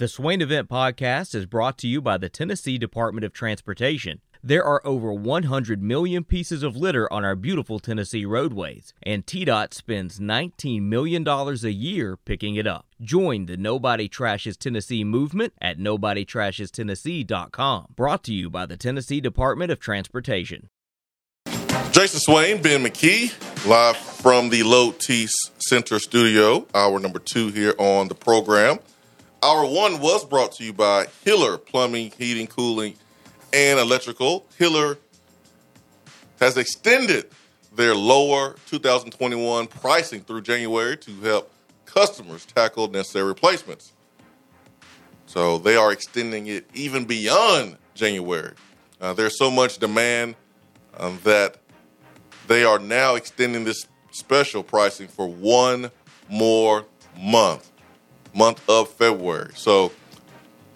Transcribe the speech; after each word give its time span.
The 0.00 0.08
Swain 0.08 0.40
Event 0.40 0.68
Podcast 0.70 1.34
is 1.34 1.44
brought 1.44 1.76
to 1.76 1.86
you 1.86 2.00
by 2.00 2.16
the 2.16 2.30
Tennessee 2.30 2.78
Department 2.78 3.22
of 3.22 3.34
Transportation. 3.34 4.22
There 4.42 4.64
are 4.64 4.80
over 4.82 5.12
100 5.12 5.82
million 5.82 6.24
pieces 6.24 6.62
of 6.62 6.74
litter 6.74 7.12
on 7.12 7.22
our 7.22 7.36
beautiful 7.36 7.78
Tennessee 7.78 8.24
roadways, 8.24 8.94
and 9.02 9.26
TDOT 9.26 9.74
spends 9.74 10.18
$19 10.18 10.84
million 10.84 11.28
a 11.28 11.52
year 11.68 12.16
picking 12.16 12.56
it 12.56 12.66
up. 12.66 12.86
Join 13.02 13.44
the 13.44 13.58
Nobody 13.58 14.08
Trashes 14.08 14.56
Tennessee 14.56 15.04
movement 15.04 15.52
at 15.60 15.78
NobodyTrashesTennessee.com. 15.78 17.88
Brought 17.94 18.24
to 18.24 18.32
you 18.32 18.48
by 18.48 18.64
the 18.64 18.78
Tennessee 18.78 19.20
Department 19.20 19.70
of 19.70 19.80
Transportation. 19.80 20.70
Jason 21.90 22.20
Swain, 22.20 22.62
Ben 22.62 22.82
McKee, 22.82 23.34
live 23.68 23.98
from 23.98 24.48
the 24.48 24.62
Low 24.62 24.92
T 24.92 25.28
Center 25.58 25.98
studio, 25.98 26.66
hour 26.74 26.98
number 26.98 27.18
two 27.18 27.48
here 27.48 27.74
on 27.76 28.08
the 28.08 28.14
program. 28.14 28.78
Hour 29.42 29.64
one 29.64 30.00
was 30.00 30.24
brought 30.26 30.52
to 30.52 30.64
you 30.64 30.74
by 30.74 31.06
Hiller 31.24 31.56
Plumbing, 31.56 32.12
Heating, 32.18 32.46
Cooling, 32.46 32.94
and 33.54 33.80
Electrical. 33.80 34.44
Hiller 34.58 34.98
has 36.40 36.58
extended 36.58 37.30
their 37.74 37.94
lower 37.94 38.56
2021 38.66 39.66
pricing 39.68 40.20
through 40.20 40.42
January 40.42 40.96
to 40.98 41.20
help 41.22 41.50
customers 41.86 42.44
tackle 42.44 42.88
necessary 42.88 43.26
replacements. 43.26 43.92
So 45.24 45.56
they 45.56 45.76
are 45.76 45.90
extending 45.90 46.48
it 46.48 46.68
even 46.74 47.06
beyond 47.06 47.78
January. 47.94 48.52
Uh, 49.00 49.14
there's 49.14 49.38
so 49.38 49.50
much 49.50 49.78
demand 49.78 50.34
um, 50.98 51.18
that 51.24 51.56
they 52.46 52.64
are 52.64 52.78
now 52.78 53.14
extending 53.14 53.64
this 53.64 53.86
special 54.10 54.62
pricing 54.62 55.08
for 55.08 55.26
one 55.26 55.90
more 56.28 56.84
month, 57.18 57.70
month 58.34 58.62
of 58.68 58.88
February. 58.90 59.50
So 59.54 59.92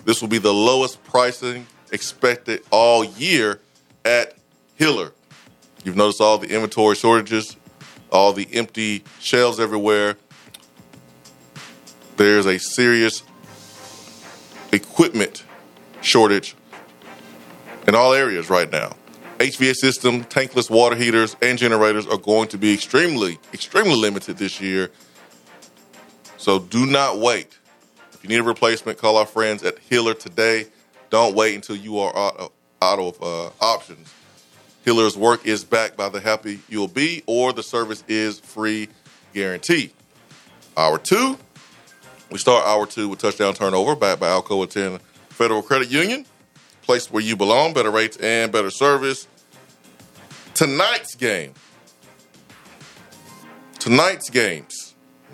this 0.05 0.21
will 0.21 0.29
be 0.29 0.39
the 0.39 0.53
lowest 0.53 1.03
pricing 1.05 1.67
expected 1.93 2.63
all 2.71 3.05
year 3.05 3.61
at 4.05 4.37
Hiller. 4.77 5.13
You've 5.85 5.97
noticed 5.97 6.21
all 6.21 6.39
the 6.39 6.49
inventory 6.49 6.97
shortages, 6.97 7.57
all 8.11 8.33
the 8.33 8.49
empty 8.53 9.05
shelves 9.21 9.61
everywhere. 9.61 10.17
There's 12.17 12.47
a 12.47 12.59
serious 12.59 13.23
equipment 14.73 15.45
shortage 16.01 16.55
in 17.87 17.95
all 17.95 18.13
areas 18.13 18.51
right 18.51 18.71
now. 18.71 18.97
HVAC 19.39 19.75
system, 19.75 20.25
tankless 20.25 20.71
water 20.71 20.97
heaters, 20.97 21.37
and 21.43 21.59
generators 21.59 22.07
are 22.07 22.19
going 22.19 22.49
to 22.49 22.59
be 22.59 22.73
extremely, 22.73 23.39
extremely 23.53 23.97
limited 23.97 24.39
this 24.39 24.61
year. 24.61 24.91
So 26.45 26.59
do 26.59 26.85
not 26.85 27.21
wait. 27.21 27.59
If 28.13 28.23
you 28.23 28.29
need 28.29 28.41
a 28.41 28.43
replacement, 28.43 28.99
call 28.99 29.17
our 29.17 29.25
friends 29.25 29.63
at 29.63 29.79
Hiller 29.79 30.13
today. 30.13 30.67
Don't 31.09 31.35
wait 31.35 31.55
until 31.55 31.75
you 31.75 31.99
are 32.01 32.15
out 32.15 32.37
of, 32.37 32.51
out 32.83 32.99
of 32.99 33.23
uh, 33.23 33.51
options. 33.65 34.13
Hiller's 34.85 35.17
work 35.17 35.47
is 35.47 35.65
backed 35.65 35.97
by 35.97 36.11
the 36.11 36.21
happy 36.21 36.61
you'll 36.69 36.87
be, 36.87 37.23
or 37.25 37.55
the 37.55 37.63
service 37.63 38.05
is 38.09 38.41
free 38.41 38.91
guarantee. 39.33 39.91
Hour 40.77 40.99
two, 40.99 41.39
we 42.31 42.37
start 42.37 42.67
hour 42.67 42.85
two 42.85 43.09
with 43.09 43.21
touchdown 43.21 43.55
turnover, 43.55 43.97
backed 43.97 44.21
by 44.21 44.29
Alcoa 44.29 44.69
Tenn 44.69 44.99
Federal 45.31 45.63
Credit 45.63 45.91
Union. 45.91 46.27
Place 46.83 47.11
where 47.11 47.23
you 47.23 47.37
belong, 47.37 47.73
better 47.73 47.91
rates 47.91 48.19
and 48.19 48.53
better 48.53 48.71
service. 48.71 49.29
Tonight's 50.53 51.15
game. 51.15 51.55
Tonight's 53.79 54.29
games. 54.29 54.84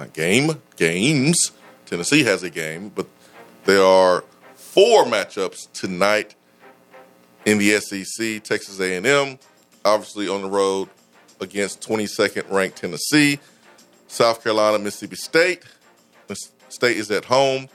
Not 0.01 0.15
game, 0.15 0.63
games. 0.77 1.53
Tennessee 1.85 2.25
has 2.25 2.43
a 2.43 2.49
game, 2.49 2.89
but 2.89 3.07
there 3.67 3.85
are 3.85 4.25
four 4.55 5.05
matchups 5.05 5.71
tonight 5.75 6.35
in 7.45 7.59
the 7.59 7.79
SEC. 7.81 8.43
Texas 8.43 8.81
A&M, 8.81 9.39
obviously 9.85 10.27
on 10.27 10.41
the 10.41 10.49
road 10.49 10.89
against 11.39 11.87
22nd 11.87 12.51
ranked 12.51 12.79
Tennessee. 12.79 13.41
South 14.09 14.43
Carolina, 14.43 14.79
Mississippi 14.79 15.17
State. 15.17 15.65
State 16.71 16.97
is 16.97 17.11
at 17.11 17.27
home. 17.27 17.69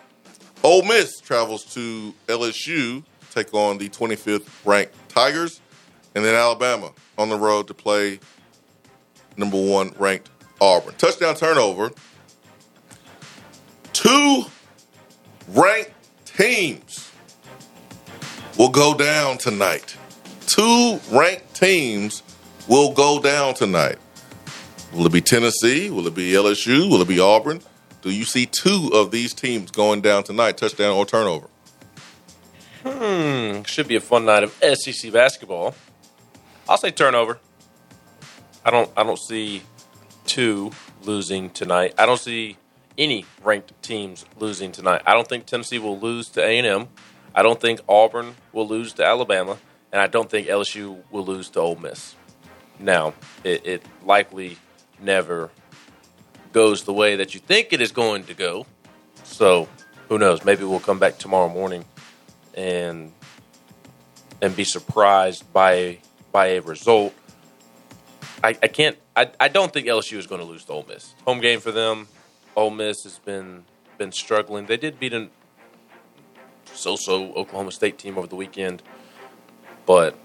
Ole 0.63 0.81
Miss 0.81 1.19
travels 1.19 1.63
to 1.75 2.11
LSU 2.25 3.03
to 3.03 3.03
take 3.29 3.53
on 3.53 3.77
the 3.77 3.87
25th 3.89 4.49
ranked 4.65 4.95
Tigers, 5.09 5.61
and 6.15 6.25
then 6.25 6.33
Alabama 6.33 6.91
on 7.19 7.29
the 7.29 7.37
road 7.37 7.67
to 7.67 7.75
play 7.75 8.19
number 9.37 9.63
one 9.63 9.93
ranked 9.99 10.31
Auburn. 10.59 10.95
Touchdown 10.97 11.35
turnover. 11.35 11.91
Two 14.05 14.45
ranked 15.47 15.91
teams 16.27 17.11
will 18.55 18.69
go 18.69 18.93
down 18.93 19.39
tonight. 19.39 19.97
Two 20.45 20.99
ranked 21.11 21.55
teams 21.55 22.21
will 22.67 22.93
go 22.93 23.19
down 23.19 23.55
tonight. 23.55 23.97
Will 24.93 25.07
it 25.07 25.11
be 25.11 25.21
Tennessee? 25.21 25.89
Will 25.89 26.05
it 26.05 26.13
be 26.13 26.33
LSU? 26.33 26.87
Will 26.87 27.01
it 27.01 27.07
be 27.07 27.19
Auburn? 27.19 27.61
Do 28.03 28.11
you 28.11 28.25
see 28.25 28.45
two 28.45 28.91
of 28.93 29.09
these 29.09 29.33
teams 29.33 29.71
going 29.71 30.01
down 30.01 30.23
tonight, 30.23 30.57
touchdown 30.57 30.95
or 30.95 31.07
turnover? 31.07 31.47
Hmm, 32.85 33.63
should 33.63 33.87
be 33.87 33.95
a 33.95 34.01
fun 34.01 34.25
night 34.25 34.43
of 34.43 34.53
SEC 34.75 35.11
basketball. 35.11 35.73
I'll 36.69 36.77
say 36.77 36.91
turnover. 36.91 37.39
I 38.63 38.69
don't. 38.69 38.91
I 38.95 39.01
don't 39.01 39.17
see 39.17 39.63
two 40.27 40.69
losing 41.01 41.49
tonight. 41.49 41.95
I 41.97 42.05
don't 42.05 42.19
see 42.19 42.57
any 42.97 43.25
ranked 43.43 43.73
teams 43.81 44.25
losing 44.39 44.71
tonight. 44.71 45.01
I 45.05 45.13
don't 45.13 45.27
think 45.27 45.45
Tennessee 45.45 45.79
will 45.79 45.99
lose 45.99 46.29
to 46.29 46.43
A 46.43 46.57
and 46.57 46.67
M. 46.67 46.87
I 47.33 47.43
don't 47.43 47.59
think 47.59 47.81
Auburn 47.89 48.35
will 48.53 48.67
lose 48.67 48.93
to 48.93 49.05
Alabama, 49.05 49.57
and 49.91 50.01
I 50.01 50.07
don't 50.07 50.29
think 50.29 50.47
LSU 50.47 51.03
will 51.11 51.25
lose 51.25 51.49
to 51.49 51.59
Ole 51.59 51.75
Miss. 51.75 52.15
Now, 52.79 53.13
it, 53.43 53.65
it 53.65 53.83
likely 54.03 54.57
never 55.01 55.49
goes 56.53 56.83
the 56.83 56.93
way 56.93 57.17
that 57.17 57.33
you 57.33 57.39
think 57.39 57.73
it 57.73 57.81
is 57.81 57.91
going 57.91 58.23
to 58.25 58.33
go. 58.33 58.65
So, 59.23 59.67
who 60.07 60.17
knows? 60.17 60.45
Maybe 60.45 60.63
we'll 60.63 60.79
come 60.79 60.99
back 60.99 61.17
tomorrow 61.17 61.49
morning 61.49 61.85
and 62.53 63.11
and 64.41 64.55
be 64.55 64.63
surprised 64.63 65.51
by 65.51 65.99
by 66.31 66.47
a 66.47 66.61
result. 66.61 67.13
I, 68.43 68.49
I 68.61 68.67
can't. 68.67 68.97
I, 69.15 69.29
I 69.39 69.47
don't 69.47 69.73
think 69.73 69.87
LSU 69.87 70.17
is 70.17 70.27
going 70.27 70.41
to 70.41 70.47
lose 70.47 70.65
to 70.65 70.73
Ole 70.73 70.85
Miss. 70.87 71.13
Home 71.25 71.39
game 71.39 71.59
for 71.59 71.71
them. 71.71 72.07
Ole 72.55 72.71
Miss 72.71 73.03
has 73.03 73.19
been 73.19 73.65
been 73.97 74.11
struggling. 74.11 74.65
They 74.65 74.77
did 74.77 74.99
beat 74.99 75.13
an 75.13 75.29
so-so 76.73 77.33
Oklahoma 77.33 77.71
State 77.71 77.97
team 77.97 78.17
over 78.17 78.27
the 78.27 78.35
weekend, 78.35 78.83
but 79.85 80.17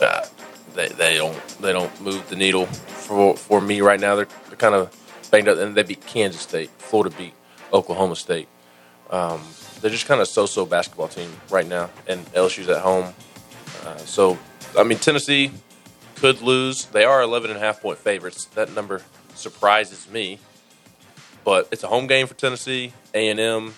uh, 0.00 0.26
they 0.74 0.88
they 0.88 1.16
don't 1.16 1.38
they 1.60 1.72
don't 1.72 2.00
move 2.00 2.28
the 2.28 2.36
needle 2.36 2.66
for 2.66 3.36
for 3.36 3.60
me 3.60 3.80
right 3.80 4.00
now. 4.00 4.16
They're, 4.16 4.28
they're 4.48 4.56
kind 4.56 4.74
of 4.74 4.96
banged 5.30 5.48
up, 5.48 5.58
and 5.58 5.74
they 5.74 5.82
beat 5.82 6.06
Kansas 6.06 6.42
State. 6.42 6.70
Florida 6.78 7.14
beat 7.16 7.34
Oklahoma 7.72 8.16
State. 8.16 8.48
Um, 9.10 9.40
they're 9.80 9.90
just 9.90 10.06
kind 10.06 10.20
of 10.20 10.28
so-so 10.28 10.66
basketball 10.66 11.08
team 11.08 11.32
right 11.50 11.66
now, 11.66 11.90
and 12.06 12.24
LSU's 12.32 12.68
at 12.68 12.82
home. 12.82 13.12
Uh, 13.84 13.96
so, 13.98 14.38
I 14.78 14.84
mean, 14.84 14.98
Tennessee 14.98 15.50
could 16.16 16.42
lose. 16.42 16.84
They 16.86 17.04
are 17.04 17.22
11 17.22 17.50
and 17.50 17.58
a 17.58 17.60
half 17.62 17.80
point 17.80 17.98
favorites. 17.98 18.44
That 18.54 18.72
number 18.74 19.02
surprises 19.40 20.08
me, 20.10 20.38
but 21.44 21.68
it's 21.72 21.82
a 21.82 21.88
home 21.88 22.06
game 22.06 22.26
for 22.26 22.34
Tennessee. 22.34 22.92
A 23.14 23.28
and 23.28 23.40
M 23.40 23.74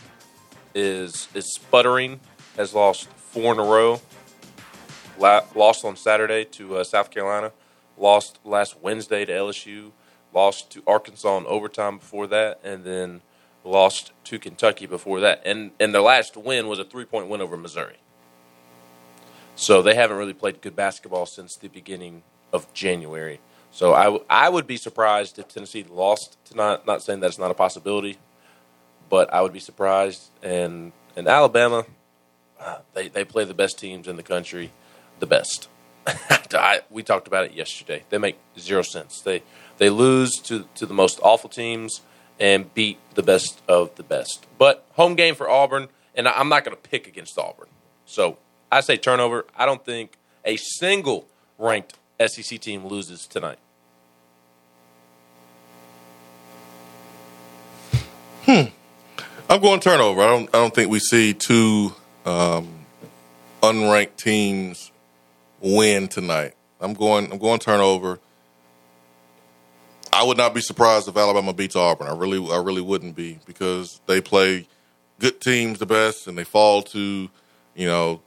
is 0.75 1.29
is 1.35 1.53
sputtering. 1.55 2.21
Has 2.57 2.75
lost 2.75 3.09
four 3.09 3.53
in 3.55 3.59
a 3.59 3.65
row. 3.65 4.01
La- 5.19 5.45
lost 5.55 5.85
on 5.85 5.97
Saturday 5.97 6.45
to 6.45 6.77
uh, 6.77 6.85
South 6.85 7.11
Carolina. 7.11 7.53
Lost 7.97 8.39
last 8.45 8.81
Wednesday 8.83 9.25
to 9.25 9.33
LSU. 9.33 9.93
Lost 10.35 10.71
to 10.73 10.83
Arkansas 10.87 11.39
in 11.39 11.47
overtime 11.47 11.99
before 11.99 12.27
that, 12.27 12.61
and 12.65 12.85
then 12.85 13.21
lost 13.65 14.13
to 14.25 14.39
Kentucky 14.39 14.87
before 14.87 15.21
that, 15.21 15.43
and 15.45 15.71
and 15.79 15.95
their 15.95 16.03
last 16.03 16.37
win 16.37 16.67
was 16.69 16.79
a 16.79 16.85
three 16.85 17.05
point 17.05 17.29
win 17.29 17.41
over 17.41 17.57
Missouri. 17.57 17.97
So 19.55 19.83
they 19.83 19.95
haven't 19.95 20.17
really 20.17 20.33
played 20.33 20.61
good 20.61 20.75
basketball 20.75 21.27
since 21.27 21.57
the 21.57 21.69
beginning 21.69 22.23
of 22.53 22.73
January. 22.73 23.41
So 23.73 23.95
I, 23.95 24.05
w- 24.05 24.25
I 24.29 24.49
would 24.49 24.67
be 24.67 24.77
surprised 24.77 25.39
if 25.39 25.49
Tennessee 25.49 25.85
lost 25.89 26.37
tonight. 26.45 26.87
Not 26.87 27.03
saying 27.03 27.21
that's 27.21 27.39
not 27.39 27.51
a 27.51 27.55
possibility, 27.55 28.19
but 29.09 29.33
I 29.33 29.41
would 29.41 29.53
be 29.53 29.61
surprised. 29.61 30.31
And 30.43 30.93
and 31.17 31.27
Alabama, 31.27 31.87
uh, 32.61 32.79
they 32.93 33.09
they 33.09 33.25
play 33.25 33.45
the 33.45 33.55
best 33.55 33.79
teams 33.79 34.07
in 34.07 34.17
the 34.17 34.23
country, 34.23 34.71
the 35.19 35.27
best. 35.27 35.69
I, 36.07 36.81
we 36.91 37.03
talked 37.03 37.27
about 37.27 37.47
it 37.47 37.53
yesterday. 37.55 38.05
They 38.11 38.19
make 38.19 38.37
zero 38.59 38.83
sense. 38.83 39.23
They 39.23 39.43
they 39.79 39.89
lose 39.89 40.33
to 40.45 40.67
to 40.75 40.85
the 40.87 40.95
most 40.95 41.19
awful 41.23 41.49
teams 41.49 42.03
and 42.39 42.73
beat 42.75 42.99
the 43.15 43.23
best 43.23 43.63
of 43.69 43.95
the 43.97 44.03
best. 44.03 44.47
But 44.59 44.85
home 44.93 45.15
game 45.15 45.35
for 45.35 45.49
Auburn, 45.49 45.89
and 46.15 46.29
I'm 46.29 46.49
not 46.49 46.65
going 46.65 46.77
to 46.77 46.89
pick 46.91 47.07
against 47.07 47.39
Auburn. 47.39 47.69
So 48.05 48.37
I 48.71 48.81
say 48.81 48.99
turnover. 48.99 49.47
I 49.57 49.65
don't 49.65 49.85
think 49.85 50.19
a 50.45 50.57
single 50.57 51.27
ranked 51.59 51.95
SEC 52.29 52.61
team 52.61 52.87
loses 52.87 53.27
tonight. 53.27 53.59
Hmm. 58.45 58.63
I'm 59.49 59.61
going 59.61 59.81
turnover. 59.81 60.23
I 60.23 60.27
don't. 60.27 60.49
I 60.49 60.59
don't 60.59 60.75
think 60.75 60.91
we 60.91 60.99
see 60.99 61.35
two 61.35 61.95
um, 62.25 62.87
unranked 63.63 64.17
teams 64.17 64.91
win 65.61 66.09
tonight. 66.09 66.55
I'm 66.81 66.95
going. 66.95 67.31
I'm 67.31 67.39
going 67.39 67.61
turnover. 67.61 68.19
I 70.13 70.25
would 70.25 70.37
not 70.37 70.55
be 70.55 70.61
surprised 70.61 71.09
if 71.09 71.17
Alabama 71.17 71.53
beats 71.53 71.77
Auburn. 71.77 72.07
I 72.07 72.15
really, 72.15 72.39
I 72.53 72.59
really 72.59 72.83
wouldn't 72.83 73.17
be 73.17 73.39
because 73.47 74.01
they 74.07 74.21
play 74.21 74.67
good 75.19 75.41
teams 75.41 75.79
the 75.79 75.87
best, 75.87 76.27
and 76.27 76.37
they 76.37 76.45
fall 76.45 76.83
to, 76.83 77.31
you 77.75 77.87
know, 77.87 78.21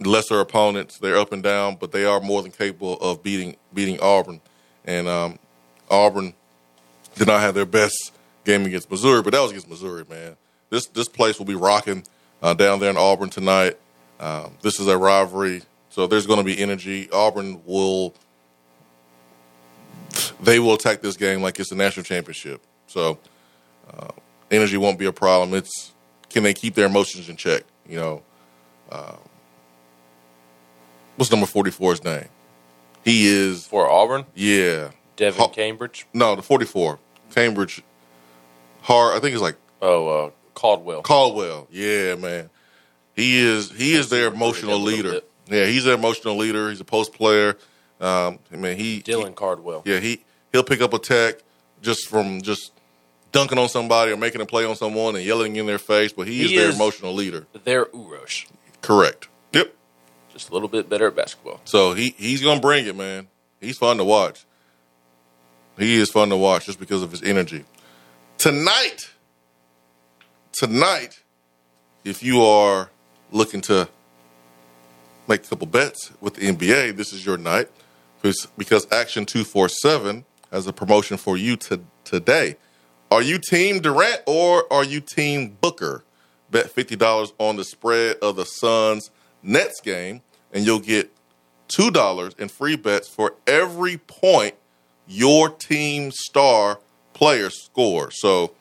lesser 0.00 0.40
opponents. 0.40 0.98
They're 0.98 1.16
up 1.16 1.32
and 1.32 1.42
down, 1.42 1.76
but 1.76 1.92
they 1.92 2.04
are 2.04 2.20
more 2.20 2.42
than 2.42 2.52
capable 2.52 2.96
of 3.00 3.22
beating 3.22 3.56
beating 3.72 4.00
Auburn. 4.00 4.40
And 4.84 5.08
um, 5.08 5.38
Auburn 5.90 6.34
did 7.14 7.26
not 7.26 7.40
have 7.40 7.54
their 7.54 7.66
best 7.66 8.12
game 8.44 8.64
against 8.64 8.90
Missouri, 8.90 9.22
but 9.22 9.32
that 9.32 9.40
was 9.40 9.50
against 9.50 9.68
Missouri, 9.68 10.04
man. 10.08 10.36
This 10.70 10.86
this 10.86 11.08
place 11.08 11.38
will 11.38 11.46
be 11.46 11.54
rocking 11.54 12.04
uh, 12.42 12.54
down 12.54 12.80
there 12.80 12.90
in 12.90 12.96
Auburn 12.96 13.30
tonight. 13.30 13.76
Um, 14.20 14.52
this 14.62 14.80
is 14.80 14.88
a 14.88 14.96
rivalry, 14.96 15.62
so 15.90 16.06
there's 16.06 16.26
going 16.26 16.38
to 16.38 16.44
be 16.44 16.58
energy. 16.58 17.10
Auburn 17.10 17.62
will 17.64 18.14
they 20.40 20.58
will 20.58 20.74
attack 20.74 21.00
this 21.00 21.16
game 21.16 21.42
like 21.42 21.58
it's 21.60 21.72
a 21.72 21.74
national 21.74 22.04
championship. 22.04 22.62
So 22.86 23.18
uh, 23.90 24.08
energy 24.50 24.76
won't 24.76 24.98
be 24.98 25.06
a 25.06 25.12
problem. 25.12 25.54
It's 25.54 25.92
can 26.30 26.42
they 26.42 26.54
keep 26.54 26.74
their 26.74 26.86
emotions 26.86 27.28
in 27.28 27.36
check? 27.36 27.62
You 27.88 27.96
know, 27.96 28.22
uh, 28.90 29.16
what's 31.16 31.30
number 31.30 31.46
44's 31.46 32.04
name? 32.04 32.28
He 33.04 33.26
is 33.28 33.66
For 33.66 33.88
Auburn, 33.88 34.24
yeah. 34.34 34.90
Devin 35.16 35.40
Ha- 35.40 35.48
Cambridge. 35.48 36.06
No, 36.12 36.34
the 36.36 36.42
44. 36.42 36.98
Cambridge. 37.34 37.82
Hard. 38.82 39.16
I 39.16 39.20
think 39.20 39.32
it's 39.34 39.42
like 39.42 39.56
Oh, 39.82 40.08
uh, 40.08 40.30
Caldwell. 40.54 41.02
Caldwell. 41.02 41.68
Yeah, 41.70 42.14
man. 42.16 42.50
He 43.14 43.38
is 43.38 43.70
he 43.70 43.94
is 43.94 44.08
their 44.10 44.28
emotional 44.28 44.78
leader. 44.78 45.20
Yeah, 45.48 45.66
he's 45.66 45.84
their 45.84 45.94
emotional 45.94 46.36
leader. 46.36 46.68
He's 46.70 46.80
a 46.80 46.84
post 46.84 47.12
player. 47.12 47.56
Um, 48.00 48.38
I 48.52 48.56
mean, 48.56 48.76
he 48.76 49.00
Dylan 49.02 49.34
Cardwell. 49.34 49.82
Yeah, 49.86 50.00
he 50.00 50.22
he'll 50.52 50.64
pick 50.64 50.80
up 50.80 50.92
a 50.92 50.98
tech 50.98 51.36
just 51.82 52.08
from 52.08 52.42
just 52.42 52.72
dunking 53.32 53.58
on 53.58 53.68
somebody 53.68 54.12
or 54.12 54.16
making 54.16 54.40
a 54.40 54.46
play 54.46 54.64
on 54.64 54.76
someone 54.76 55.16
and 55.16 55.24
yelling 55.24 55.56
in 55.56 55.66
their 55.66 55.78
face. 55.78 56.12
But 56.12 56.26
he, 56.28 56.42
is 56.42 56.50
He 56.50 56.56
their 56.56 56.70
emotional 56.70 57.14
leader. 57.14 57.46
They're 57.64 57.86
Uros. 57.86 58.46
Correct. 58.82 59.28
Just 60.36 60.50
a 60.50 60.52
little 60.52 60.68
bit 60.68 60.90
better 60.90 61.06
at 61.06 61.16
basketball. 61.16 61.62
So 61.64 61.94
he 61.94 62.14
he's 62.18 62.42
gonna 62.42 62.60
bring 62.60 62.86
it, 62.86 62.94
man. 62.94 63.28
He's 63.58 63.78
fun 63.78 63.96
to 63.96 64.04
watch. 64.04 64.44
He 65.78 65.94
is 65.94 66.10
fun 66.10 66.28
to 66.28 66.36
watch 66.36 66.66
just 66.66 66.78
because 66.78 67.02
of 67.02 67.10
his 67.10 67.22
energy. 67.22 67.64
Tonight, 68.36 69.12
tonight, 70.52 71.22
if 72.04 72.22
you 72.22 72.42
are 72.42 72.90
looking 73.32 73.62
to 73.62 73.88
make 75.26 75.42
a 75.46 75.48
couple 75.48 75.66
bets 75.68 76.12
with 76.20 76.34
the 76.34 76.48
NBA, 76.48 76.96
this 76.96 77.14
is 77.14 77.24
your 77.24 77.38
night 77.38 77.70
because, 78.20 78.86
Action 78.92 79.24
Two 79.24 79.42
Four 79.42 79.70
Seven 79.70 80.26
has 80.52 80.66
a 80.66 80.72
promotion 80.74 81.16
for 81.16 81.38
you 81.38 81.56
to, 81.56 81.80
today. 82.04 82.56
Are 83.10 83.22
you 83.22 83.38
Team 83.38 83.80
Durant 83.80 84.20
or 84.26 84.70
are 84.70 84.84
you 84.84 85.00
Team 85.00 85.56
Booker? 85.62 86.04
Bet 86.50 86.70
fifty 86.70 86.94
dollars 86.94 87.32
on 87.38 87.56
the 87.56 87.64
spread 87.64 88.18
of 88.20 88.36
the 88.36 88.44
Suns 88.44 89.10
Nets 89.46 89.80
game, 89.80 90.22
and 90.56 90.64
you'll 90.64 90.80
get 90.80 91.12
two 91.68 91.90
dollars 91.90 92.34
in 92.38 92.48
free 92.48 92.76
bets 92.76 93.08
for 93.08 93.34
every 93.46 93.98
point 93.98 94.54
your 95.06 95.50
team 95.50 96.10
star 96.10 96.80
player 97.12 97.50
scores. 97.50 98.20
So 98.20 98.52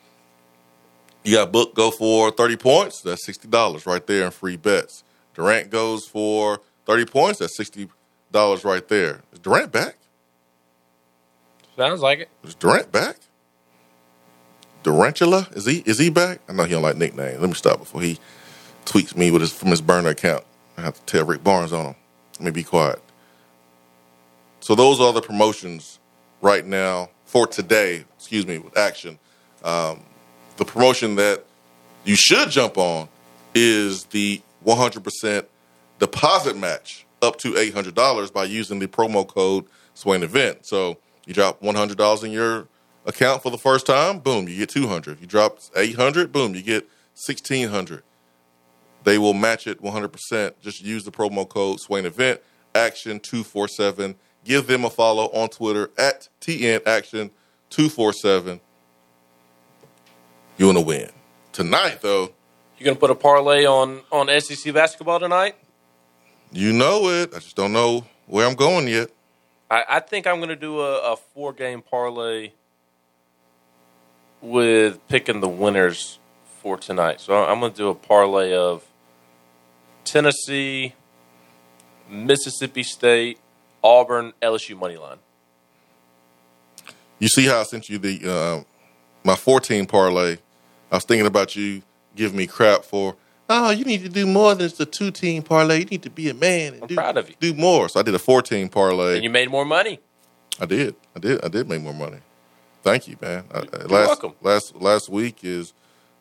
you 1.24 1.38
got 1.38 1.54
Book 1.54 1.74
go 1.74 1.92
for 1.92 2.32
thirty 2.32 2.58
points, 2.58 3.02
that's 3.02 3.26
sixty 3.26 3.48
dollars 3.48 3.86
right 3.86 4.06
there 4.06 4.26
in 4.26 4.32
free 4.32 4.58
bets. 4.58 5.06
Durant 5.36 5.70
goes 5.70 6.06
for 6.06 6.60
thirty 6.86 7.06
points, 7.06 7.40
that's 7.40 7.56
sixty 7.56 7.88
dollars 8.30 8.66
right 8.66 8.86
there. 8.90 9.22
Is 9.32 9.40
Durant 9.40 9.72
back? 9.72 9.96
Sounds 11.78 12.02
like 12.02 12.20
it. 12.20 12.30
Is 12.44 12.56
Durant 12.56 12.92
back? 12.92 13.16
Durantula? 14.84 15.56
Is 15.56 15.66
he 15.66 15.78
is 15.86 15.98
he 15.98 16.10
back? 16.10 16.42
I 16.50 16.54
know 16.54 16.66
he 16.66 16.74
don't 16.74 16.84
like 16.84 16.98
nicknames. 16.98 17.40
Let 17.40 17.48
me 17.48 17.56
stop 17.56 17.80
before 17.80 18.02
he 18.02 18.20
tweets 18.86 19.16
me 19.16 19.32
with 19.32 19.42
his 19.42 19.54
from 19.54 19.70
his 19.70 19.82
burner 19.82 20.10
account. 20.10 20.44
I 20.78 20.82
have 20.82 20.96
to 20.96 21.06
tell 21.06 21.26
Rick 21.26 21.44
Barnes 21.44 21.74
on 21.74 21.86
him. 21.88 21.96
Let 22.40 22.46
me 22.46 22.52
be 22.52 22.64
quiet. 22.64 23.02
So 24.60 24.76
those 24.76 25.00
are 25.00 25.14
the 25.14 25.22
promotions 25.22 26.00
right 26.42 26.66
now 26.66 27.10
for 27.26 27.48
today. 27.48 28.04
Excuse 28.18 28.46
me, 28.48 28.58
with 28.58 28.78
action. 28.78 29.20
Um, 29.64 30.02
the 30.58 30.66
promotion 30.66 31.16
that 31.16 31.44
you 32.04 32.16
should 32.16 32.50
jump 32.50 32.78
on 32.78 33.08
is 33.54 34.06
the 34.06 34.42
100% 34.66 35.46
deposit 36.00 36.58
match 36.58 37.06
up 37.22 37.38
to 37.38 37.54
$800 37.54 38.34
by 38.34 38.44
using 38.44 38.80
the 38.80 38.88
promo 38.88 39.26
code 39.28 39.66
Swain 39.94 40.24
Event. 40.24 40.66
So 40.66 40.98
you 41.26 41.34
drop 41.34 41.62
$100 41.62 42.24
in 42.24 42.32
your 42.32 42.68
account 43.06 43.44
for 43.44 43.52
the 43.52 43.58
first 43.58 43.86
time, 43.86 44.20
boom, 44.20 44.48
you 44.48 44.58
get 44.58 44.70
200. 44.70 45.22
You 45.22 45.28
drop 45.28 45.60
800, 45.76 46.32
boom, 46.32 46.56
you 46.56 46.62
get 46.62 46.84
1600. 47.14 48.04
They 49.06 49.18
will 49.18 49.34
match 49.34 49.68
it 49.68 49.82
100%. 49.82 50.54
Just 50.62 50.84
use 50.84 51.06
the 51.06 51.12
promo 51.12 51.48
code 51.48 51.80
Swain 51.80 52.06
Event 52.06 52.42
Action 52.74 53.20
247. 53.22 54.16
Give 54.44 54.68
them 54.68 54.84
a 54.84 54.90
follow 54.90 55.26
on 55.28 55.48
Twitter 55.50 55.92
at 55.98 56.28
TN 56.42 56.86
Action 56.86 57.32
247. 57.70 58.60
You 60.58 60.66
want 60.68 60.78
to 60.80 60.84
win. 60.84 61.10
Tonight, 61.54 62.02
though, 62.02 62.34
You're 62.78 62.86
gonna 62.86 63.00
put 63.00 63.12
a 63.12 63.16
parlay 63.16 63.66
on 63.66 64.02
on 64.12 64.28
SEC 64.42 64.74
basketball 64.74 65.20
tonight? 65.20 65.56
you 66.52 66.72
know 66.74 67.10
it. 67.10 67.32
I 67.34 67.40
just 67.40 67.56
don't 67.56 67.74
know 67.74 68.06
where 68.28 68.48
I'm 68.48 68.56
going 68.56 68.88
yet. 68.88 69.10
I, 69.70 69.84
I 69.90 70.00
think 70.00 70.26
I'm 70.28 70.40
gonna 70.40 70.56
do 70.56 70.80
a, 70.80 71.14
a 71.14 71.18
four 71.18 71.54
game 71.54 71.82
parlay 71.82 72.52
with 74.42 75.06
picking 75.08 75.42
the 75.42 75.48
winners 75.50 76.20
for 76.62 76.78
tonight. 76.78 77.20
So 77.22 77.44
I'm 77.46 77.60
gonna 77.60 77.74
do 77.74 77.90
a 77.90 77.96
parlay 77.96 78.54
of 78.54 78.84
Tennessee, 80.06 80.94
Mississippi 82.10 82.84
State, 82.84 83.40
Auburn, 83.84 84.34
LSU 84.42 84.78
money 84.78 84.98
line. 84.98 85.18
You 87.20 87.28
see 87.28 87.46
how 87.46 87.60
I 87.60 87.64
sent 87.64 87.90
you 87.90 87.98
the 87.98 88.32
uh, 88.32 88.64
my 89.24 89.36
14 89.36 89.86
parlay. 89.86 90.38
I 90.92 90.96
was 90.96 91.04
thinking 91.04 91.26
about 91.26 91.56
you 91.56 91.82
giving 92.16 92.38
me 92.38 92.48
crap 92.48 92.84
for. 92.84 93.16
Oh, 93.50 93.70
you 93.70 93.86
need 93.86 94.02
to 94.04 94.10
do 94.10 94.26
more 94.26 94.56
than 94.56 94.68
just 94.68 94.80
a 94.80 94.86
two 94.86 95.12
team 95.12 95.44
parlay. 95.44 95.80
You 95.80 95.86
need 95.86 96.04
to 96.04 96.10
be 96.10 96.30
a 96.30 96.34
man 96.34 96.74
and 96.74 96.84
I'm 96.84 96.88
do, 96.88 96.96
proud 96.96 97.18
of 97.18 97.30
you. 97.30 97.36
do 97.40 97.54
more. 97.54 97.90
So 97.90 98.00
I 98.00 98.04
did 98.04 98.16
a 98.16 98.20
14 98.20 98.70
parlay. 98.70 99.16
And 99.16 99.24
you 99.24 99.30
made 99.30 99.50
more 99.50 99.66
money. 99.66 100.00
I 100.60 100.66
did. 100.66 100.96
I 101.16 101.20
did. 101.20 101.44
I 101.44 101.48
did 101.48 101.68
make 101.70 101.82
more 101.82 101.94
money. 101.94 102.18
Thank 102.84 103.08
you, 103.08 103.18
man. 103.22 103.46
Uh, 103.52 103.64
You're 103.72 103.88
last 103.88 104.08
welcome. 104.08 104.34
last 104.42 104.76
last 104.76 105.10
week 105.10 105.44
is 105.44 105.74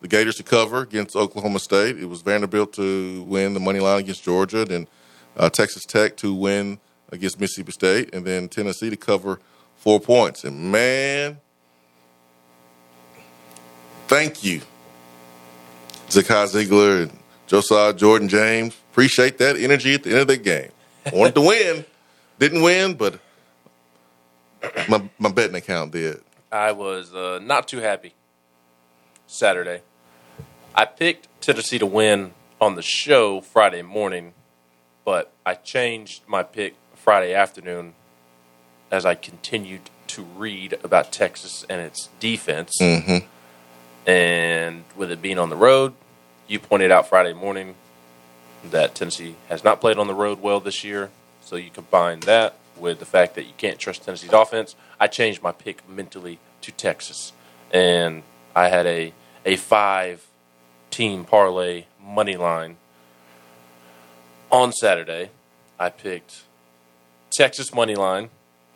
the 0.04 0.08
Gators 0.08 0.34
to 0.34 0.42
cover 0.42 0.82
against 0.82 1.16
Oklahoma 1.16 1.58
State. 1.58 1.96
It 1.96 2.04
was 2.04 2.20
Vanderbilt 2.20 2.74
to 2.74 3.22
win 3.22 3.54
the 3.54 3.60
money 3.60 3.80
line 3.80 4.00
against 4.00 4.22
Georgia, 4.22 4.66
then 4.66 4.86
uh, 5.34 5.48
Texas 5.48 5.86
Tech 5.86 6.14
to 6.18 6.34
win 6.34 6.78
against 7.10 7.40
Mississippi 7.40 7.72
State, 7.72 8.14
and 8.14 8.22
then 8.22 8.50
Tennessee 8.50 8.90
to 8.90 8.98
cover 8.98 9.40
four 9.78 9.98
points. 9.98 10.44
And 10.44 10.70
man, 10.70 11.38
thank 14.06 14.44
you, 14.44 14.60
Zakai 16.08 16.52
Zeigler 16.52 17.04
and 17.04 17.18
Josiah 17.46 17.94
Jordan 17.94 18.28
James. 18.28 18.76
Appreciate 18.92 19.38
that 19.38 19.56
energy 19.56 19.94
at 19.94 20.02
the 20.02 20.10
end 20.10 20.18
of 20.18 20.26
the 20.26 20.36
game. 20.36 20.68
Wanted 21.14 21.34
to 21.36 21.40
win, 21.46 21.82
didn't 22.38 22.60
win, 22.60 22.92
but 22.92 23.18
my 24.86 25.08
my 25.18 25.32
betting 25.32 25.56
account 25.56 25.92
did. 25.92 26.20
I 26.52 26.72
was 26.72 27.14
uh, 27.14 27.40
not 27.42 27.68
too 27.68 27.78
happy 27.78 28.12
Saturday. 29.26 29.80
I 30.74 30.86
picked 30.86 31.28
Tennessee 31.40 31.78
to 31.78 31.86
win 31.86 32.32
on 32.60 32.74
the 32.74 32.82
show 32.82 33.40
Friday 33.40 33.82
morning, 33.82 34.32
but 35.04 35.30
I 35.46 35.54
changed 35.54 36.22
my 36.26 36.42
pick 36.42 36.74
Friday 36.96 37.32
afternoon 37.32 37.94
as 38.90 39.06
I 39.06 39.14
continued 39.14 39.90
to 40.08 40.22
read 40.22 40.76
about 40.82 41.12
Texas 41.12 41.64
and 41.68 41.80
its 41.80 42.08
defense. 42.18 42.72
Mm-hmm. 42.80 43.26
And 44.08 44.84
with 44.96 45.12
it 45.12 45.22
being 45.22 45.38
on 45.38 45.48
the 45.48 45.56
road, 45.56 45.94
you 46.48 46.58
pointed 46.58 46.90
out 46.90 47.08
Friday 47.08 47.32
morning 47.34 47.76
that 48.64 48.94
Tennessee 48.94 49.36
has 49.48 49.62
not 49.62 49.80
played 49.80 49.98
on 49.98 50.08
the 50.08 50.14
road 50.14 50.42
well 50.42 50.58
this 50.58 50.82
year. 50.82 51.10
So 51.40 51.56
you 51.56 51.70
combine 51.70 52.20
that 52.20 52.56
with 52.76 52.98
the 52.98 53.06
fact 53.06 53.36
that 53.36 53.44
you 53.44 53.52
can't 53.56 53.78
trust 53.78 54.04
Tennessee's 54.04 54.32
offense. 54.32 54.74
I 54.98 55.06
changed 55.06 55.42
my 55.42 55.52
pick 55.52 55.88
mentally 55.88 56.40
to 56.62 56.72
Texas. 56.72 57.32
And 57.72 58.22
I 58.56 58.68
had 58.68 58.86
a, 58.86 59.12
a 59.44 59.56
five 59.56 60.26
team 60.94 61.24
parlay 61.24 61.84
money 62.00 62.36
line 62.36 62.76
on 64.50 64.72
Saturday. 64.72 65.30
I 65.78 65.88
picked 65.90 66.42
Texas 67.32 67.74
money 67.74 67.96
line. 67.96 68.30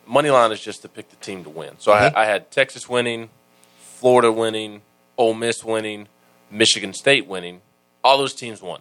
Money 0.06 0.30
line 0.30 0.50
is 0.52 0.60
just 0.60 0.82
to 0.82 0.88
pick 0.88 1.10
the 1.10 1.16
team 1.16 1.44
to 1.44 1.50
win. 1.50 1.74
So 1.78 1.92
I, 1.92 2.22
I 2.22 2.24
had 2.24 2.50
Texas 2.50 2.88
winning, 2.88 3.28
Florida 3.78 4.32
winning, 4.32 4.82
Ole 5.16 5.34
Miss 5.34 5.62
winning, 5.62 6.08
Michigan 6.50 6.92
State 6.94 7.26
winning. 7.26 7.60
All 8.02 8.18
those 8.18 8.34
teams 8.34 8.62
won. 8.62 8.80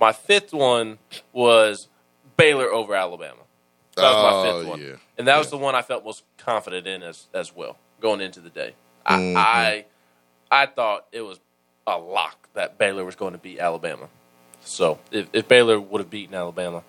My 0.00 0.12
fifth 0.12 0.52
one 0.54 0.98
was 1.32 1.88
Baylor 2.36 2.72
over 2.72 2.94
Alabama. 2.94 3.40
That 3.96 4.02
was 4.04 4.22
my 4.22 4.30
Oh, 4.50 4.58
fifth 4.60 4.68
one, 4.70 4.80
yeah. 4.80 4.94
and 5.18 5.28
that 5.28 5.36
was 5.36 5.48
Yeah. 5.48 5.50
the 5.50 5.56
one 5.58 5.74
I 5.74 5.82
felt 5.82 6.02
most 6.04 6.22
confident 6.38 6.86
in 6.86 7.02
as 7.02 7.26
as 7.34 7.54
well 7.54 7.76
going 8.00 8.20
into 8.22 8.40
the 8.40 8.48
day. 8.48 8.74
I 9.04 9.16
Mm-hmm. 9.18 9.36
I, 9.36 9.84
I 10.50 10.66
thought 10.66 11.06
it 11.12 11.20
was 11.22 11.38
a 11.86 11.98
lock 11.98 12.48
that 12.54 12.78
Baylor 12.78 13.04
was 13.04 13.16
going 13.16 13.32
to 13.32 13.38
beat 13.38 13.58
Alabama. 13.58 14.08
So 14.64 14.98
if, 15.10 15.28
if 15.32 15.48
Baylor 15.48 15.80
would 15.80 16.00
have 16.00 16.10
beaten 16.10 16.34
Alabama, 16.34 16.82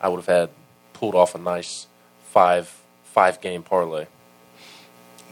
I 0.00 0.08
would 0.08 0.18
have 0.18 0.26
had 0.26 0.50
pulled 0.92 1.14
off 1.14 1.34
a 1.34 1.38
nice 1.38 1.86
five 2.24 2.72
five 3.04 3.40
game 3.40 3.62
parlay. 3.62 4.06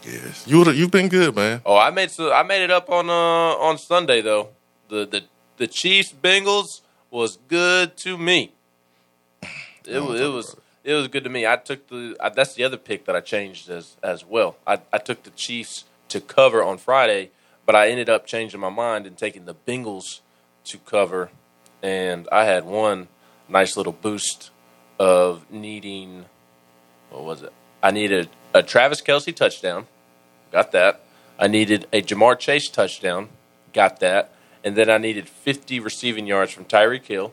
Yes, 0.03 0.47
you 0.47 0.59
would. 0.59 0.77
You've 0.77 0.91
been 0.91 1.09
good, 1.09 1.35
man. 1.35 1.63
Oh, 1.65 1.77
I 1.77 1.91
made 1.91 2.11
so 2.11 2.33
I 2.33 2.43
made 2.43 2.63
it 2.63 2.71
up 2.71 2.91
on 2.91 3.09
uh 3.09 3.13
on 3.13 3.79
Sunday 3.79 4.21
though. 4.21 4.49
The 4.89 5.07
the 5.07 5.25
the 5.57 5.67
Chiefs 5.67 6.13
Bengals 6.13 6.81
was 7.11 7.39
good 7.49 7.97
to 7.99 8.19
me. 8.19 8.53
It 9.87 10.03
was 10.03 10.21
it 10.21 10.27
was 10.27 10.57
it 10.83 10.95
was 10.95 11.09
good 11.09 11.25
to 11.25 11.31
me. 11.31 11.47
I 11.47 11.57
took 11.57 11.89
the 11.89 12.17
I, 12.21 12.29
that's 12.29 12.55
the 12.55 12.65
other 12.65 12.77
pick 12.77 13.07
that 13.07 13.17
I 13.17 13.21
changed 13.21 13.71
as 13.71 13.97
as 14.03 14.25
well. 14.25 14.57
I 14.67 14.81
I 14.93 14.99
took 14.99 15.23
the 15.23 15.31
Chiefs 15.31 15.85
to 16.09 16.21
cover 16.21 16.63
on 16.63 16.79
Friday, 16.79 17.31
but 17.67 17.75
I 17.75 17.89
ended 17.89 18.09
up 18.09 18.27
changing 18.27 18.61
my 18.61 18.71
mind 18.71 19.07
and 19.07 19.17
taking 19.17 19.45
the 19.45 19.55
Bengals 19.55 20.21
to 20.65 20.79
cover, 20.79 21.31
and 21.83 22.29
I 22.31 22.45
had 22.45 22.65
one 22.65 23.09
nice 23.49 23.77
little 23.77 23.93
boost 23.93 24.51
of 24.99 25.51
needing 25.51 26.27
what 27.11 27.25
was 27.25 27.43
it? 27.43 27.53
I 27.83 27.91
needed 27.91 28.29
a 28.53 28.63
Travis 28.63 29.01
Kelce 29.01 29.35
touchdown. 29.35 29.87
Got 30.51 30.73
that. 30.73 31.03
I 31.39 31.47
needed 31.47 31.87
a 31.93 32.03
Ja'Marr 32.03 32.39
Chase 32.39 32.69
touchdown. 32.69 33.29
Got 33.73 34.01
that. 34.01 34.33
And 34.65 34.77
then 34.77 34.89
I 34.89 34.99
needed 34.99 35.29
50 35.29 35.81
receiving 35.81 36.27
yards 36.27 36.53
from 36.53 36.65
Tyreek 36.65 37.05
Hill. 37.05 37.33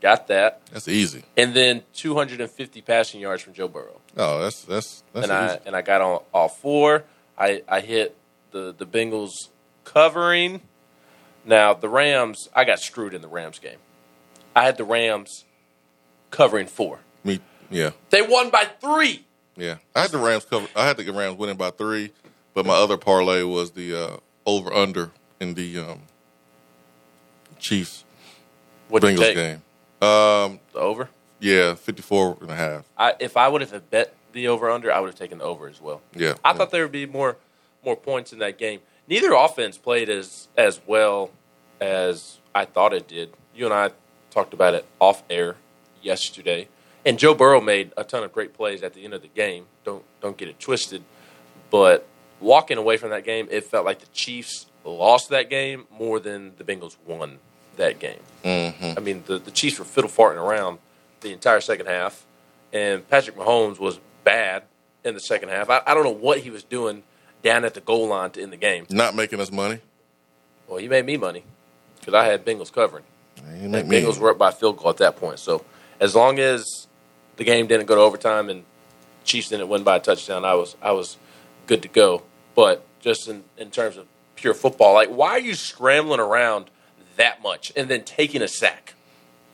Got 0.00 0.28
that. 0.28 0.60
That's 0.72 0.88
easy. 0.88 1.24
And 1.36 1.54
then 1.54 1.82
250 1.94 2.82
passing 2.82 3.20
yards 3.20 3.42
from 3.42 3.52
Joe 3.52 3.68
Burrow. 3.68 4.00
Oh, 4.16 4.40
that's 4.40 4.62
that's 4.62 5.02
that's 5.12 5.28
and 5.28 5.48
easy. 5.48 5.58
I 5.58 5.60
and 5.66 5.74
I 5.74 5.82
got 5.82 6.00
on 6.00 6.22
all 6.32 6.48
four. 6.48 7.04
I 7.36 7.62
I 7.68 7.80
hit 7.80 8.16
the 8.50 8.74
the 8.76 8.86
Bengals 8.86 9.32
covering. 9.84 10.60
Now 11.44 11.74
the 11.74 11.88
Rams, 11.88 12.48
I 12.54 12.64
got 12.64 12.80
screwed 12.80 13.14
in 13.14 13.22
the 13.22 13.28
Rams 13.28 13.58
game. 13.58 13.78
I 14.54 14.64
had 14.64 14.76
the 14.76 14.84
Rams 14.84 15.44
covering 16.30 16.66
four. 16.66 17.00
Me, 17.24 17.40
yeah, 17.70 17.90
They 18.10 18.22
won 18.22 18.50
by 18.50 18.64
three. 18.80 19.24
yeah. 19.56 19.76
I 19.94 20.02
had 20.02 20.10
the 20.10 20.18
Rams 20.18 20.44
cover. 20.44 20.66
I 20.76 20.86
had 20.86 20.96
the 20.96 21.10
Rams 21.12 21.38
winning 21.38 21.56
by 21.56 21.70
three, 21.70 22.12
but 22.54 22.66
my 22.66 22.74
other 22.74 22.96
parlay 22.96 23.42
was 23.44 23.70
the 23.72 23.94
uh, 23.94 24.16
over 24.46 24.72
under 24.72 25.10
in 25.40 25.54
the 25.54 25.78
um, 25.78 26.00
Chiefs 27.58 28.04
What 28.88 29.02
Bengals 29.02 29.34
game. 29.34 29.62
Um, 30.00 30.60
The 30.72 30.78
over. 30.80 31.08
yeah, 31.40 31.74
54 31.74 32.38
and 32.42 32.50
a 32.50 32.54
half. 32.54 32.84
I, 32.96 33.14
if 33.20 33.36
I 33.36 33.48
would 33.48 33.60
have 33.62 33.90
bet 33.90 34.14
the 34.32 34.48
over 34.48 34.70
under, 34.70 34.92
I 34.92 35.00
would 35.00 35.08
have 35.08 35.18
taken 35.18 35.38
the 35.38 35.44
over 35.44 35.68
as 35.68 35.80
well. 35.80 36.00
Yeah, 36.14 36.34
I 36.44 36.50
yeah. 36.50 36.56
thought 36.56 36.70
there 36.70 36.82
would 36.82 36.92
be 36.92 37.06
more 37.06 37.36
more 37.88 37.96
points 37.96 38.34
in 38.34 38.38
that 38.40 38.58
game. 38.58 38.80
Neither 39.08 39.32
offense 39.32 39.78
played 39.78 40.10
as 40.10 40.48
as 40.56 40.80
well 40.86 41.30
as 41.80 42.38
I 42.54 42.66
thought 42.66 42.92
it 42.92 43.08
did. 43.08 43.32
You 43.54 43.64
and 43.64 43.74
I 43.74 43.90
talked 44.30 44.52
about 44.52 44.74
it 44.74 44.84
off 45.00 45.22
air 45.30 45.56
yesterday, 46.02 46.68
and 47.06 47.18
Joe 47.18 47.34
Burrow 47.34 47.62
made 47.62 47.92
a 47.96 48.04
ton 48.04 48.22
of 48.22 48.32
great 48.32 48.52
plays 48.52 48.82
at 48.82 48.92
the 48.92 49.04
end 49.04 49.14
of 49.14 49.22
the 49.22 49.28
game. 49.28 49.64
Don't 49.84 50.04
don't 50.20 50.36
get 50.36 50.48
it 50.48 50.60
twisted, 50.60 51.02
but 51.70 52.06
walking 52.40 52.76
away 52.76 52.98
from 52.98 53.08
that 53.10 53.24
game, 53.24 53.48
it 53.50 53.64
felt 53.64 53.86
like 53.86 54.00
the 54.00 54.06
Chiefs 54.08 54.66
lost 54.84 55.30
that 55.30 55.48
game 55.48 55.86
more 55.90 56.20
than 56.20 56.52
the 56.58 56.64
Bengals 56.64 56.96
won 57.06 57.38
that 57.76 57.98
game. 57.98 58.20
Mm-hmm. 58.44 58.98
I 58.98 59.00
mean, 59.00 59.22
the, 59.26 59.38
the 59.38 59.50
Chiefs 59.50 59.78
were 59.78 59.84
fiddle 59.84 60.10
farting 60.10 60.42
around 60.42 60.78
the 61.22 61.32
entire 61.32 61.60
second 61.60 61.86
half, 61.86 62.26
and 62.72 63.08
Patrick 63.08 63.36
Mahomes 63.36 63.78
was 63.78 63.98
bad 64.24 64.64
in 65.04 65.14
the 65.14 65.20
second 65.20 65.48
half. 65.48 65.70
I, 65.70 65.80
I 65.86 65.94
don't 65.94 66.04
know 66.04 66.10
what 66.10 66.40
he 66.40 66.50
was 66.50 66.62
doing 66.62 67.02
down 67.42 67.64
at 67.64 67.74
the 67.74 67.80
goal 67.80 68.08
line 68.08 68.30
to 68.32 68.42
end 68.42 68.52
the 68.52 68.56
game. 68.56 68.86
Not 68.90 69.14
making 69.14 69.40
us 69.40 69.50
money. 69.50 69.80
Well, 70.66 70.78
he 70.78 70.88
made 70.88 71.06
me 71.06 71.16
money 71.16 71.44
because 71.98 72.14
I 72.14 72.26
had 72.26 72.44
Bengals 72.44 72.72
covering. 72.72 73.04
You 73.38 73.74
And 73.74 73.90
Bengals 73.90 74.18
were 74.18 74.30
up 74.30 74.38
by 74.38 74.50
field 74.50 74.76
goal 74.78 74.90
at 74.90 74.98
that 74.98 75.16
point. 75.16 75.38
So 75.38 75.64
as 76.00 76.14
long 76.14 76.38
as 76.38 76.86
the 77.36 77.44
game 77.44 77.66
didn't 77.66 77.86
go 77.86 77.94
to 77.94 78.00
overtime 78.00 78.48
and 78.48 78.64
Chiefs 79.24 79.48
didn't 79.48 79.68
win 79.68 79.84
by 79.84 79.96
a 79.96 80.00
touchdown, 80.00 80.44
I 80.44 80.54
was 80.54 80.76
I 80.82 80.92
was 80.92 81.16
good 81.66 81.82
to 81.82 81.88
go. 81.88 82.22
But 82.54 82.84
just 83.00 83.28
in, 83.28 83.44
in 83.56 83.70
terms 83.70 83.96
of 83.96 84.06
pure 84.36 84.54
football, 84.54 84.94
like 84.94 85.08
why 85.08 85.30
are 85.30 85.40
you 85.40 85.54
scrambling 85.54 86.20
around 86.20 86.70
that 87.16 87.42
much 87.42 87.72
and 87.76 87.88
then 87.88 88.04
taking 88.04 88.42
a 88.42 88.48
sack? 88.48 88.94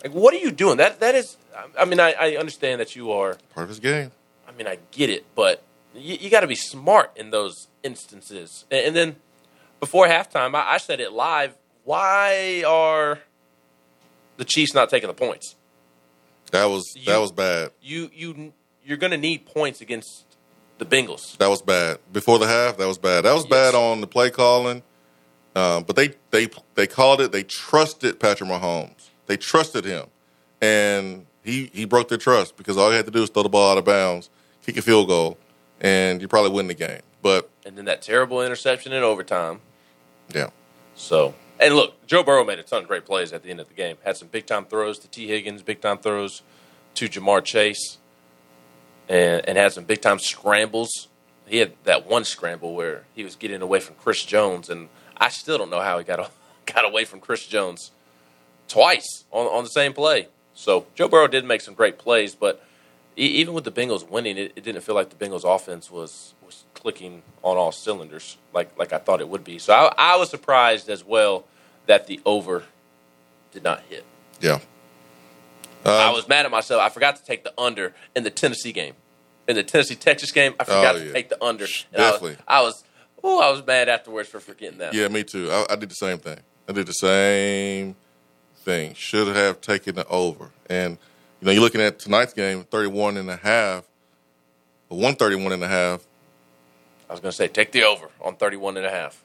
Like 0.03 0.13
what 0.13 0.35
are 0.35 0.39
you 0.39 0.51
doing? 0.51 0.79
That 0.79 1.01
that 1.01 1.15
is. 1.15 1.37
I 1.79 1.85
mean, 1.85 2.01
I, 2.01 2.15
I 2.19 2.37
understand 2.37 2.81
that 2.81 2.97
you 2.97 3.13
are. 3.13 3.39
part 3.55 3.65
of 3.65 3.69
his 3.69 3.79
game. 3.79 4.11
I 4.49 4.53
mean, 4.53 4.67
I 4.67 4.79
get 4.91 5.09
it, 5.09 5.25
but 5.35 5.63
you, 5.95 6.17
you 6.21 6.31
got 6.31 6.41
to 6.41 6.47
be 6.47 6.55
smart 6.55 7.13
in 7.17 7.31
those 7.31 7.69
instances. 7.83 8.65
And, 8.71 8.87
and 8.87 8.97
then 8.97 9.17
before 9.81 10.07
halftime, 10.07 10.55
I, 10.55 10.75
I 10.75 10.79
said 10.79 11.01
it 11.01 11.13
live. 11.13 11.55
Why 11.85 12.65
are 12.67 13.19
the 14.37 14.45
Chiefs 14.45 14.75
not 14.75 14.89
taking 14.91 15.09
the 15.09 15.15
points? 15.15 15.57
That 16.51 16.65
was 16.67 16.85
You- 16.97 17.05
that 17.07 17.19
was 17.19 17.33
bad. 17.33 17.71
You 17.83 18.11
you 18.15 18.53
you're 18.85 18.99
going 18.99 19.11
to 19.13 19.19
need 19.19 19.47
points 19.47 19.81
against 19.81 20.25
the 20.79 20.85
Bengals. 20.85 21.37
That 21.39 21.49
was 21.49 21.63
bad. 21.63 21.99
Before 22.13 22.39
the 22.39 22.47
half, 22.47 22.77
that 22.77 22.87
was 22.87 22.99
bad. 22.99 23.25
That 23.25 23.33
was 23.33 23.45
Yes. 23.45 23.51
bad 23.51 23.75
on 23.75 24.01
the 24.01 24.07
play 24.07 24.31
calling. 24.31 24.83
Um, 25.57 25.85
but 25.85 25.95
they 25.97 26.11
they 26.31 26.49
they 26.75 26.87
called 26.87 27.21
it. 27.21 27.33
They 27.33 27.43
trusted 27.45 28.19
Patrick 28.21 28.51
Mahomes. 28.51 29.09
They 29.27 29.37
trusted 29.37 29.85
him, 29.85 30.07
and 30.61 31.27
he 31.45 31.71
he 31.73 31.85
broke 31.85 32.09
their 32.09 32.19
trust 32.19 32.57
because 32.57 32.77
all 32.77 32.91
he 32.91 32.97
had 32.97 33.05
to 33.07 33.11
do 33.13 33.21
was 33.21 33.31
throw 33.31 33.43
the 33.45 33.49
ball 33.49 33.71
out 33.73 33.79
of 33.79 33.85
bounds, 33.85 34.31
kick 34.67 34.77
a 34.77 34.83
field 34.83 35.09
goal, 35.09 35.39
and 35.81 36.21
you 36.21 36.29
probably 36.29 36.51
win 36.51 36.67
the 36.67 36.75
game. 36.75 37.01
But 37.23 37.51
And 37.65 37.77
then 37.77 37.87
that 37.87 38.03
terrible 38.03 38.43
interception 38.43 38.93
in 38.93 39.03
overtime. 39.03 39.61
yeah, 40.35 40.51
So, 40.95 41.35
and 41.59 41.75
look, 41.75 42.07
Joe 42.07 42.23
Burrow 42.23 42.45
made 42.45 42.59
a 42.59 42.63
ton 42.63 42.83
of 42.83 42.89
great 42.89 43.05
plays 43.05 43.33
at 43.33 43.43
the 43.43 43.51
end 43.51 43.61
of 43.61 43.69
the 43.69 43.75
game. 43.75 43.97
Had 44.05 44.17
some 44.17 44.29
big 44.29 44.47
time 44.47 44.65
throws 44.67 44.99
to 45.01 45.09
Tee 45.09 45.29
Higgins, 45.29 45.63
big 45.63 45.81
time 45.81 45.99
throws 45.99 46.43
to 46.97 47.09
Ja'Marr 47.09 47.43
Chase, 47.45 47.99
and, 49.09 49.47
and 49.49 49.57
had 49.59 49.73
some 49.73 49.85
big 49.85 50.01
time 50.03 50.19
scrambles. 50.19 51.09
He 51.47 51.59
had 51.59 51.73
that 51.85 52.07
one 52.07 52.25
scramble 52.25 52.75
where 52.75 53.05
he 53.15 53.25
was 53.25 53.37
getting 53.37 53.63
away 53.63 53.81
from 53.81 53.97
Chris 53.97 54.25
Jones, 54.25 54.69
and 54.71 54.89
I 55.17 55.29
still 55.29 55.59
don't 55.59 55.71
know 55.71 55.81
how 55.81 55.99
he 55.99 56.05
got 56.05 56.31
got 56.67 56.85
away 56.85 57.05
from 57.05 57.21
Chris 57.21 57.47
Jones 57.47 57.91
twice 58.69 59.25
on, 59.31 59.47
on 59.47 59.65
the 59.65 59.71
same 59.71 59.93
play. 59.93 60.29
So 60.55 60.87
Joe 60.95 61.09
Burrow 61.09 61.27
did 61.29 61.45
make 61.45 61.61
some 61.61 61.75
great 61.75 61.99
plays, 61.99 62.35
but 62.35 62.65
even 63.17 63.55
with 63.55 63.65
the 63.65 63.71
Bengals 63.73 64.09
winning, 64.09 64.37
it, 64.39 64.53
it 64.57 64.65
didn't 64.65 64.83
feel 64.83 64.95
like 64.95 65.11
the 65.11 65.17
Bengals 65.25 65.45
offense 65.45 65.91
was 65.91 66.35
was 66.45 66.65
clicking 66.75 67.23
on 67.43 67.57
all 67.57 67.73
cylinders 67.73 68.37
like 68.53 68.77
like 68.79 68.93
I 68.93 68.99
thought 68.99 69.21
it 69.21 69.29
would 69.29 69.45
be. 69.45 69.59
So 69.59 69.73
I, 69.73 69.93
I 69.97 70.17
was 70.17 70.31
surprised 70.31 70.89
as 70.89 71.05
well 71.05 71.45
that 71.87 72.07
the 72.07 72.21
over 72.27 72.65
did 73.53 73.63
not 73.63 73.83
hit. 73.89 74.05
yeah. 74.41 74.59
I 75.87 76.09
Um, 76.09 76.15
was 76.15 76.27
mad 76.29 76.47
at 76.47 76.51
myself. 76.51 76.81
I 76.81 76.89
forgot 76.89 77.17
to 77.17 77.25
take 77.25 77.45
the 77.45 77.53
under 77.59 77.95
in 78.17 78.25
the 78.25 78.31
Tennessee 78.31 78.73
game. 78.73 78.95
In 79.47 79.55
the 79.57 79.63
Tennessee 79.63 79.95
Texas 79.97 80.33
game, 80.33 80.55
I 80.59 80.65
forgot 80.65 80.97
Oh, 80.97 80.99
to 80.99 81.13
take 81.13 81.29
the 81.29 81.43
under. 81.45 81.67
And 81.93 82.03
I 82.03 82.11
was- 82.11 82.13
Definitely. 82.21 82.37
I 82.49 82.63
was, 82.63 82.85
oh, 83.23 83.41
I 83.43 83.51
was 83.51 83.65
mad 83.67 83.91
afterwards 83.91 84.31
for 84.31 84.41
forgetting 84.41 84.79
that. 84.79 84.95
Yeah, 84.95 85.09
me 85.09 85.23
too. 85.25 85.51
I, 85.53 85.67
I 85.71 85.77
did 85.77 85.91
the 85.91 85.95
same 85.95 86.17
thing. 86.19 86.39
I 86.67 86.73
did 86.73 86.87
the 86.87 86.93
same 86.95 87.97
thing. 88.57 88.95
Should 88.95 89.29
have 89.37 89.61
taken 89.61 89.95
the 89.97 90.07
over. 90.09 90.51
And, 90.71 90.97
you 91.45 91.51
know, 91.51 91.53
you're 91.53 91.63
looking 91.63 91.83
at 91.83 91.99
tonight's 91.99 92.33
game, 92.33 92.65
31 92.65 93.19
and 93.19 93.29
a 93.31 93.37
half, 93.37 93.85
131 94.89 95.53
and 95.53 95.63
a 95.63 95.69
half. 95.69 96.03
I 97.07 97.13
was 97.13 97.21
going 97.21 97.33
to 97.33 97.37
say 97.37 97.49
take 97.49 97.71
the 97.71 97.85
over 97.85 98.09
on 98.23 98.37
31 98.37 98.79
and 98.79 98.87
a 98.87 98.91
half. 98.91 99.23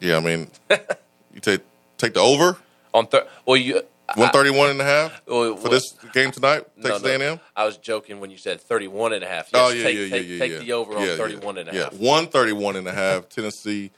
Yeah, 0.00 0.16
I 0.16 0.20
mean, 0.20 0.48
you 0.70 1.40
take 1.42 1.60
take 1.98 2.14
the 2.14 2.20
over, 2.20 2.56
On 2.94 3.06
thir- 3.06 3.26
well, 3.44 3.58
you 3.58 3.74
131 4.14 4.70
and 4.70 4.80
a 4.80 4.84
half 4.84 5.20
well, 5.26 5.54
for 5.56 5.68
this 5.68 5.92
game 6.14 6.30
tonight, 6.30 6.64
Texas 6.80 7.02
no, 7.02 7.18
no. 7.18 7.24
A&M. 7.26 7.40
I 7.54 7.66
was 7.66 7.76
joking 7.76 8.20
when 8.20 8.30
you 8.30 8.38
said 8.38 8.58
31 8.62 9.12
and 9.12 9.22
a 9.22 9.28
half. 9.28 9.50
Yes, 9.52 9.62
Oh, 9.62 9.68
yeah, 9.74 9.82
take, 9.82 9.96
yeah, 9.96 10.02
yeah, 10.04 10.10
take, 10.10 10.26
yeah. 10.28 10.38
take 10.38 10.52
yeah. 10.52 10.58
the 10.60 10.72
over 10.72 10.92
Yeah, 10.94 11.12
on 11.12 11.18
31 11.18 11.54
yeah. 11.56 11.60
and 11.60 11.68
a 11.68 11.72
half. 11.82 11.92
yeah. 11.92 11.98
131 11.98 12.76
and 12.76 12.88
a 12.88 12.92
half, 12.92 13.28
Tennessee, 13.28 13.90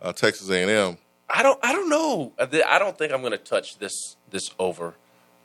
uh, 0.00 0.12
Texas 0.12 0.48
A&M. 0.50 0.98
I 1.28 1.42
don't. 1.42 1.58
I 1.64 1.72
don't 1.72 1.88
know. 1.88 2.32
I 2.38 2.44
I 2.70 2.78
don't 2.78 2.96
think 2.96 3.12
I'm 3.12 3.22
going 3.22 3.32
to 3.32 3.38
touch 3.38 3.78
this 3.78 4.14
this 4.30 4.52
over 4.60 4.94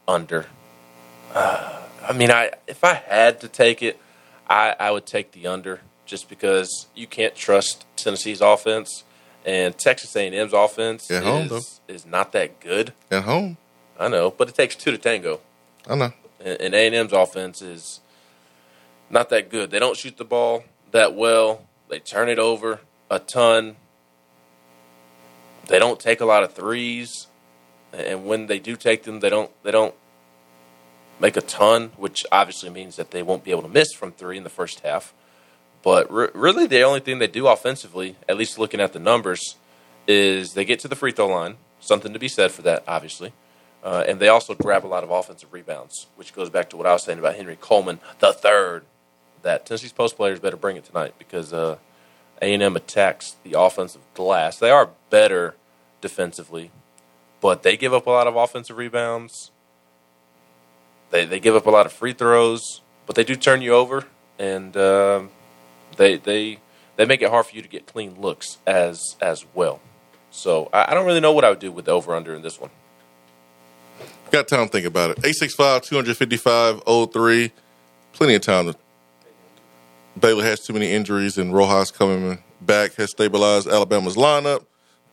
under. 0.08 0.46
Uh, 1.34 1.80
I 2.08 2.14
mean, 2.14 2.32
I 2.32 2.52
if 2.68 2.84
I 2.84 2.94
had 2.94 3.42
to 3.42 3.48
take 3.48 3.82
it, 3.82 4.00
I, 4.50 4.76
I 4.80 4.92
would 4.92 5.06
take 5.06 5.32
the 5.32 5.48
under 5.48 5.82
just 6.06 6.28
because 6.30 6.88
you 6.96 7.08
can't 7.08 7.36
trust 7.36 7.86
Tennessee's 7.96 8.42
offense 8.42 9.04
and 9.46 9.78
Texas 9.78 10.16
A&M's 10.16 10.54
offense 10.54 11.10
At 11.10 11.24
home, 11.24 11.48
is, 11.48 11.80
is 11.88 12.06
not 12.06 12.32
that 12.34 12.60
good. 12.60 12.94
At 13.10 13.24
home. 13.24 13.58
I 14.00 14.08
know, 14.08 14.32
but 14.32 14.50
it 14.50 14.56
takes 14.56 14.76
two 14.76 14.92
to 14.92 14.98
tango. 14.98 15.40
I 15.88 15.96
know. 15.96 16.14
And 16.44 16.60
and 16.62 16.74
A&M's 16.74 17.14
offense 17.14 17.62
is 17.62 18.02
not 19.10 19.30
that 19.30 19.50
good. 19.50 19.72
They 19.72 19.80
don't 19.80 19.98
shoot 19.98 20.18
the 20.18 20.26
ball 20.26 20.64
that 20.92 21.16
well. 21.16 21.66
They 21.90 22.00
turn 22.00 22.30
it 22.30 22.40
over 22.40 22.80
a 23.10 23.20
ton. 23.20 23.76
they 25.68 25.80
don't 25.80 26.00
take 26.00 26.22
a 26.22 26.26
lot 26.26 26.44
of 26.44 26.54
threes, 26.54 27.28
and 27.94 28.26
when 28.26 28.48
they 28.48 28.60
do 28.60 28.76
take 28.76 29.04
them, 29.04 29.20
they 29.20 29.30
don't 29.30 29.52
they 29.64 29.72
don't 29.72 29.94
make 31.22 31.38
a 31.38 31.42
ton, 31.42 31.92
which 31.96 32.26
obviously 32.32 32.70
means 32.70 32.96
that 32.96 33.12
they 33.12 33.22
won't 33.22 33.44
be 33.44 33.52
able 33.52 33.62
to 33.62 33.70
miss 33.70 33.94
from 33.94 34.12
three 34.12 34.38
in 34.38 34.44
the 34.44 34.50
first 34.50 34.80
half. 34.82 35.14
But 35.84 36.12
re- 36.12 36.30
really, 36.34 36.68
the 36.68 36.82
only 36.82 37.00
thing 37.00 37.20
they 37.20 37.28
do 37.28 37.48
offensively, 37.48 38.16
at 38.28 38.38
least 38.38 38.60
looking 38.60 38.82
at 38.82 38.94
the 38.94 39.00
numbers, 39.00 39.56
is 40.08 40.54
they 40.54 40.66
get 40.66 40.80
to 40.80 40.88
the 40.88 40.96
free 40.96 41.12
throw 41.12 41.28
line. 41.28 41.58
Something 41.80 42.14
to 42.14 42.20
be 42.20 42.28
said 42.28 42.52
for 42.52 42.64
that, 42.64 42.84
obviously. 42.88 43.34
Uh, 43.84 44.04
and 44.08 44.20
they 44.20 44.28
also 44.28 44.54
grab 44.54 44.86
a 44.86 44.88
lot 44.88 45.04
of 45.04 45.10
offensive 45.10 45.52
rebounds, 45.54 46.08
which 46.16 46.34
goes 46.34 46.50
back 46.50 46.70
to 46.70 46.78
what 46.78 46.86
I 46.86 46.94
was 46.94 47.04
saying 47.04 47.20
about 47.20 47.36
Henry 47.36 47.58
Coleman, 47.60 48.00
the 48.20 48.34
third. 48.34 48.84
That 49.42 49.66
Tennessee's 49.66 49.92
post 49.92 50.18
players 50.18 50.40
better 50.40 50.58
bring 50.58 50.78
it 50.78 50.86
tonight 50.86 51.16
because 51.18 51.52
uh, 51.52 51.78
A&M 52.42 52.76
attacks 52.76 53.38
the 53.44 53.60
offensive 53.60 54.02
glass. 54.14 54.58
They 54.58 54.70
are 54.70 54.90
better 55.10 55.56
defensively, 56.00 56.70
but 57.42 57.64
they 57.64 57.76
give 57.76 57.92
up 57.92 58.06
a 58.06 58.12
lot 58.12 58.28
of 58.28 58.36
offensive 58.36 58.78
rebounds. 58.78 59.51
They 61.12 61.26
they 61.26 61.40
give 61.40 61.56
up 61.56 61.66
a 61.66 61.70
lot 61.70 61.86
of 61.86 61.94
free 61.94 62.14
throws, 62.14 62.82
but 63.06 63.16
they 63.16 63.24
do 63.24 63.36
turn 63.36 63.62
you 63.62 63.74
over, 63.74 64.06
and 64.40 64.76
uh, 64.76 65.24
they 65.98 66.18
they 66.18 66.60
they 66.96 67.06
make 67.06 67.22
it 67.22 67.30
hard 67.30 67.46
for 67.46 67.56
you 67.56 67.62
to 67.62 67.68
get 67.68 67.86
clean 67.86 68.20
looks 68.20 68.58
as 68.66 69.16
as 69.22 69.46
well. 69.54 69.82
So 70.32 70.70
I, 70.74 70.92
I 70.92 70.94
don't 70.94 71.06
really 71.06 71.20
know 71.20 71.34
what 71.34 71.46
I 71.46 71.50
would 71.50 71.60
do 71.60 71.72
with 71.72 71.86
the 71.86 71.92
over 71.92 72.16
under 72.16 72.34
in 72.34 72.42
this 72.42 72.60
one. 72.60 72.72
Got 74.32 74.48
time 74.48 74.66
to 74.68 74.72
think 74.72 74.86
about 74.86 75.12
it. 75.12 75.18
865 75.20 75.82
255 75.82 76.84
03. 77.12 77.52
Plenty 78.14 78.36
of 78.36 78.42
time. 78.42 78.74
Baylor 80.20 80.44
has 80.44 80.62
too 80.62 80.74
many 80.74 80.92
injuries, 80.92 81.38
and 81.38 81.54
Rojas 81.54 81.92
coming 81.92 82.42
back 82.62 82.96
has 82.96 83.12
stabilized 83.12 83.68
Alabama's 83.68 84.16
lineup. 84.16 84.66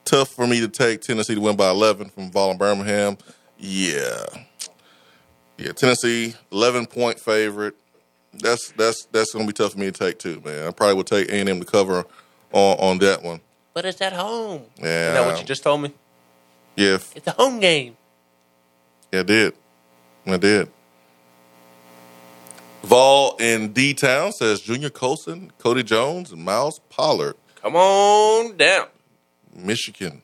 Tough 0.05 0.28
for 0.28 0.47
me 0.47 0.61
to 0.61 0.69
take 0.69 1.00
Tennessee 1.00 1.35
to 1.35 1.40
win 1.40 1.57
by 1.57 1.71
11 1.71 2.11
from 2.11 2.31
Vol 2.31 2.57
Birmingham. 2.57 3.19
Yeah. 3.59 4.25
Yeah, 5.59 5.73
Tennessee, 5.73 6.35
11 6.53 6.87
point 6.87 7.19
favorite. 7.19 7.75
That's 8.33 8.71
that's 8.73 9.07
that's 9.11 9.33
going 9.33 9.47
to 9.47 9.53
be 9.53 9.57
tough 9.57 9.73
for 9.73 9.79
me 9.79 9.87
to 9.87 9.93
take 9.93 10.19
too, 10.19 10.41
man. 10.45 10.69
I 10.69 10.71
probably 10.71 10.95
would 10.97 11.07
take 11.07 11.29
A&M 11.31 11.59
to 11.61 11.65
cover 11.67 12.05
on, 12.53 12.77
on 12.79 12.99
that 12.99 13.23
one. 13.23 13.41
But 13.75 13.85
it's 13.87 14.00
at 14.00 14.12
home. 14.12 14.62
Yeah. 14.79 14.85
Is 15.09 15.15
that 15.15 15.27
what 15.27 15.41
you 15.41 15.45
just 15.47 15.62
told 15.62 15.83
me? 15.83 15.93
Yeah, 16.77 16.99
It's 17.17 17.27
a 17.27 17.33
home 17.33 17.59
game. 17.59 17.97
Yeah, 19.12 19.21
I 19.21 19.23
did. 19.25 19.55
I 20.27 20.37
did. 20.37 20.71
Vol 22.85 23.37
in 23.41 23.73
D 23.73 23.95
Town 23.95 24.31
says 24.33 24.61
Junior 24.61 24.91
Colson, 24.91 25.50
Cody 25.59 25.83
Jones, 25.83 26.31
and 26.31 26.45
Miles 26.45 26.81
Pollard, 26.91 27.35
Come 27.57 27.75
on 27.75 28.57
down. 28.57 28.87
Michigan. 29.55 30.23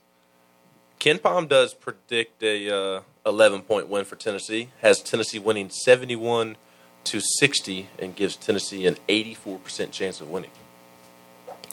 KenPom 1.01 1.49
does 1.49 1.75
predict 1.75 2.43
a 2.43 2.71
uh, 2.71 3.01
11 3.27 3.63
point 3.63 3.89
win 3.89 4.05
for 4.05 4.17
Tennessee. 4.17 4.71
Has 4.81 5.01
Tennessee 5.01 5.39
winning 5.39 5.71
71 5.71 6.57
to 7.05 7.21
60 7.21 7.89
and 7.99 8.15
gives 8.17 8.37
Tennessee 8.37 8.87
an 8.87 8.97
84% 9.09 9.91
chance 9.93 10.21
of 10.21 10.31
winning. 10.31 10.51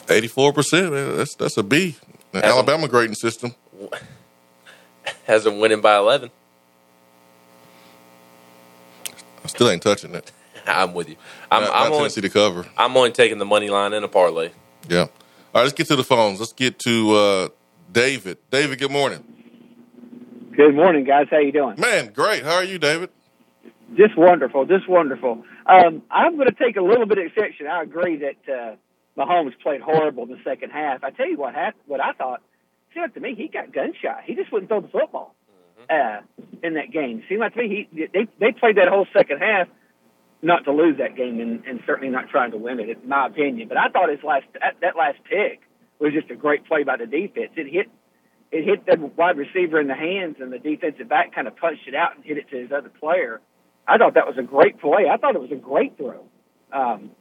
Eighty-four 0.10 0.52
percent. 0.52 0.92
That's 0.92 1.36
that's 1.36 1.58
a 1.58 1.64
B. 1.64 1.96
Alabama 2.34 2.88
grading 2.88 3.16
system. 3.16 3.54
Has 5.26 5.44
them 5.44 5.60
winning 5.60 5.82
by 5.82 5.98
11. 5.98 6.32
I 9.44 9.48
still 9.48 9.70
ain't 9.70 9.82
touching 9.82 10.14
it. 10.16 10.32
I'm 10.68 10.94
with 10.94 11.10
you. 11.10 11.16
I'm, 11.50 11.64
not, 11.64 11.72
I'm, 11.72 11.76
not 11.76 11.86
only, 11.88 11.98
Tennessee 12.00 12.22
to 12.22 12.30
cover. 12.30 12.66
I'm 12.78 12.96
only 12.96 13.12
taking 13.12 13.38
the 13.38 13.46
money 13.46 13.70
line 13.70 13.94
and 13.94 14.06
a 14.06 14.08
parlay. 14.08 14.52
Yeah. 14.90 15.00
All 15.02 15.08
right, 15.56 15.62
let's 15.64 15.74
get 15.74 15.88
to 15.88 15.96
the 15.96 16.04
phones. 16.04 16.40
Let's 16.40 16.54
get 16.54 16.80
to 16.80 17.12
uh, 17.12 17.50
David. 17.92 18.38
David, 18.50 18.80
good 18.80 18.92
morning. 18.92 19.24
Good 20.56 20.76
morning, 20.76 21.06
guys. 21.06 21.28
How 21.32 21.40
you 21.40 21.52
doing? 21.52 21.80
Man, 21.80 22.12
great. 22.12 22.44
How 22.44 22.56
are 22.56 22.64
you, 22.64 22.78
David? 22.78 23.10
Just 23.96 24.18
wonderful. 24.18 24.66
Just 24.66 24.88
wonderful. 24.90 25.44
Um, 25.66 26.04
I'm 26.12 26.36
going 26.36 26.48
to 26.50 26.56
take 26.56 26.76
a 26.76 26.82
little 26.82 27.06
bit 27.06 27.20
of 27.20 27.26
exception. 27.26 27.68
I 27.68 27.84
agree 27.84 28.18
that 28.18 28.54
uh, 28.54 28.76
Mahomes 29.18 29.54
played 29.62 29.82
horrible 29.82 30.24
in 30.24 30.30
the 30.30 30.40
second 30.44 30.72
half. 30.72 31.04
I 31.04 31.12
tell 31.12 31.30
you 31.30 31.38
what 31.38 31.54
happened. 31.54 31.84
What 31.88 32.02
I 32.02 32.12
thought. 32.14 32.42
Seemed 32.94 33.04
like 33.04 33.14
to 33.14 33.20
me 33.22 33.36
he 33.36 33.48
got 33.48 33.72
gun 33.72 33.94
shy. 34.02 34.24
He 34.26 34.36
just 34.36 34.52
wouldn't 34.52 34.70
throw 34.70 34.82
the 34.82 34.90
football 34.90 35.34
uh, 35.90 36.20
in 36.62 36.74
that 36.74 36.92
game. 36.92 37.24
Seemed 37.30 37.40
like 37.40 37.54
to 37.54 37.60
me 37.62 37.88
he 37.90 38.08
they 38.08 38.28
they 38.38 38.52
played 38.52 38.76
that 38.76 38.90
whole 38.90 39.08
second 39.16 39.40
half 39.40 39.70
not 40.42 40.66
to 40.66 40.74
lose 40.74 40.98
that 40.98 41.16
game 41.16 41.40
and, 41.40 41.64
and 41.66 41.80
certainly 41.86 42.10
not 42.10 42.28
trying 42.30 42.52
to 42.52 42.58
win 42.58 42.82
it, 42.82 42.90
in 43.02 43.08
my 43.08 43.28
opinion. 43.28 43.70
But 43.70 43.78
I 43.78 43.88
thought 43.88 44.10
his 44.10 44.24
last 44.24 44.44
that, 44.60 44.76
that 44.82 44.98
last 44.98 45.20
pick 45.24 45.62
was 46.00 46.12
just 46.12 46.30
a 46.32 46.36
great 46.36 46.66
play 46.66 46.84
by 46.84 46.98
the 46.98 47.06
defense. 47.06 47.52
It 47.56 47.72
hit 47.72 47.88
it 48.52 48.66
hit 48.66 48.86
the 48.86 48.98
wide 49.16 49.38
receiver 49.38 49.80
in 49.80 49.88
the 49.88 49.96
hands, 49.96 50.38
and 50.40 50.52
the 50.52 50.60
defensive 50.60 51.08
back 51.08 51.34
kind 51.34 51.48
of 51.48 51.56
punched 51.56 51.88
it 51.88 51.96
out 51.96 52.16
and 52.16 52.26
hit 52.26 52.38
it 52.38 52.50
to 52.50 52.58
his 52.58 52.72
other 52.72 52.90
player. 52.90 53.42
I 53.88 53.98
thought 53.98 54.16
that 54.16 54.28
was 54.28 54.38
a 54.38 54.44
great 54.44 54.80
play. 54.80 55.08
I 55.12 55.18
thought 55.18 55.36
it 55.36 55.42
was 55.42 55.52
a 55.52 55.56
great 55.56 55.98
throw, 55.98 56.26
um, 56.72 57.12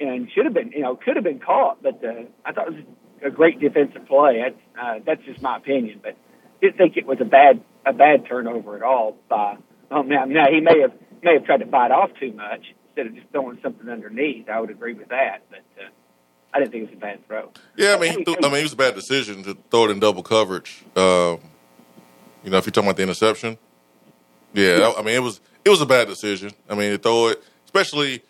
and 0.00 0.30
should 0.34 0.44
have 0.44 0.54
been, 0.54 0.72
you 0.72 0.80
know, 0.80 0.96
could 0.96 1.16
have 1.16 1.24
been 1.24 1.40
caught. 1.40 1.82
But 1.82 2.02
uh, 2.04 2.24
I 2.44 2.52
thought 2.52 2.68
it 2.68 2.74
was 2.74 2.84
a 3.24 3.30
great 3.30 3.60
defensive 3.60 4.06
play. 4.06 4.42
That's, 4.42 4.80
uh, 4.80 4.98
that's 5.04 5.22
just 5.24 5.42
my 5.42 5.56
opinion, 5.56 6.00
but 6.02 6.16
didn't 6.60 6.76
think 6.76 6.96
it 6.96 7.06
was 7.06 7.18
a 7.20 7.24
bad 7.24 7.62
a 7.84 7.92
bad 7.92 8.26
turnover 8.28 8.76
at 8.76 8.82
all. 8.82 9.16
By 9.28 9.56
oh 9.90 10.02
man, 10.02 10.32
now 10.32 10.46
he 10.50 10.60
may 10.60 10.80
have 10.80 10.92
may 11.22 11.34
have 11.34 11.44
tried 11.44 11.58
to 11.58 11.66
bite 11.66 11.90
off 11.90 12.10
too 12.18 12.32
much 12.32 12.62
instead 12.88 13.06
of 13.06 13.14
just 13.14 13.26
throwing 13.32 13.58
something 13.62 13.88
underneath. 13.88 14.48
I 14.48 14.60
would 14.60 14.70
agree 14.70 14.94
with 14.94 15.08
that, 15.08 15.42
but 15.50 15.64
uh, 15.78 15.88
I 16.54 16.58
didn't 16.58 16.72
think 16.72 16.84
it 16.84 16.90
was 16.90 16.96
a 16.96 17.00
bad 17.00 17.26
throw. 17.26 17.50
Yeah, 17.76 17.94
I 17.94 17.98
mean, 17.98 18.18
he 18.18 18.24
threw, 18.24 18.36
I 18.42 18.48
mean, 18.48 18.58
it 18.58 18.62
was 18.62 18.72
a 18.74 18.76
bad 18.76 18.94
decision 18.94 19.42
to 19.44 19.56
throw 19.70 19.84
it 19.84 19.90
in 19.90 20.00
double 20.00 20.22
coverage. 20.22 20.84
Um, 20.94 21.40
you 22.44 22.50
know, 22.50 22.58
if 22.58 22.66
you're 22.66 22.72
talking 22.72 22.88
about 22.88 22.96
the 22.96 23.02
interception, 23.04 23.56
yeah, 24.52 24.92
I 24.96 25.02
mean, 25.02 25.14
it 25.14 25.22
was 25.22 25.40
it 25.64 25.70
was 25.70 25.80
a 25.80 25.86
bad 25.86 26.08
decision. 26.08 26.50
I 26.68 26.74
mean, 26.74 26.90
to 26.92 26.98
throw 26.98 27.28
it, 27.28 27.42
especially 27.64 28.22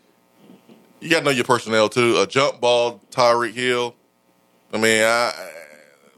you 1.01 1.11
got 1.11 1.21
to 1.21 1.25
know 1.25 1.31
your 1.31 1.45
personnel 1.45 1.89
too. 1.89 2.19
A 2.19 2.27
jump 2.27 2.61
ball, 2.61 3.01
Tyreek 3.11 3.55
Hill. 3.55 3.95
I 4.73 4.79
mean, 4.79 5.03
I 5.03 5.33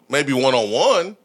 maybe 0.08 0.32
one 0.32 0.54
on 0.54 0.70
one, 0.70 1.16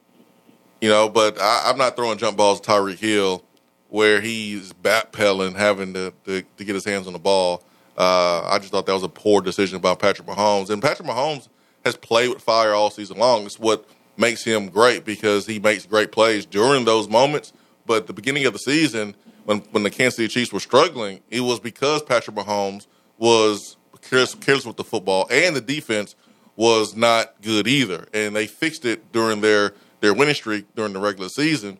you 0.81 0.89
know, 0.89 1.09
but 1.09 1.39
I, 1.39 1.63
I'm 1.65 1.77
not 1.77 1.95
throwing 1.95 2.17
jump 2.17 2.37
balls 2.37 2.61
to 2.61 2.71
Tyreek 2.71 2.99
Hill 2.99 3.43
where 3.89 4.21
he's 4.21 4.71
backpedaling, 4.71 5.55
having 5.55 5.93
to, 5.93 6.13
to 6.25 6.41
to 6.41 6.63
get 6.63 6.73
his 6.73 6.85
hands 6.85 7.07
on 7.07 7.13
the 7.13 7.19
ball. 7.19 7.63
Uh, 7.99 8.47
I 8.47 8.59
just 8.59 8.71
thought 8.71 8.85
that 8.85 8.93
was 8.93 9.03
a 9.03 9.09
poor 9.09 9.41
decision 9.41 9.79
by 9.79 9.93
Patrick 9.93 10.25
Mahomes. 10.25 10.69
And 10.69 10.81
Patrick 10.81 11.07
Mahomes 11.07 11.49
has 11.83 11.97
played 11.97 12.29
with 12.29 12.41
fire 12.41 12.73
all 12.73 12.89
season 12.89 13.17
long. 13.17 13.45
It's 13.45 13.59
what 13.59 13.85
makes 14.15 14.43
him 14.43 14.69
great 14.69 15.03
because 15.03 15.45
he 15.45 15.59
makes 15.59 15.85
great 15.85 16.11
plays 16.13 16.45
during 16.45 16.85
those 16.85 17.09
moments. 17.09 17.51
But 17.85 18.07
the 18.07 18.13
beginning 18.13 18.45
of 18.45 18.53
the 18.53 18.59
season, 18.59 19.15
when 19.43 19.59
when 19.71 19.83
the 19.83 19.89
Kansas 19.89 20.15
City 20.15 20.29
Chiefs 20.29 20.53
were 20.53 20.61
struggling, 20.61 21.19
it 21.29 21.41
was 21.41 21.59
because 21.59 22.01
Patrick 22.01 22.37
Mahomes 22.37 22.87
was 23.17 23.75
careless, 24.01 24.33
careless 24.33 24.65
with 24.65 24.77
the 24.77 24.83
football, 24.83 25.27
and 25.29 25.53
the 25.53 25.61
defense 25.61 26.15
was 26.55 26.95
not 26.95 27.41
good 27.41 27.67
either. 27.67 28.07
And 28.13 28.33
they 28.33 28.47
fixed 28.47 28.85
it 28.85 29.11
during 29.11 29.41
their 29.41 29.73
their 29.99 30.13
winning 30.13 30.35
streak 30.35 30.73
during 30.73 30.93
the 30.93 30.99
regular 30.99 31.27
season. 31.27 31.77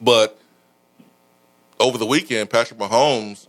But 0.00 0.38
over 1.78 1.98
the 1.98 2.06
weekend, 2.06 2.48
Patrick 2.48 2.78
Mahomes 2.80 3.46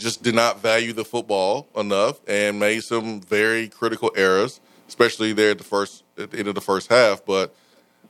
just 0.00 0.22
did 0.22 0.34
not 0.34 0.60
value 0.60 0.92
the 0.92 1.04
football 1.04 1.68
enough 1.76 2.20
and 2.26 2.58
made 2.58 2.82
some 2.82 3.20
very 3.20 3.68
critical 3.68 4.10
errors, 4.16 4.60
especially 4.88 5.32
there 5.32 5.52
at 5.52 5.58
the 5.58 5.64
first 5.64 6.02
at 6.18 6.30
the 6.30 6.38
end 6.38 6.48
of 6.48 6.54
the 6.54 6.60
first 6.60 6.88
half. 6.90 7.24
But 7.24 7.54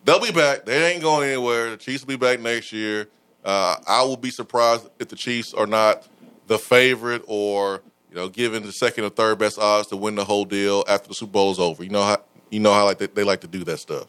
they'll 0.05 0.20
be 0.20 0.33
back. 0.33 0.64
They 0.64 0.92
ain't 0.92 1.03
going 1.03 1.29
anywhere. 1.29 1.70
The 1.70 1.76
Chiefs 1.76 2.03
will 2.03 2.09
be 2.09 2.16
back 2.16 2.40
next 2.40 2.72
year. 2.72 3.09
Uh, 3.44 3.76
I 3.87 4.03
will 4.05 4.16
be 4.16 4.31
surprised 4.31 4.88
if 4.98 5.09
the 5.09 5.16
Chiefs 5.16 5.53
are 5.53 5.66
not 5.66 6.07
the 6.46 6.59
favorite 6.59 7.22
or 7.26 7.83
you 8.09 8.16
know 8.16 8.29
given 8.29 8.62
the 8.62 8.72
second 8.72 9.05
or 9.05 9.11
third 9.11 9.38
best 9.38 9.59
odds 9.59 9.88
to 9.88 9.96
win 9.96 10.14
the 10.14 10.24
whole 10.24 10.44
deal 10.44 10.85
after 10.88 11.09
the 11.09 11.14
Super 11.14 11.33
Bowl 11.33 11.50
is 11.50 11.59
over. 11.59 11.83
You 11.83 11.90
know 11.90 12.03
how 12.03 12.22
you 12.50 12.61
know 12.61 12.72
how 12.72 12.85
like 12.85 12.98
they, 12.98 13.07
they 13.07 13.24
like 13.24 13.40
to 13.42 13.48
do 13.48 13.64
that 13.64 13.79
stuff. 13.79 14.07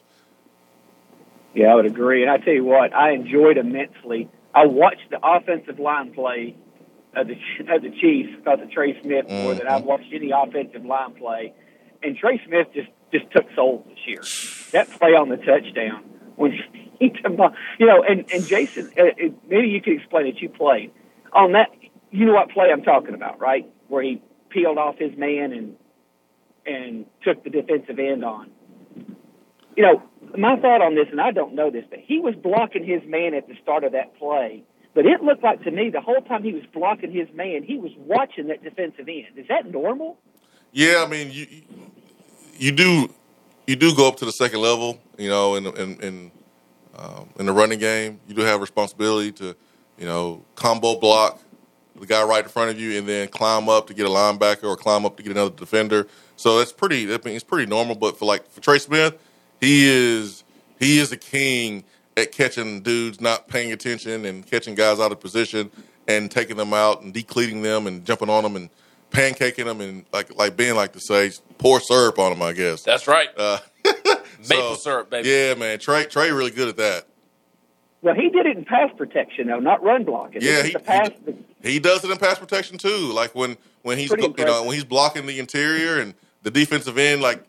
Yeah, 1.54 1.66
I 1.66 1.74
would 1.74 1.86
agree. 1.86 2.22
And 2.22 2.30
I 2.30 2.38
tell 2.38 2.54
you 2.54 2.64
what, 2.64 2.94
I 2.94 3.10
enjoyed 3.10 3.58
immensely. 3.58 4.30
I 4.54 4.66
watched 4.66 5.10
the 5.10 5.18
offensive 5.22 5.78
line 5.78 6.12
play 6.14 6.56
of 7.14 7.28
the 7.28 7.34
of 7.68 7.82
the 7.82 7.90
Chiefs 7.90 8.30
because 8.36 8.60
of 8.60 8.70
Trey 8.70 9.00
Smith 9.02 9.28
more 9.28 9.54
than 9.54 9.66
I've 9.66 9.84
watched 9.84 10.12
any 10.12 10.30
offensive 10.30 10.84
line 10.84 11.14
play. 11.14 11.52
And 12.02 12.16
Trey 12.16 12.40
Smith 12.46 12.68
just 12.74 12.88
just 13.12 13.30
took 13.32 13.46
souls 13.54 13.84
this 13.88 13.98
year. 14.06 14.22
That 14.72 14.90
play 14.98 15.10
on 15.10 15.28
the 15.28 15.36
touchdown 15.36 16.04
when 16.36 16.52
he 16.98 17.10
took, 17.10 17.38
you 17.78 17.86
know, 17.86 18.02
and 18.02 18.30
and 18.32 18.46
Jason, 18.46 18.90
uh, 18.98 19.02
uh, 19.02 19.28
maybe 19.48 19.68
you 19.68 19.80
could 19.80 19.94
explain 19.94 20.26
it. 20.26 20.36
You 20.40 20.48
played 20.48 20.92
on 21.32 21.52
that. 21.52 21.68
You 22.10 22.26
know 22.26 22.34
what 22.34 22.50
play 22.50 22.68
I'm 22.70 22.82
talking 22.82 23.14
about, 23.14 23.40
right? 23.40 23.70
Where 23.88 24.02
he 24.02 24.22
peeled 24.50 24.78
off 24.78 24.96
his 24.98 25.16
man 25.16 25.52
and 25.52 25.76
and 26.64 27.06
took 27.22 27.42
the 27.44 27.50
defensive 27.50 27.98
end 27.98 28.24
on 28.24 28.50
you 29.76 29.82
know, 29.82 30.02
my 30.36 30.56
thought 30.56 30.82
on 30.82 30.94
this, 30.94 31.06
and 31.10 31.20
I 31.20 31.30
don't 31.30 31.54
know 31.54 31.70
this, 31.70 31.84
but 31.88 31.98
he 32.00 32.20
was 32.20 32.34
blocking 32.34 32.84
his 32.84 33.02
man 33.06 33.34
at 33.34 33.48
the 33.48 33.54
start 33.62 33.84
of 33.84 33.92
that 33.92 34.16
play. 34.18 34.64
But 34.94 35.06
it 35.06 35.22
looked 35.22 35.42
like 35.42 35.62
to 35.64 35.70
me 35.70 35.90
the 35.90 36.00
whole 36.00 36.20
time 36.20 36.42
he 36.42 36.52
was 36.52 36.64
blocking 36.72 37.12
his 37.12 37.28
man, 37.34 37.62
he 37.62 37.78
was 37.78 37.92
watching 37.96 38.48
that 38.48 38.62
defensive 38.62 39.08
end. 39.08 39.36
Is 39.36 39.46
that 39.48 39.70
normal? 39.70 40.18
Yeah, 40.72 41.02
I 41.06 41.08
mean, 41.08 41.30
you 41.30 41.46
you 42.58 42.72
do 42.72 43.08
you 43.66 43.76
do 43.76 43.94
go 43.94 44.08
up 44.08 44.16
to 44.16 44.24
the 44.24 44.32
second 44.32 44.60
level, 44.60 45.00
you 45.16 45.28
know, 45.28 45.54
in 45.54 45.66
in 45.66 46.00
in, 46.00 46.30
um, 46.96 47.28
in 47.38 47.46
the 47.46 47.52
running 47.52 47.78
game, 47.78 48.20
you 48.28 48.34
do 48.34 48.42
have 48.42 48.60
responsibility 48.60 49.32
to, 49.32 49.56
you 49.98 50.06
know, 50.06 50.44
combo 50.56 50.98
block 50.98 51.40
the 51.98 52.06
guy 52.06 52.22
right 52.24 52.42
in 52.42 52.50
front 52.50 52.70
of 52.70 52.80
you, 52.80 52.98
and 52.98 53.08
then 53.08 53.28
climb 53.28 53.68
up 53.68 53.86
to 53.86 53.94
get 53.94 54.06
a 54.06 54.08
linebacker 54.08 54.64
or 54.64 54.76
climb 54.76 55.06
up 55.06 55.16
to 55.16 55.22
get 55.22 55.32
another 55.32 55.54
defender. 55.54 56.06
So 56.36 56.58
that's 56.58 56.72
pretty. 56.72 57.04
I 57.04 57.18
mean, 57.24 57.34
it's 57.34 57.44
pretty 57.44 57.68
normal. 57.68 57.94
But 57.94 58.18
for 58.18 58.24
like 58.24 58.50
for 58.50 58.60
Trey 58.60 58.78
Smith, 58.78 59.16
he 59.60 59.86
is 59.86 60.44
he 60.78 60.98
is 60.98 61.12
a 61.12 61.16
king 61.16 61.84
at 62.16 62.32
catching 62.32 62.80
dudes 62.82 63.20
not 63.20 63.48
paying 63.48 63.72
attention 63.72 64.24
and 64.24 64.46
catching 64.46 64.74
guys 64.74 65.00
out 65.00 65.12
of 65.12 65.20
position 65.20 65.70
and 66.08 66.30
taking 66.30 66.56
them 66.56 66.72
out 66.74 67.02
and 67.02 67.14
decleating 67.14 67.62
them 67.62 67.86
and 67.86 68.04
jumping 68.04 68.28
on 68.28 68.42
them 68.42 68.56
and 68.56 68.70
pancaking 69.10 69.64
them 69.64 69.80
and 69.80 70.04
like 70.12 70.34
like 70.36 70.56
being 70.56 70.74
like 70.74 70.92
to 70.92 71.00
say 71.00 71.30
pour 71.58 71.80
syrup 71.80 72.18
on 72.18 72.30
them. 72.30 72.42
I 72.42 72.52
guess 72.52 72.82
That's 72.82 73.06
right. 73.06 73.28
uh, 73.36 73.58
Maple 74.48 74.74
so, 74.74 74.74
syrup, 74.74 75.10
baby. 75.10 75.28
Yeah, 75.28 75.54
man, 75.54 75.78
Trey 75.78 76.04
Trey 76.04 76.32
really 76.32 76.50
good 76.50 76.68
at 76.68 76.76
that. 76.78 77.06
Well, 78.02 78.16
he 78.16 78.30
did 78.30 78.46
it 78.46 78.56
in 78.56 78.64
pass 78.64 78.90
protection, 78.96 79.46
though, 79.46 79.60
not 79.60 79.80
run 79.84 80.04
blocking. 80.04 80.42
Yeah, 80.42 80.64
he- 80.64 80.72
the 80.72 80.80
pass. 80.80 81.10
He 81.62 81.78
does 81.78 82.04
it 82.04 82.10
in 82.10 82.18
pass 82.18 82.38
protection 82.40 82.76
too. 82.76 83.12
Like 83.12 83.34
when 83.34 83.56
when 83.82 83.96
he's 83.98 84.10
you 84.10 84.34
know 84.38 84.64
when 84.64 84.74
he's 84.74 84.84
blocking 84.84 85.26
the 85.26 85.38
interior 85.38 86.00
and 86.00 86.14
the 86.42 86.50
defensive 86.50 86.98
end 86.98 87.22
like 87.22 87.44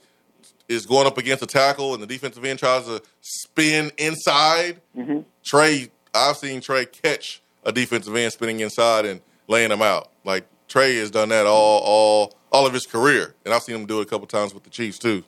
is 0.70 0.86
going 0.86 1.06
up 1.08 1.18
against 1.18 1.44
a 1.44 1.48
tackle 1.48 1.94
and 1.94 2.02
the 2.02 2.08
defensive 2.08 2.44
end 2.46 2.60
tries 2.60 2.86
to 2.86 3.02
spin 3.22 3.92
inside. 3.98 4.82
Mm-hmm. 4.98 5.20
Trey, 5.44 5.90
I've 6.14 6.38
seen 6.38 6.62
Trey 6.62 6.86
catch 6.86 7.42
a 7.64 7.72
defensive 7.72 8.16
end 8.16 8.32
spinning 8.34 8.60
inside 8.62 9.06
and 9.06 9.22
laying 9.48 9.72
him 9.72 9.82
out. 9.82 10.10
Like 10.24 10.46
Trey 10.68 10.96
has 10.98 11.12
done 11.12 11.30
that 11.30 11.46
all 11.46 11.80
all 11.84 12.34
all 12.52 12.66
of 12.68 12.74
his 12.74 12.86
career, 12.86 13.34
and 13.46 13.54
I've 13.54 13.64
seen 13.64 13.76
him 13.76 13.86
do 13.86 14.00
it 14.00 14.04
a 14.04 14.10
couple 14.10 14.28
times 14.28 14.54
with 14.54 14.64
the 14.64 14.70
Chiefs 14.70 15.00
too. 15.00 15.24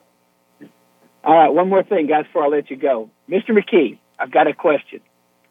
All 1.24 1.34
right, 1.36 1.50
one 1.50 1.70
more 1.70 1.82
thing, 1.84 2.06
guys, 2.08 2.26
before 2.26 2.44
I 2.44 2.48
let 2.48 2.70
you 2.70 2.76
go. 2.78 3.10
Mr. 3.28 3.50
McKee, 3.50 3.98
I've 4.20 4.32
got 4.32 4.46
a 4.48 4.54
question. 4.54 5.00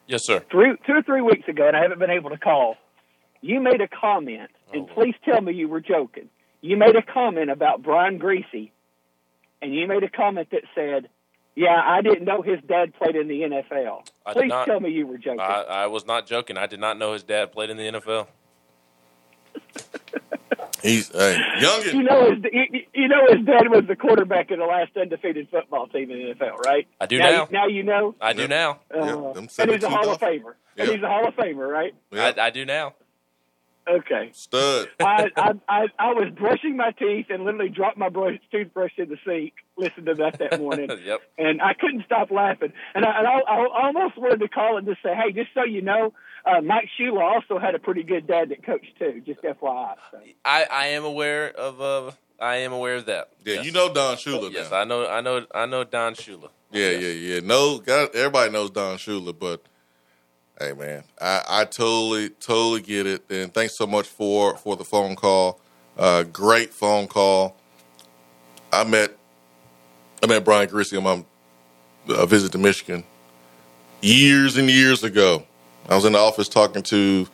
Yes, 0.07 0.25
sir. 0.25 0.41
Three, 0.51 0.77
two 0.87 0.93
or 0.93 1.03
three 1.03 1.21
weeks 1.21 1.49
ago, 1.49 1.67
and 1.67 1.77
I 1.77 1.83
haven't 1.83 1.99
been 1.99 2.11
able 2.11 2.31
to 2.31 2.39
call, 2.39 2.77
you 3.41 3.61
made 3.61 3.81
a 3.81 3.89
comment, 3.89 4.51
and 4.73 4.83
Oh. 4.89 4.95
please 4.95 5.15
tell 5.25 5.41
me 5.41 5.53
you 5.53 5.67
were 5.67 5.81
joking. 5.81 6.29
You 6.61 6.77
made 6.77 6.95
a 6.95 7.03
comment 7.03 7.51
about 7.51 7.83
Brian 7.83 8.21
Griese, 8.21 8.71
and 9.65 9.75
you 9.75 9.87
made 9.89 10.03
a 10.03 10.11
comment 10.11 10.49
that 10.53 10.63
said, 10.75 11.09
yeah, 11.57 11.81
I 11.85 12.03
didn't 12.03 12.25
know 12.25 12.43
his 12.43 12.61
dad 12.69 12.95
played 12.95 13.17
in 13.17 13.29
the 13.29 13.41
NFL. 13.41 14.07
I 14.27 14.33
did 14.35 14.41
Please 14.41 14.49
not. 14.49 14.67
tell 14.67 14.81
me 14.81 14.91
you 14.91 15.07
were 15.07 15.19
joking. 15.19 15.41
I, 15.41 15.63
I 15.63 15.87
was 15.87 16.05
not 16.07 16.27
joking. 16.27 16.59
I 16.59 16.67
did 16.67 16.81
not 16.81 16.99
know 16.99 17.13
his 17.13 17.23
dad 17.23 17.53
played 17.53 17.71
in 17.71 17.77
the 17.77 17.85
NFL. 17.85 18.27
He's 20.83 21.09
hey, 21.11 21.39
you 21.57 21.63
know 21.63 21.81
his 21.81 21.95
you, 22.53 22.81
you 22.93 23.09
know 23.09 23.27
his 23.31 23.47
dad 23.47 23.71
was 23.71 23.85
the 23.89 23.97
quarterback 23.97 24.51
of 24.51 24.59
the 24.59 24.67
last 24.67 24.95
undefeated 24.95 25.49
football 25.51 25.87
team 25.87 26.11
in 26.11 26.19
the 26.19 26.35
NFL, 26.35 26.59
right? 26.59 26.87
I 27.01 27.07
do 27.07 27.19
now. 27.19 27.31
now. 27.31 27.49
Now 27.51 27.67
you 27.69 27.83
know. 27.85 28.15
I 28.21 28.35
do 28.35 28.43
Yep. 28.43 28.51
now. 28.51 28.81
Uh, 28.95 29.33
them 29.33 29.49
and 29.59 29.71
he's 29.71 29.83
a 29.83 29.89
Hall 29.89 30.11
of 30.11 30.21
Dolphins. 30.21 30.43
Famer. 30.45 30.55
And 30.77 30.91
he's 30.91 31.03
a 31.03 31.09
Hall 31.09 31.27
of 31.27 31.35
Famer, 31.37 31.67
right? 31.67 31.95
Yeah, 32.11 32.33
I, 32.37 32.47
I 32.47 32.51
do 32.51 32.67
now. 32.67 32.93
Okay. 33.89 34.31
stud. 34.33 34.89
I, 35.01 35.31
I 35.37 35.53
I 35.69 35.87
I 35.99 36.13
was 36.15 36.31
brushing 36.35 36.77
my 36.77 36.93
teeth 36.93 37.27
and 37.29 37.45
literally 37.45 37.69
dropped 37.69 37.99
my 37.99 38.09
brush, 38.09 38.39
toothbrush 38.51 38.93
in 38.97 39.09
the 39.11 39.19
sink. 39.27 39.53
Listened 39.77 40.07
to 40.07 40.15
that 40.15 40.39
that 40.39 40.59
morning, 40.61 40.89
Yep. 41.05 41.21
and 41.37 41.61
I 41.61 41.75
couldn't 41.75 42.05
stop 42.07 42.31
laughing. 42.31 42.73
And 42.95 43.05
I, 43.05 43.19
and 43.19 43.27
I, 43.27 43.39
I 43.41 43.67
almost 43.87 44.17
wanted 44.17 44.41
to 44.41 44.49
call 44.49 44.79
and 44.79 44.87
just 44.87 45.03
say, 45.03 45.15
"Hey, 45.15 45.33
just 45.33 45.51
so 45.53 45.65
you 45.65 45.83
know, 45.83 46.15
uh, 46.47 46.61
Mike 46.63 46.89
Shula 46.99 47.21
also 47.21 47.59
had 47.59 47.75
a 47.75 47.79
pretty 47.79 48.05
good 48.05 48.27
dad 48.27 48.49
that 48.51 48.65
coached 48.65 48.99
too. 48.99 49.21
Just 49.27 49.43
FYI." 49.43 49.95
So. 50.13 50.21
I, 50.45 50.65
I 50.71 50.87
am 50.89 51.05
aware 51.05 51.51
of 51.51 51.81
uh, 51.81 52.13
I 52.41 52.57
am 52.59 52.73
aware 52.73 52.95
of 52.97 53.07
that. 53.07 53.31
Yeah, 53.45 53.55
Yes. 53.57 53.67
you 53.67 53.73
know 53.73 53.93
Don 53.93 54.17
Shula 54.17 54.51
Yes, 54.53 54.71
now. 54.71 54.79
I 54.79 54.85
know 54.85 55.07
I 55.07 55.21
know 55.21 55.47
I 55.55 55.67
know 55.67 55.85
Don 55.85 56.15
Shula. 56.15 56.49
Yeah, 56.71 56.91
yeah, 56.91 57.09
yeah. 57.09 57.41
No, 57.41 57.79
God, 57.79 58.15
everybody 58.15 58.51
knows 58.51 58.71
Don 58.71 58.97
Shula, 58.97 59.39
but 59.39 59.61
hey, 60.59 60.73
man, 60.73 61.05
I, 61.21 61.43
I 61.49 61.65
totally, 61.65 62.31
totally 62.31 62.81
get 62.81 63.07
it. 63.07 63.25
And 63.31 63.53
thanks 63.53 63.77
so 63.77 63.87
much 63.87 64.07
for 64.07 64.57
for 64.57 64.77
the 64.77 64.85
phone 64.85 65.17
call. 65.17 65.61
Uh, 65.97 66.25
great 66.25 66.73
phone 66.73 67.07
call. 67.07 67.57
I 68.73 68.85
met 68.85 69.17
I 70.23 70.27
met 70.27 70.45
Brian 70.45 70.69
Griese 70.69 70.97
on 70.97 71.05
my 71.05 72.15
uh, 72.15 72.27
visit 72.27 72.53
to 72.53 72.59
Michigan 72.59 73.05
years 74.01 74.57
and 74.57 74.69
years 74.69 75.05
ago. 75.05 75.45
I 75.89 75.95
was 75.95 76.05
in 76.05 76.13
the 76.13 76.19
office 76.19 76.49
talking 76.49 76.83
to 76.85 77.29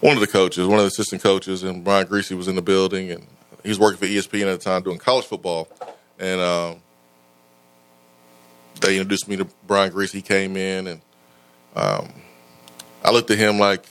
one 0.00 0.16
of 0.16 0.20
the 0.20 0.26
coaches, 0.26 0.66
one 0.66 0.78
of 0.78 0.84
the 0.84 0.88
assistant 0.88 1.22
coaches, 1.22 1.62
and 1.62 1.84
Brian 1.84 2.06
Griese 2.06 2.36
was 2.36 2.48
in 2.48 2.56
the 2.56 2.62
building, 2.62 3.10
and 3.10 3.26
he 3.62 3.68
was 3.68 3.78
working 3.78 3.98
for 3.98 4.06
ESPN 4.06 4.52
at 4.52 4.58
the 4.58 4.64
time 4.64 4.82
doing 4.82 4.98
college 4.98 5.26
football, 5.26 5.68
and. 6.18 6.40
Um, 6.40 6.80
they 8.80 8.98
introduced 8.98 9.28
me 9.28 9.36
to 9.36 9.46
Brian 9.66 9.92
Griese. 9.92 10.12
He 10.12 10.22
came 10.22 10.56
in, 10.56 10.86
and 10.86 11.00
um, 11.74 12.12
I 13.04 13.10
looked 13.10 13.30
at 13.30 13.38
him 13.38 13.58
like, 13.58 13.84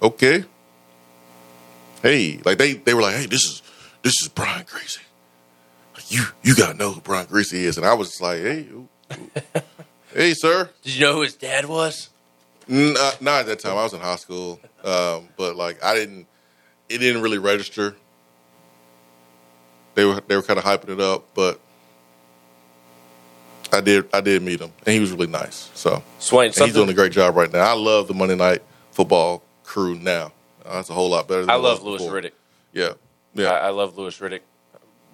okay, 0.00 0.44
hey, 2.02 2.40
like 2.44 2.58
they 2.58 2.74
they 2.74 2.94
were 2.94 3.02
like, 3.02 3.16
hey, 3.16 3.26
this 3.26 3.44
is 3.44 3.62
this 4.02 4.14
is 4.22 4.28
Brian 4.28 4.64
Griese. 4.64 4.98
Like, 5.94 6.10
you 6.10 6.22
you 6.42 6.54
gotta 6.54 6.76
know 6.78 6.92
who 6.92 7.00
Brian 7.00 7.26
Griese 7.26 7.52
is, 7.54 7.76
and 7.76 7.86
I 7.86 7.94
was 7.94 8.08
just 8.08 8.20
like, 8.22 8.38
hey, 8.40 8.62
who- 8.62 8.88
who- 9.12 9.30
hey, 10.14 10.34
sir. 10.34 10.70
Did 10.82 10.94
you 10.94 11.00
know 11.00 11.14
who 11.14 11.22
his 11.22 11.34
dad 11.34 11.66
was? 11.66 12.08
N- 12.68 12.94
uh, 12.98 13.12
not 13.20 13.40
at 13.40 13.46
that 13.46 13.58
time. 13.58 13.72
I 13.76 13.82
was 13.82 13.92
in 13.92 14.00
high 14.00 14.16
school, 14.16 14.60
um, 14.84 15.28
but 15.36 15.56
like 15.56 15.82
I 15.84 15.94
didn't. 15.94 16.26
It 16.88 16.98
didn't 16.98 17.22
really 17.22 17.38
register. 17.38 17.96
They 19.94 20.04
were 20.04 20.20
they 20.26 20.36
were 20.36 20.42
kind 20.42 20.58
of 20.58 20.64
hyping 20.64 20.88
it 20.90 21.00
up, 21.00 21.24
but 21.34 21.60
I 23.72 23.80
did 23.80 24.08
I 24.12 24.20
did 24.20 24.42
meet 24.42 24.60
him, 24.60 24.72
and 24.84 24.94
he 24.94 25.00
was 25.00 25.12
really 25.12 25.26
nice. 25.26 25.70
So 25.74 26.02
Swain, 26.18 26.52
he's 26.52 26.72
doing 26.72 26.88
a 26.88 26.94
great 26.94 27.12
job 27.12 27.36
right 27.36 27.52
now. 27.52 27.60
I 27.60 27.74
love 27.74 28.08
the 28.08 28.14
Monday 28.14 28.36
Night 28.36 28.62
Football 28.92 29.42
crew 29.64 29.94
now. 29.94 30.32
Uh, 30.64 30.74
that's 30.74 30.90
a 30.90 30.94
whole 30.94 31.10
lot 31.10 31.28
better. 31.28 31.42
than 31.42 31.50
I 31.50 31.54
love 31.54 31.82
Louis 31.82 31.98
before. 31.98 32.20
Riddick. 32.20 32.32
Yeah, 32.72 32.92
yeah. 33.34 33.50
I, 33.50 33.68
I 33.68 33.70
love 33.70 33.96
Louis 33.96 34.16
Riddick. 34.18 34.40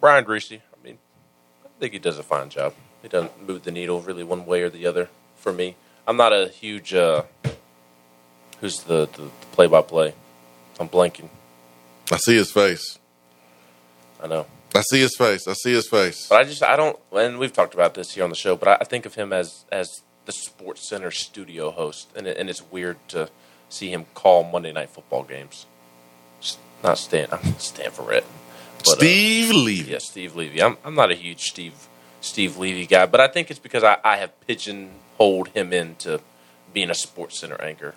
Brian 0.00 0.24
Griese. 0.24 0.60
I 0.60 0.84
mean, 0.86 0.98
I 1.64 1.68
think 1.80 1.92
he 1.92 1.98
does 1.98 2.18
a 2.18 2.22
fine 2.22 2.48
job. 2.48 2.74
He 3.02 3.08
doesn't 3.08 3.46
move 3.46 3.64
the 3.64 3.70
needle 3.70 4.00
really 4.00 4.24
one 4.24 4.46
way 4.46 4.62
or 4.62 4.70
the 4.70 4.86
other 4.86 5.08
for 5.36 5.52
me. 5.52 5.76
I'm 6.06 6.16
not 6.16 6.32
a 6.32 6.48
huge. 6.48 6.94
Uh, 6.94 7.22
who's 8.60 8.80
the 8.82 9.06
the 9.06 9.28
play 9.52 9.66
by 9.66 9.82
play? 9.82 10.14
I'm 10.80 10.88
blanking. 10.88 11.28
I 12.10 12.16
see 12.16 12.36
his 12.36 12.50
face. 12.50 12.98
I 14.22 14.26
know, 14.28 14.46
I 14.74 14.82
see 14.82 15.00
his 15.00 15.16
face. 15.16 15.46
I 15.48 15.54
see 15.54 15.72
his 15.72 15.88
face. 15.88 16.26
but 16.28 16.36
I 16.40 16.44
just 16.44 16.62
I 16.62 16.76
don't. 16.76 16.98
And 17.12 17.38
we've 17.38 17.52
talked 17.52 17.74
about 17.74 17.94
this 17.94 18.12
here 18.12 18.24
on 18.24 18.30
the 18.30 18.36
show, 18.36 18.56
but 18.56 18.68
I, 18.68 18.74
I 18.80 18.84
think 18.84 19.06
of 19.06 19.14
him 19.14 19.32
as 19.32 19.64
as 19.72 20.02
the 20.26 20.32
Sports 20.32 20.88
Center 20.88 21.10
studio 21.10 21.70
host, 21.70 22.10
and 22.16 22.26
it, 22.26 22.36
and 22.36 22.50
it's 22.50 22.62
weird 22.70 22.96
to 23.08 23.30
see 23.68 23.90
him 23.90 24.06
call 24.14 24.44
Monday 24.44 24.72
Night 24.72 24.90
Football 24.90 25.22
games. 25.22 25.66
Not 26.84 26.98
Stan. 26.98 27.28
I'm 27.32 27.58
Stan 27.58 27.90
for 27.90 28.12
it. 28.12 28.24
But, 28.80 28.88
uh, 28.88 28.96
Steve 28.96 29.50
Levy. 29.54 29.92
Yeah, 29.92 29.98
Steve 29.98 30.36
Levy. 30.36 30.62
I'm 30.62 30.76
I'm 30.84 30.94
not 30.94 31.10
a 31.10 31.14
huge 31.14 31.42
Steve 31.44 31.74
Steve 32.20 32.58
Levy 32.58 32.86
guy, 32.86 33.06
but 33.06 33.20
I 33.20 33.28
think 33.28 33.50
it's 33.50 33.58
because 33.60 33.82
I, 33.82 33.96
I 34.04 34.16
have 34.18 34.38
pigeonholed 34.46 35.48
him 35.48 35.72
into 35.72 36.20
being 36.74 36.90
a 36.90 36.94
Sports 36.94 37.40
Center 37.40 37.60
anchor. 37.62 37.94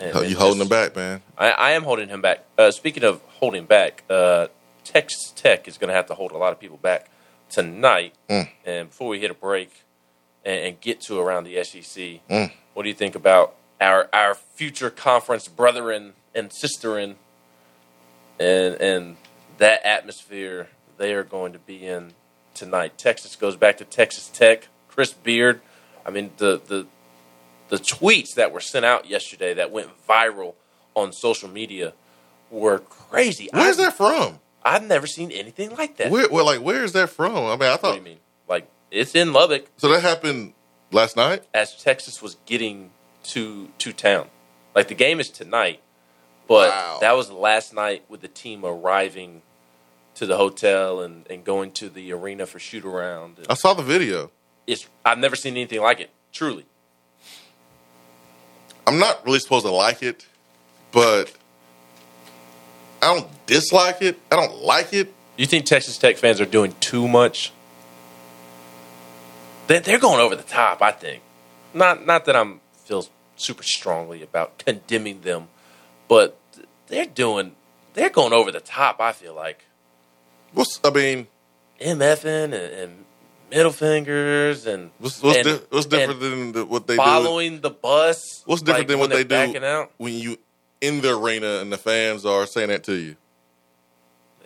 And- 0.00 0.14
Oh, 0.14 0.20
and 0.22 0.30
you 0.30 0.36
holding 0.36 0.58
just- 0.58 0.70
him 0.72 0.76
back, 0.76 0.96
man. 0.96 1.22
I, 1.38 1.50
I 1.52 1.70
am 1.70 1.84
holding 1.84 2.08
him 2.08 2.20
back. 2.20 2.44
Uh, 2.58 2.70
speaking 2.72 3.04
of 3.04 3.22
holding 3.38 3.64
back, 3.64 4.02
uh, 4.10 4.48
Texas 4.84 5.32
Tech 5.34 5.66
is 5.68 5.78
going 5.78 5.88
to 5.88 5.94
have 5.94 6.06
to 6.06 6.14
hold 6.14 6.32
a 6.32 6.36
lot 6.38 6.52
of 6.52 6.60
people 6.60 6.76
back 6.76 7.08
tonight. 7.50 8.14
Mm. 8.28 8.48
And 8.64 8.88
before 8.90 9.08
we 9.08 9.20
hit 9.20 9.30
a 9.30 9.34
break 9.34 9.70
and, 10.44 10.60
and 10.66 10.80
get 10.80 11.00
to 11.02 11.18
around 11.18 11.44
the 11.44 11.62
SEC, 11.64 12.20
Mm. 12.30 12.52
what 12.74 12.82
do 12.84 12.88
you 12.88 12.94
think 12.94 13.14
about 13.14 13.54
our 13.80 14.08
our 14.12 14.34
future 14.34 14.90
conference 14.90 15.48
brethren 15.48 16.12
and 16.34 16.50
sisterin 16.50 17.16
and 18.38 18.74
and 18.80 19.16
that 19.58 19.84
atmosphere 19.86 20.68
they 20.96 21.12
are 21.14 21.24
going 21.24 21.52
to 21.52 21.58
be 21.58 21.86
in 21.86 22.12
tonight? 22.54 22.96
Texas 22.98 23.36
goes 23.36 23.56
back 23.56 23.78
to 23.78 23.84
Texas 23.84 24.28
Tech. 24.28 24.68
Chris 24.88 25.12
Beard. 25.12 25.60
I 26.06 26.10
mean 26.10 26.30
the 26.36 26.60
the 26.66 26.86
the 27.68 27.76
tweets 27.78 28.34
that 28.34 28.52
were 28.52 28.60
sent 28.60 28.84
out 28.84 29.08
yesterday 29.08 29.54
that 29.54 29.70
went 29.70 29.88
viral 30.06 30.54
on 30.94 31.12
social 31.12 31.48
media 31.48 31.92
were 32.50 32.78
crazy. 32.78 33.48
Where's 33.52 33.78
that 33.78 33.96
from? 33.96 34.38
I've 34.64 34.84
never 34.86 35.06
seen 35.06 35.30
anything 35.30 35.74
like 35.76 35.96
that. 35.98 36.10
Where, 36.10 36.28
well, 36.30 36.46
like, 36.46 36.60
where 36.60 36.82
is 36.84 36.92
that 36.92 37.10
from? 37.10 37.36
I 37.36 37.38
mean, 37.56 37.62
I 37.62 37.72
what 37.72 37.80
thought 37.80 37.92
do 37.92 37.98
you 37.98 38.04
mean? 38.04 38.18
Like 38.48 38.68
it's 38.90 39.14
in 39.14 39.32
Lubbock 39.32 39.66
so. 39.76 39.88
That 39.88 40.00
happened 40.02 40.54
last 40.92 41.16
night. 41.16 41.42
as 41.52 41.76
Texas 41.76 42.22
was 42.22 42.36
getting 42.46 42.90
to 43.24 43.68
to 43.78 43.92
town. 43.92 44.28
Like 44.74 44.88
the 44.88 44.94
game 44.94 45.20
is 45.20 45.28
tonight, 45.30 45.80
but 46.48 46.70
Wow. 46.70 46.98
that 47.00 47.16
was 47.16 47.30
last 47.30 47.72
night 47.74 48.04
with 48.08 48.20
the 48.22 48.28
team 48.28 48.64
arriving 48.64 49.42
to 50.14 50.26
the 50.26 50.36
hotel 50.36 51.00
and, 51.00 51.26
and 51.28 51.44
going 51.44 51.72
to 51.72 51.88
the 51.88 52.12
arena 52.12 52.46
for 52.46 52.58
shoot 52.58 52.84
around. 52.84 53.38
I 53.50 53.54
saw 53.54 53.74
the 53.74 53.82
video. 53.82 54.30
It's 54.66 54.86
I've 55.04 55.18
never 55.18 55.36
seen 55.36 55.54
anything 55.56 55.80
like 55.80 56.00
it. 56.00 56.10
Truly, 56.32 56.66
I'm 58.86 58.98
not 58.98 59.24
really 59.24 59.38
supposed 59.38 59.64
to 59.66 59.72
like 59.72 60.02
it, 60.02 60.26
but 60.92 61.32
I 63.04 63.14
don't 63.14 63.46
dislike 63.46 64.00
it. 64.00 64.18
I 64.32 64.36
don't 64.36 64.62
like 64.62 64.92
it. 64.94 65.12
you 65.36 65.46
think 65.46 65.66
Texas 65.66 65.98
Tech 65.98 66.16
fans 66.16 66.40
are 66.40 66.46
doing 66.46 66.74
too 66.80 67.06
much? 67.06 67.52
they, 69.66 69.78
they're 69.80 69.98
going 69.98 70.20
over 70.20 70.34
the 70.36 70.42
top. 70.42 70.80
I 70.82 70.90
think 70.90 71.22
not 71.74 72.06
not 72.06 72.24
that 72.24 72.36
I'm 72.36 72.60
feel 72.84 73.06
super 73.36 73.62
strongly 73.62 74.22
about 74.22 74.58
condemning 74.58 75.20
them, 75.20 75.48
but 76.08 76.38
they're 76.86 77.06
doing 77.06 77.54
they're 77.94 78.10
going 78.10 78.32
over 78.32 78.50
the 78.50 78.60
top. 78.60 79.00
I 79.00 79.12
feel 79.12 79.34
like 79.34 79.64
What's 80.52 80.80
I 80.84 80.90
mean, 80.90 81.26
MFing 81.80 82.44
and, 82.44 82.54
and 82.54 83.04
middle 83.50 83.72
fingers 83.72 84.66
and 84.66 84.92
what's 84.98 85.22
what's, 85.22 85.38
and- 85.38 85.46
di- 85.46 85.66
what's 85.68 85.86
different 85.86 86.22
and 86.22 86.32
than 86.32 86.52
the, 86.52 86.64
what 86.64 86.86
they 86.86 86.94
do? 86.94 86.98
following 87.02 87.60
the 87.60 87.70
bus. 87.70 88.42
What's 88.46 88.62
different 88.62 88.88
like, 88.88 88.88
than 88.88 88.98
what 88.98 89.10
they 89.10 89.24
do 89.24 89.64
out. 89.64 89.90
when 89.98 90.14
you 90.14 90.38
in 90.86 91.00
the 91.00 91.16
arena 91.16 91.58
and 91.60 91.72
the 91.72 91.78
fans 91.78 92.24
are 92.26 92.46
saying 92.46 92.68
that 92.68 92.84
to 92.84 92.94
you? 92.94 93.16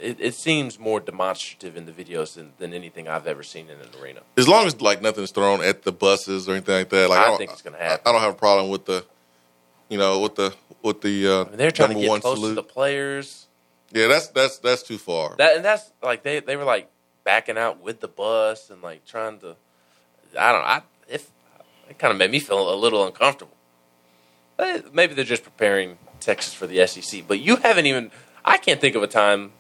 It, 0.01 0.21
it 0.21 0.35
seems 0.35 0.79
more 0.79 1.01
demonstrative 1.01 1.77
in 1.77 1.85
the 1.87 1.93
videos 1.93 2.35
than, 2.35 2.53
than 2.59 2.73
anything 2.73 3.09
I've 3.09 3.27
ever 3.27 3.43
seen 3.43 3.69
in 3.69 3.81
an 3.81 3.89
arena. 4.01 4.21
As 4.37 4.47
long 4.47 4.67
as 4.67 4.81
like 4.81 5.03
nothing's 5.03 5.33
thrown 5.33 5.61
at 5.63 5.83
the 5.83 5.91
buses 5.91 6.49
or 6.49 6.53
anything 6.53 6.75
like 6.75 6.89
that, 6.91 7.11
like 7.11 7.19
I 7.19 7.27
don't- 7.27 7.39
think 7.39 7.51
it's 7.51 7.63
gonna 7.63 7.79
happen. 7.79 8.03
I, 8.07 8.13
don't 8.13 8.21
have 8.21 8.35
a 8.35 8.37
problem 8.37 8.71
with 8.71 8.85
the, 8.85 9.05
you 9.89 9.99
know, 9.99 10.21
with 10.21 10.37
the 10.37 10.55
with 10.83 11.01
the 11.01 11.27
uh, 11.27 11.45
I 11.45 11.49
mean, 11.49 11.57
they're 11.57 11.73
trying 11.73 11.89
number 11.89 12.01
to 12.03 12.07
get 12.07 12.11
one 12.11 12.21
close 12.21 12.37
salute. 12.37 12.51
to 12.51 12.55
the 12.55 12.63
players. 12.63 13.49
yeah, 13.93 14.07
that's 14.07 14.29
that's 14.29 14.59
that's 14.59 14.85
too 14.85 14.99
far. 14.99 15.35
That 15.37 15.57
and 15.57 15.65
that's 15.65 15.91
like 16.01 16.23
they 16.23 16.39
they 16.39 16.57
were 16.57 16.65
like 16.65 16.89
backing 17.25 17.59
out 17.59 17.83
with 17.83 17.99
the 17.99 18.09
bus 18.09 18.71
and 18.71 18.81
like 18.81 19.05
trying 19.05 19.41
to. 19.41 19.57
I 20.39 20.53
don't. 20.53 20.61
know. 20.61 20.67
I 20.69 20.83
if 21.09 21.29
it 21.91 21.99
kind 21.99 22.13
of 22.13 22.19
made 22.19 22.31
me 22.31 22.39
feel 22.39 22.73
a 22.73 22.77
little 22.77 23.05
uncomfortable. 23.05 23.55
Maybe 24.93 25.15
they're 25.15 25.25
just 25.25 25.45
preparing 25.45 25.99
Texas 26.29 26.53
for 26.53 26.67
the 26.67 26.87
SEC, 26.87 27.25
but 27.27 27.41
you 27.41 27.57
haven't 27.57 27.87
even. 27.87 28.11
I 28.45 28.59
can't 28.59 28.81
think 28.83 28.95
of 28.95 29.03
a 29.03 29.07
time 29.07 29.53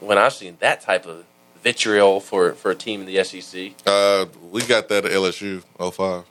when 0.00 0.16
I've 0.16 0.32
seen 0.32 0.56
that 0.60 0.80
type 0.80 1.04
of 1.06 1.26
vitriol 1.62 2.20
for 2.20 2.54
for 2.54 2.70
a 2.70 2.74
team 2.74 3.00
in 3.02 3.06
the 3.06 3.22
SEC 3.22 3.72
uh, 3.86 4.24
we 4.50 4.62
got 4.62 4.88
that 4.88 5.04
at 5.04 5.12
LSU 5.12 5.62
05. 5.78 6.24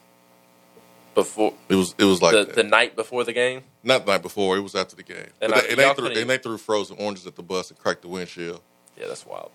before 1.14 1.54
It 1.70 1.76
was 1.76 1.94
it 2.00 2.04
was 2.06 2.20
like 2.22 2.34
the, 2.34 2.46
that. 2.46 2.56
the 2.56 2.64
night 2.64 2.96
before 2.96 3.24
the 3.24 3.32
game. 3.32 3.62
not 3.84 4.06
the 4.06 4.12
night 4.14 4.24
before. 4.24 4.58
It 4.58 4.62
was 4.62 4.74
after 4.76 4.96
the 4.96 5.04
game. 5.04 5.28
And 5.40 5.54
I- 5.54 5.62
they, 5.62 5.70
and, 5.70 5.78
they 5.78 5.94
threw, 5.94 6.08
and 6.08 6.30
they 6.30 6.38
threw 6.40 6.58
frozen 6.58 6.98
oranges 7.00 7.28
at 7.28 7.36
the 7.36 7.44
bus 7.44 7.70
and 7.70 7.78
cracked 7.80 8.02
the 8.02 8.08
windshield. 8.10 8.62
Yeah, 8.98 9.06
that's 9.08 9.26
wild. 9.26 9.52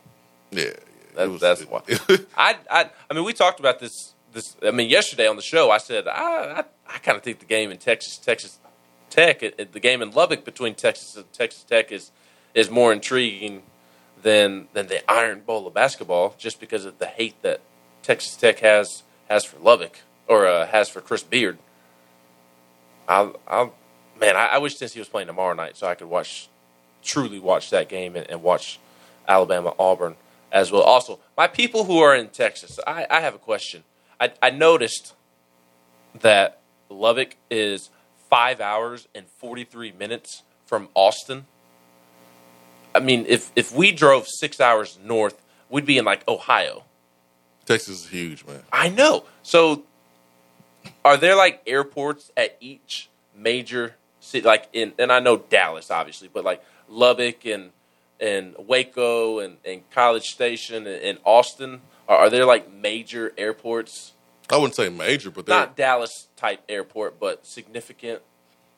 Yeah, 0.52 0.62
yeah. 0.64 0.72
That, 1.16 1.30
was, 1.30 1.40
that's 1.40 1.62
it- 1.62 1.70
why. 1.70 1.82
I, 2.36 2.56
I, 2.70 2.90
I 3.10 3.14
mean, 3.14 3.24
we 3.24 3.32
talked 3.32 3.58
about 3.60 3.80
this. 3.80 4.14
This, 4.32 4.56
I 4.62 4.70
mean, 4.70 4.88
yesterday 4.90 5.26
on 5.26 5.36
the 5.36 5.42
show, 5.42 5.70
I 5.70 5.78
said 5.78 6.06
I, 6.06 6.12
I, 6.60 6.64
I 6.94 6.98
kind 6.98 7.16
of 7.16 7.22
think 7.22 7.38
the 7.40 7.46
game 7.46 7.70
in 7.70 7.78
Texas, 7.78 8.16
Texas 8.18 8.58
Tech, 9.16 9.40
the 9.40 9.80
game 9.80 10.02
in 10.02 10.10
Lubbock 10.10 10.44
between 10.44 10.74
Texas 10.74 11.16
and 11.16 11.32
Texas 11.32 11.64
Tech 11.64 11.90
is 11.90 12.10
is 12.54 12.70
more 12.70 12.92
intriguing 12.92 13.62
than 14.20 14.68
than 14.74 14.88
the 14.88 15.10
Iron 15.10 15.40
Bowl 15.40 15.66
of 15.66 15.72
basketball, 15.72 16.34
just 16.36 16.60
because 16.60 16.84
of 16.84 16.98
the 16.98 17.06
hate 17.06 17.40
that 17.40 17.62
Texas 18.02 18.36
Tech 18.36 18.58
has 18.58 19.04
has 19.30 19.42
for 19.46 19.58
Lubbock 19.58 20.00
or 20.28 20.46
uh, 20.46 20.66
has 20.66 20.90
for 20.90 21.00
Chris 21.00 21.22
Beard. 21.22 21.56
I'll, 23.08 23.40
I'll, 23.46 23.74
man, 24.20 24.36
I, 24.36 24.46
I 24.48 24.58
wish 24.58 24.74
Tennessee 24.74 24.98
was 24.98 25.08
playing 25.08 25.28
tomorrow 25.28 25.54
night 25.54 25.76
so 25.76 25.86
I 25.86 25.94
could 25.94 26.08
watch, 26.08 26.48
truly 27.02 27.38
watch 27.38 27.70
that 27.70 27.88
game 27.88 28.16
and, 28.16 28.28
and 28.28 28.42
watch 28.42 28.78
Alabama 29.26 29.72
Auburn 29.78 30.16
as 30.52 30.70
well. 30.70 30.82
Also, 30.82 31.20
my 31.36 31.46
people 31.46 31.84
who 31.84 32.00
are 32.00 32.14
in 32.14 32.28
Texas, 32.28 32.78
I, 32.86 33.06
I 33.08 33.20
have 33.20 33.34
a 33.34 33.38
question. 33.38 33.84
I, 34.20 34.32
I 34.42 34.50
noticed 34.50 35.14
that 36.20 36.60
Lubbock 36.88 37.36
is 37.50 37.90
five 38.28 38.60
hours 38.60 39.08
and 39.14 39.26
43 39.38 39.92
minutes 39.92 40.42
from 40.66 40.88
Austin. 40.94 41.46
I 42.94 43.00
mean, 43.00 43.26
if, 43.28 43.52
if 43.56 43.74
we 43.74 43.92
drove 43.92 44.26
six 44.26 44.60
hours 44.60 44.98
north, 45.04 45.40
we'd 45.68 45.86
be 45.86 45.98
in 45.98 46.04
like 46.04 46.26
Ohio. 46.28 46.84
Texas 47.66 48.04
is 48.04 48.08
huge, 48.08 48.46
man. 48.46 48.62
I 48.72 48.88
know. 48.88 49.24
So, 49.42 49.82
are 51.04 51.16
there 51.16 51.36
like 51.36 51.62
airports 51.66 52.30
at 52.36 52.56
each 52.60 53.08
major 53.36 53.94
city? 54.20 54.46
Like 54.46 54.68
in, 54.72 54.92
and 54.98 55.12
I 55.12 55.20
know 55.20 55.36
Dallas, 55.36 55.90
obviously, 55.90 56.30
but 56.32 56.44
like 56.44 56.62
Lubbock 56.88 57.44
and 57.44 57.70
and 58.20 58.54
Waco 58.58 59.40
and, 59.40 59.56
and 59.64 59.88
College 59.90 60.24
Station 60.24 60.86
and, 60.86 61.02
and 61.02 61.18
Austin. 61.24 61.80
Are, 62.08 62.16
are 62.18 62.30
there 62.30 62.46
like 62.46 62.72
major 62.72 63.32
airports? 63.36 64.12
I 64.50 64.56
wouldn't 64.56 64.74
say 64.74 64.88
major, 64.88 65.30
but 65.30 65.46
they're 65.46 65.56
Not 65.56 65.76
Dallas 65.76 66.28
type 66.36 66.60
airport, 66.68 67.18
but 67.18 67.46
significant 67.46 68.22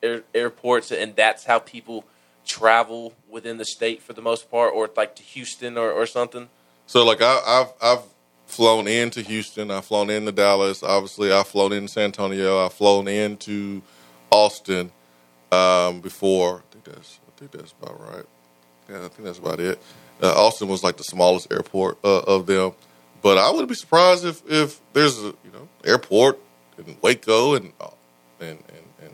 air, 0.01 0.23
airports, 0.33 0.91
and 0.91 1.15
that's 1.15 1.45
how 1.45 1.59
people 1.59 2.05
travel 2.45 3.13
within 3.29 3.57
the 3.57 3.65
state 3.65 4.01
for 4.01 4.13
the 4.13 4.21
most 4.21 4.49
part, 4.49 4.73
or 4.73 4.89
like 4.97 5.15
to 5.15 5.23
Houston 5.23 5.77
or, 5.77 5.91
or 5.91 6.05
something. 6.05 6.49
So 6.87 7.05
like 7.05 7.21
I, 7.21 7.39
I've 7.45 7.73
I've 7.81 8.03
flown 8.47 8.87
into 8.87 9.21
Houston, 9.21 9.69
I've 9.69 9.85
flown 9.85 10.09
into 10.09 10.31
Dallas. 10.31 10.81
Obviously, 10.81 11.31
I've 11.31 11.47
flown 11.47 11.71
into 11.71 11.87
San 11.87 12.05
Antonio. 12.05 12.65
I've 12.65 12.73
flown 12.73 13.07
into 13.07 13.83
Austin 14.31 14.91
um, 15.51 16.01
before. 16.01 16.57
I 16.57 16.73
think 16.73 16.85
that's 16.85 17.19
I 17.27 17.39
think 17.39 17.51
that's 17.51 17.73
about 17.79 17.99
right. 17.99 18.25
Yeah, 18.89 19.05
I 19.05 19.07
think 19.09 19.23
that's 19.25 19.39
about 19.39 19.59
it. 19.59 19.79
Uh, 20.21 20.33
Austin 20.35 20.67
was 20.67 20.83
like 20.83 20.97
the 20.97 21.03
smallest 21.03 21.51
airport 21.51 21.97
uh, 22.03 22.19
of 22.19 22.45
them, 22.45 22.73
but 23.21 23.37
I 23.37 23.49
wouldn't 23.49 23.69
be 23.69 23.75
surprised 23.75 24.25
if 24.25 24.41
if 24.49 24.79
there's 24.93 25.19
a 25.19 25.27
you 25.43 25.51
know 25.53 25.67
airport 25.83 26.39
in 26.77 26.97
Waco 27.01 27.55
and 27.55 27.73
uh, 27.79 27.89
and 28.39 28.59
and, 28.69 28.85
and 29.01 29.13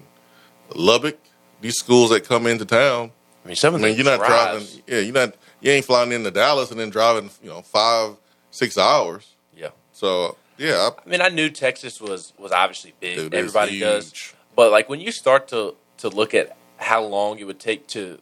Lubbock. 0.76 1.18
These 1.62 1.76
schools 1.76 2.12
that 2.12 2.26
come 2.26 2.46
into 2.48 2.66
town. 2.66 3.12
I 3.44 3.48
mean, 3.48 3.56
some 3.56 3.74
of 3.76 3.82
I 3.82 3.86
mean, 3.86 3.96
you're 3.96 4.06
not 4.06 4.20
drives- 4.20 4.76
driving. 4.76 4.84
Yeah, 4.88 5.00
you're 5.00 5.14
not. 5.14 5.36
You 5.62 5.72
ain't 5.72 5.86
flying 5.86 6.12
into 6.12 6.30
Dallas 6.30 6.70
and 6.70 6.80
then 6.80 6.90
driving, 6.90 7.32
you 7.42 7.50
know, 7.50 7.62
five, 7.62 8.18
six 8.52 8.78
hours. 8.78 9.34
Yeah. 9.56 9.70
So 9.94 10.38
yeah, 10.58 10.90
I 11.06 11.10
mean, 11.10 11.22
I 11.22 11.30
knew 11.30 11.50
Texas 11.50 12.00
was 12.00 12.34
was 12.38 12.52
obviously 12.52 12.94
big. 13.00 13.18
Dude, 13.18 13.34
Everybody 13.34 13.80
does. 13.80 14.34
But 14.56 14.72
like 14.72 14.90
when 14.90 15.00
you 15.00 15.12
start 15.12 15.48
to 15.50 15.76
to 15.98 16.10
look 16.10 16.34
at 16.34 16.56
how 16.78 17.04
long 17.04 17.40
it 17.40 17.46
would 17.46 17.60
take 17.60 17.88
to 17.88 18.20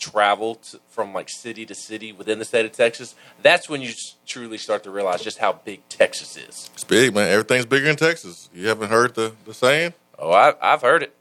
travel 0.00 0.56
to, 0.56 0.80
from 0.88 1.12
like 1.12 1.28
city 1.28 1.64
to 1.66 1.74
city 1.74 2.10
within 2.10 2.38
the 2.40 2.44
state 2.44 2.64
of 2.64 2.72
Texas, 2.72 3.14
that's 3.42 3.68
when 3.68 3.80
you 3.80 3.92
truly 4.26 4.58
start 4.58 4.82
to 4.82 4.90
realize 4.90 5.22
just 5.22 5.38
how 5.38 5.52
big 5.52 5.86
Texas 5.88 6.36
is. 6.36 6.70
it's 6.74 6.84
big, 6.84 7.14
man. 7.14 7.28
Everything's 7.28 7.66
bigger 7.66 7.88
in 7.88 7.96
Texas. 7.96 8.48
You 8.52 8.66
haven't 8.68 8.88
heard 8.88 9.14
the 9.14 9.34
the 9.44 9.54
saying? 9.54 9.94
Oh, 10.18 10.32
I, 10.32 10.54
I've 10.60 10.82
heard 10.82 11.04
it. 11.04 11.14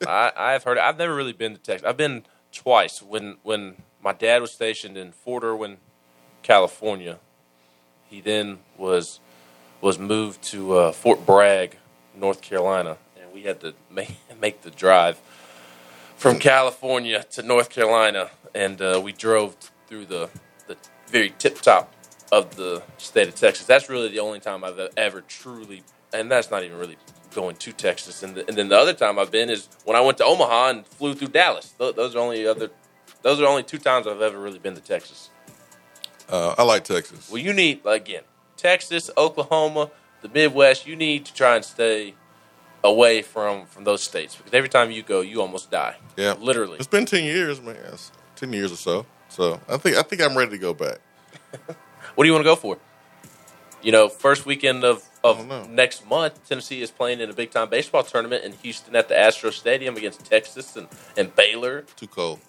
I, 0.06 0.32
I've 0.36 0.64
heard 0.64 0.78
it. 0.78 0.80
I've 0.80 0.98
never 0.98 1.14
really 1.14 1.32
been 1.32 1.52
to 1.52 1.60
Texas. 1.60 1.86
I've 1.86 1.96
been 1.96 2.24
twice. 2.52 3.02
When 3.02 3.36
when 3.42 3.76
my 4.02 4.12
dad 4.12 4.40
was 4.40 4.52
stationed 4.52 4.96
in 4.96 5.12
Fort 5.12 5.44
Irwin, 5.44 5.76
California, 6.42 7.18
he 8.08 8.20
then 8.20 8.60
was 8.78 9.20
was 9.80 9.98
moved 9.98 10.42
to 10.42 10.74
uh, 10.78 10.92
Fort 10.92 11.26
Bragg, 11.26 11.76
North 12.16 12.40
Carolina, 12.40 12.96
and 13.20 13.32
we 13.32 13.42
had 13.42 13.60
to 13.60 13.74
make 13.90 14.16
make 14.40 14.62
the 14.62 14.70
drive 14.70 15.20
from 16.22 16.38
California 16.38 17.24
to 17.32 17.42
North 17.42 17.68
Carolina, 17.68 18.30
and 18.54 18.80
uh, 18.80 19.00
we 19.02 19.10
drove 19.10 19.56
through 19.88 20.04
the 20.04 20.30
the 20.68 20.76
very 21.08 21.34
tip 21.36 21.60
top 21.60 21.92
of 22.30 22.54
the 22.54 22.80
state 22.96 23.26
of 23.26 23.34
Texas. 23.34 23.66
That's 23.66 23.88
really 23.90 24.08
the 24.08 24.20
only 24.20 24.38
time 24.38 24.62
I've 24.62 24.78
ever 24.96 25.22
truly, 25.22 25.82
and 26.12 26.30
that's 26.30 26.48
not 26.48 26.62
even 26.62 26.78
really 26.78 26.96
going 27.34 27.56
to 27.56 27.72
Texas. 27.72 28.22
And, 28.22 28.36
the, 28.36 28.46
and 28.46 28.56
then 28.56 28.68
the 28.68 28.78
other 28.78 28.92
time 28.92 29.18
I've 29.18 29.32
been 29.32 29.50
is 29.50 29.68
when 29.84 29.96
I 29.96 30.00
went 30.00 30.16
to 30.18 30.24
Omaha 30.24 30.68
and 30.68 30.86
flew 30.86 31.14
through 31.14 31.28
Dallas. 31.28 31.74
Those, 31.76 31.94
those 31.94 32.14
are 32.14 32.20
only 32.20 32.46
other, 32.46 32.70
those 33.22 33.40
are 33.40 33.46
only 33.46 33.64
two 33.64 33.78
times 33.78 34.06
I've 34.06 34.22
ever 34.22 34.38
really 34.38 34.60
been 34.60 34.76
to 34.76 34.80
Texas. 34.80 35.30
Uh, 36.28 36.54
I 36.56 36.62
like 36.62 36.84
Texas. 36.84 37.30
Well, 37.32 37.42
you 37.42 37.52
need 37.52 37.80
again 37.84 38.22
Texas, 38.56 39.10
Oklahoma, 39.18 39.90
the 40.20 40.28
Midwest. 40.28 40.86
You 40.86 40.94
need 40.94 41.24
to 41.26 41.34
try 41.34 41.56
and 41.56 41.64
stay 41.64 42.14
away 42.84 43.22
from 43.22 43.66
from 43.66 43.84
those 43.84 44.02
states 44.02 44.36
because 44.36 44.52
every 44.54 44.68
time 44.68 44.90
you 44.90 45.02
go, 45.02 45.20
you 45.20 45.40
almost 45.40 45.70
die. 45.70 45.96
yeah, 46.16 46.34
literally. 46.40 46.76
It's 46.78 46.86
been 46.86 47.06
ten 47.06 47.24
years, 47.24 47.60
man. 47.60 47.76
It's 47.92 48.10
ten 48.36 48.52
years 48.52 48.72
or 48.72 48.76
so. 48.76 49.06
So 49.28 49.60
I 49.68 49.76
think 49.76 49.96
I 49.96 50.02
think 50.02 50.22
I'm 50.22 50.36
ready 50.36 50.50
to 50.52 50.58
go 50.58 50.74
back. 50.74 50.98
What 52.14 52.24
do 52.24 52.28
you 52.28 52.34
want 52.34 52.44
to 52.44 52.50
go 52.50 52.56
for? 52.56 52.76
You 53.82 53.90
know, 53.90 54.08
first 54.08 54.44
weekend 54.44 54.84
of, 54.84 55.02
I 55.24 55.32
don't 55.32 55.48
know. 55.48 55.60
of 55.62 55.70
next 55.70 56.06
month, 56.06 56.46
Tennessee 56.46 56.82
is 56.82 56.90
playing 56.90 57.20
in 57.20 57.30
a 57.30 57.32
big 57.32 57.50
time 57.50 57.68
baseball 57.70 58.02
tournament 58.04 58.44
in 58.44 58.52
Houston 58.52 58.94
at 58.94 59.08
the 59.08 59.18
Astro 59.18 59.50
Stadium 59.50 59.96
against 59.96 60.24
Texas 60.26 60.76
and, 60.76 60.88
and 61.16 61.34
Baylor. 61.34 61.82
Too 61.96 62.06
cold. 62.06 62.40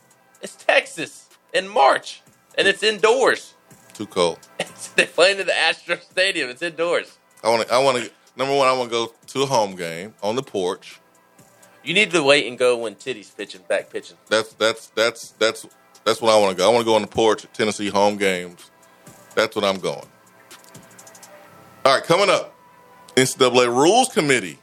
It's 0.42 0.56
Texas 0.56 1.30
in 1.54 1.70
March, 1.70 2.22
and 2.58 2.68
it's 2.68 2.84
indoors. 2.84 3.54
Too 3.94 4.06
cold. 4.06 4.40
They're 4.96 5.06
playing 5.06 5.40
in 5.40 5.48
the 5.48 5.58
Astro 5.58 5.96
Stadium. 5.98 6.50
It's 6.50 6.62
indoors. 6.62 7.18
I 7.42 7.50
want 7.50 7.68
to. 7.68 7.74
I 7.74 7.78
want 7.80 8.04
to. 8.04 8.12
Number 8.36 8.56
one, 8.56 8.68
I 8.68 8.74
want 8.74 8.90
to 8.90 8.92
go 8.92 9.14
to 9.28 9.44
a 9.44 9.46
home 9.46 9.76
game 9.76 10.14
on 10.24 10.36
the 10.36 10.44
porch. 10.44 11.00
You 11.84 11.94
need 11.94 12.12
to 12.12 12.24
wait 12.24 12.48
and 12.48 12.58
go 12.58 12.78
when 12.78 12.96
Titty's 12.96 13.30
pitching, 13.30 13.62
back 13.68 13.90
pitching. 13.90 14.18
That's 14.30 14.54
that's 14.54 14.88
that's 14.88 15.32
that's 15.32 15.68
that's 16.04 16.22
what 16.22 16.34
I 16.34 16.40
want 16.40 16.52
to 16.52 16.58
go. 16.58 16.70
I 16.70 16.74
want 16.74 16.82
to 16.82 16.86
go 16.86 16.96
on 16.96 17.02
the 17.02 17.08
porch 17.08 17.44
at 17.44 17.54
Tennessee 17.54 17.90
home 17.90 18.18
games. 18.18 18.72
That's 19.36 19.56
what 19.56 19.66
I'm 19.66 19.80
going. 19.80 20.08
All 21.86 21.96
right, 21.96 22.04
coming 22.04 22.30
up, 22.30 22.56
NCAA 23.16 23.68
Rules 23.68 24.10
Committee. 24.10 24.60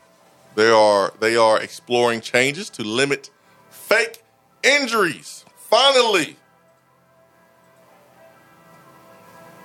They 0.54 0.70
are 0.70 1.12
they 1.20 1.37
are 1.37 1.61
exploring 1.61 2.22
changes 2.22 2.70
to 2.70 2.83
limit 2.83 3.30
fake 3.68 4.22
injuries. 4.62 5.44
Finally, 5.56 6.37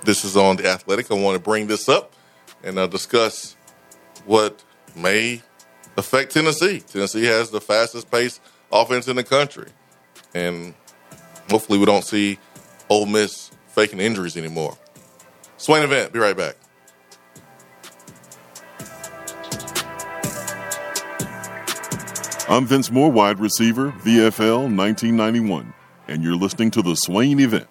this 0.04 0.24
is 0.24 0.36
on 0.36 0.56
the 0.56 0.68
Athletic. 0.68 1.10
I 1.10 1.14
want 1.14 1.36
to 1.36 1.42
bring 1.42 1.66
this 1.66 1.88
up 1.88 2.12
and 2.62 2.78
uh, 2.78 2.86
discuss 2.86 3.55
what 4.26 4.62
may 4.94 5.42
affect 5.96 6.32
Tennessee. 6.32 6.80
Tennessee 6.80 7.24
has 7.24 7.50
the 7.50 7.60
fastest 7.60 8.10
pace 8.10 8.40
offense 8.70 9.08
in 9.08 9.16
the 9.16 9.24
country, 9.24 9.68
and 10.34 10.74
hopefully, 11.48 11.78
we 11.78 11.86
don't 11.86 12.04
see 12.04 12.38
Ole 12.90 13.06
Miss 13.06 13.50
faking 13.68 14.00
injuries 14.00 14.36
anymore. 14.36 14.76
Swain 15.56 15.82
event. 15.82 16.12
Be 16.12 16.18
right 16.18 16.36
back. 16.36 16.56
I'm 22.48 22.64
Vince 22.64 22.92
Moore, 22.92 23.10
wide 23.10 23.40
receiver, 23.40 23.90
VFL 24.04 24.74
1991, 24.76 25.74
and 26.06 26.22
you're 26.22 26.36
listening 26.36 26.70
to 26.72 26.82
the 26.82 26.94
Swain 26.94 27.40
event. 27.40 27.66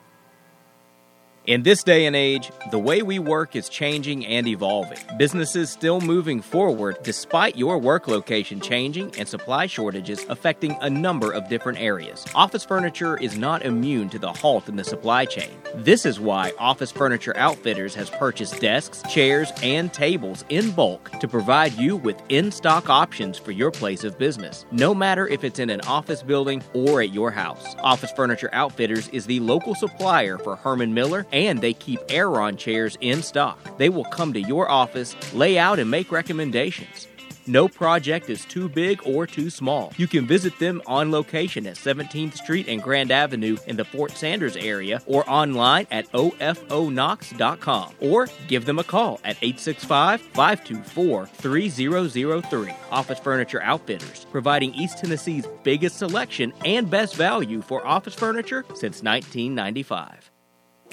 In 1.48 1.62
this 1.62 1.84
day 1.84 2.08
and 2.08 2.16
age, 2.16 2.50
the 2.72 2.80
way 2.80 3.04
we 3.04 3.20
work 3.20 3.56
is 3.56 3.70
changing 3.70 4.26
and 4.26 4.48
evolving. 4.48 4.98
Businesses 5.20 5.70
still 5.70 6.02
moving 6.02 6.42
forward 6.42 6.98
despite 7.04 7.56
your 7.56 7.78
work 7.78 8.08
location 8.08 8.60
changing 8.60 9.14
and 9.20 9.30
supply 9.30 9.68
shortages 9.68 10.26
affecting 10.30 10.76
a 10.82 10.90
number 10.90 11.32
of 11.32 11.48
different 11.48 11.80
areas. 11.80 12.26
Office 12.34 12.66
furniture 12.66 13.18
is 13.18 13.38
not 13.38 13.64
immune 13.64 14.10
to 14.10 14.18
the 14.18 14.34
halt 14.34 14.68
in 14.70 14.76
the 14.76 14.84
supply 14.84 15.24
chain. 15.24 15.52
This 15.76 16.04
is 16.04 16.20
why 16.20 16.52
Office 16.58 16.92
Furniture 16.92 17.38
Outfitters 17.38 17.94
has 17.94 18.10
purchased 18.10 18.60
desks, 18.60 19.04
chairs, 19.04 19.52
and 19.62 19.94
tables 19.94 20.46
in 20.50 20.72
bulk 20.72 21.12
to 21.20 21.28
provide 21.28 21.74
you 21.74 21.96
with 21.96 22.20
in 22.30 22.52
stock 22.52 22.90
options 22.90 23.38
for 23.38 23.52
your 23.52 23.70
place 23.70 24.04
of 24.04 24.18
business, 24.18 24.66
no 24.72 24.96
matter 24.96 25.28
if 25.28 25.44
it's 25.44 25.60
in 25.60 25.70
an 25.70 25.82
office 25.82 26.24
building 26.24 26.64
or 26.74 27.04
at 27.04 27.14
your 27.14 27.30
house. 27.30 27.76
Office 27.84 28.12
Furniture 28.14 28.50
Outfitters 28.52 29.10
is 29.10 29.28
the 29.28 29.40
local 29.42 29.76
supplier 29.76 30.40
for 30.40 30.56
Herman 30.56 30.92
Miller 30.92 31.28
and 31.36 31.60
they 31.60 31.74
keep 31.74 32.00
Aeron 32.10 32.56
chairs 32.56 32.98
in 33.02 33.22
stock. 33.22 33.78
They 33.78 33.90
will 33.90 34.06
come 34.06 34.34
to 34.34 34.42
your 34.42 34.70
office, 34.70 35.16
lay 35.34 35.60
out, 35.60 35.78
and 35.78 35.92
make 35.92 36.12
recommendations. 36.12 37.08
No 37.48 37.68
project 37.68 38.28
is 38.32 38.44
too 38.46 38.68
big 38.68 39.06
or 39.06 39.28
too 39.28 39.52
small. 39.52 39.94
You 39.98 40.08
can 40.08 40.26
visit 40.26 40.58
them 40.58 40.82
on 40.88 41.12
location 41.12 41.68
at 41.68 41.76
17th 41.76 42.34
Street 42.38 42.68
and 42.68 42.82
Grand 42.82 43.12
Avenue 43.12 43.58
in 43.68 43.78
the 43.78 43.86
Fort 43.86 44.12
Sanders 44.12 44.56
area 44.56 45.00
or 45.06 45.30
online 45.30 45.86
at 45.92 46.12
ofonox.com 46.14 47.94
or 48.00 48.28
give 48.48 48.66
them 48.66 48.80
a 48.80 48.84
call 48.84 49.20
at 49.24 49.38
865 49.44 50.22
524 50.22 51.28
3003. 51.28 52.74
Office 52.90 53.20
Furniture 53.20 53.62
Outfitters, 53.62 54.26
providing 54.32 54.74
East 54.74 54.98
Tennessee's 54.98 55.46
biggest 55.64 55.98
selection 55.98 56.52
and 56.66 56.90
best 56.90 57.16
value 57.16 57.62
for 57.62 57.86
office 57.86 58.16
furniture 58.16 58.66
since 58.70 59.04
1995. 59.04 60.32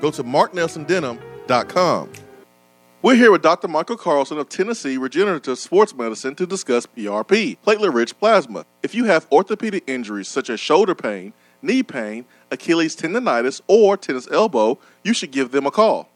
Go 0.00 0.10
to 0.10 0.24
marknelsondenim.com. 0.24 2.12
We're 3.02 3.16
here 3.16 3.30
with 3.30 3.42
Dr. 3.42 3.68
Michael 3.68 3.98
Carlson 3.98 4.38
of 4.38 4.48
Tennessee 4.48 4.96
Regenerative 4.96 5.58
Sports 5.58 5.94
Medicine 5.94 6.34
to 6.36 6.46
discuss 6.46 6.86
PRP, 6.86 7.58
platelet 7.64 7.92
rich 7.92 8.18
plasma. 8.18 8.64
If 8.82 8.94
you 8.94 9.04
have 9.04 9.26
orthopedic 9.30 9.84
injuries 9.86 10.28
such 10.28 10.48
as 10.48 10.58
shoulder 10.58 10.94
pain, 10.94 11.34
knee 11.60 11.82
pain, 11.82 12.24
Achilles 12.50 12.96
tendonitis, 12.96 13.60
or 13.66 13.98
tennis 13.98 14.26
elbow, 14.30 14.78
you 15.02 15.12
should 15.12 15.32
give 15.32 15.50
them 15.50 15.66
a 15.66 15.70
call. 15.70 16.08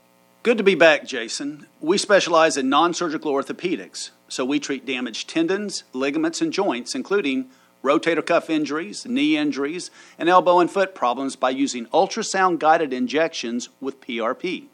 Good 0.42 0.56
to 0.56 0.64
be 0.64 0.74
back, 0.74 1.04
Jason. 1.04 1.66
We 1.80 1.98
specialize 1.98 2.56
in 2.56 2.70
non 2.70 2.94
surgical 2.94 3.34
orthopedics, 3.34 4.10
so 4.28 4.46
we 4.46 4.58
treat 4.58 4.86
damaged 4.86 5.28
tendons, 5.28 5.84
ligaments, 5.92 6.40
and 6.40 6.54
joints, 6.54 6.94
including 6.94 7.50
rotator 7.82 8.24
cuff 8.24 8.50
injuries, 8.50 9.06
knee 9.06 9.36
injuries, 9.36 9.90
and 10.18 10.28
elbow 10.28 10.58
and 10.58 10.70
foot 10.70 10.94
problems 10.94 11.36
by 11.36 11.50
using 11.50 11.86
ultrasound 11.86 12.58
guided 12.58 12.92
injections 12.92 13.68
with 13.80 14.00
PRP. 14.00 14.66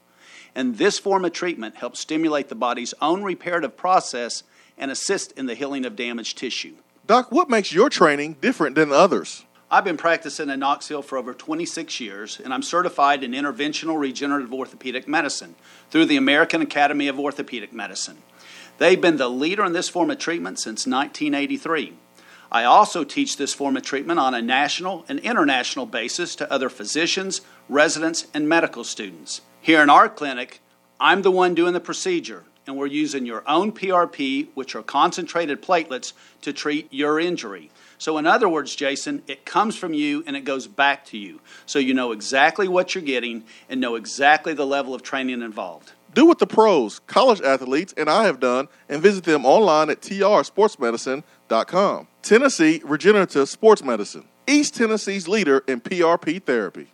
And 0.54 0.78
this 0.78 0.98
form 0.98 1.24
of 1.24 1.32
treatment 1.32 1.76
helps 1.76 2.00
stimulate 2.00 2.48
the 2.48 2.54
body's 2.54 2.94
own 3.00 3.22
reparative 3.22 3.76
process 3.76 4.42
and 4.78 4.90
assist 4.90 5.32
in 5.32 5.46
the 5.46 5.54
healing 5.54 5.84
of 5.84 5.96
damaged 5.96 6.38
tissue. 6.38 6.74
Doc, 7.06 7.30
what 7.30 7.50
makes 7.50 7.72
your 7.72 7.90
training 7.90 8.36
different 8.40 8.76
than 8.76 8.92
others? 8.92 9.44
I've 9.70 9.84
been 9.84 9.96
practicing 9.96 10.50
in 10.50 10.60
Knoxville 10.60 11.02
for 11.02 11.18
over 11.18 11.34
26 11.34 11.98
years, 11.98 12.40
and 12.42 12.54
I'm 12.54 12.62
certified 12.62 13.24
in 13.24 13.32
interventional 13.32 13.98
regenerative 13.98 14.54
orthopedic 14.54 15.08
medicine 15.08 15.56
through 15.90 16.06
the 16.06 16.16
American 16.16 16.62
Academy 16.62 17.08
of 17.08 17.18
Orthopedic 17.18 17.72
Medicine. 17.72 18.18
They've 18.78 19.00
been 19.00 19.16
the 19.16 19.28
leader 19.28 19.64
in 19.64 19.72
this 19.72 19.88
form 19.88 20.10
of 20.10 20.18
treatment 20.18 20.58
since 20.58 20.86
1983. 20.86 21.94
I 22.54 22.62
also 22.62 23.02
teach 23.02 23.36
this 23.36 23.52
form 23.52 23.76
of 23.76 23.82
treatment 23.82 24.20
on 24.20 24.32
a 24.32 24.40
national 24.40 25.04
and 25.08 25.18
international 25.18 25.86
basis 25.86 26.36
to 26.36 26.52
other 26.52 26.68
physicians, 26.68 27.40
residents, 27.68 28.28
and 28.32 28.48
medical 28.48 28.84
students. 28.84 29.40
Here 29.60 29.82
in 29.82 29.90
our 29.90 30.08
clinic, 30.08 30.60
I'm 31.00 31.22
the 31.22 31.32
one 31.32 31.56
doing 31.56 31.72
the 31.72 31.80
procedure, 31.80 32.44
and 32.64 32.76
we're 32.76 32.86
using 32.86 33.26
your 33.26 33.42
own 33.48 33.72
PRP, 33.72 34.50
which 34.54 34.76
are 34.76 34.84
concentrated 34.84 35.62
platelets, 35.62 36.12
to 36.42 36.52
treat 36.52 36.86
your 36.92 37.18
injury. 37.18 37.72
So, 37.98 38.18
in 38.18 38.26
other 38.26 38.48
words, 38.48 38.76
Jason, 38.76 39.24
it 39.26 39.44
comes 39.44 39.74
from 39.74 39.92
you 39.92 40.22
and 40.24 40.36
it 40.36 40.44
goes 40.44 40.68
back 40.68 41.06
to 41.06 41.18
you. 41.18 41.40
So 41.66 41.80
you 41.80 41.92
know 41.92 42.12
exactly 42.12 42.68
what 42.68 42.94
you're 42.94 43.02
getting 43.02 43.42
and 43.68 43.80
know 43.80 43.96
exactly 43.96 44.54
the 44.54 44.66
level 44.66 44.94
of 44.94 45.02
training 45.02 45.42
involved. 45.42 45.90
Do 46.14 46.24
what 46.26 46.38
the 46.38 46.46
pros, 46.46 47.00
college 47.00 47.40
athletes, 47.40 47.92
and 47.96 48.08
I 48.08 48.26
have 48.26 48.38
done 48.38 48.68
and 48.88 49.02
visit 49.02 49.24
them 49.24 49.44
online 49.44 49.90
at 49.90 50.00
trsportsmedicine.com. 50.00 51.24
Tennessee 52.22 52.80
Regenerative 52.84 53.48
Sports 53.48 53.84
Medicine, 53.84 54.24
East 54.46 54.74
Tennessee's 54.76 55.28
leader 55.28 55.62
in 55.68 55.80
PRP 55.80 56.42
therapy. 56.42 56.93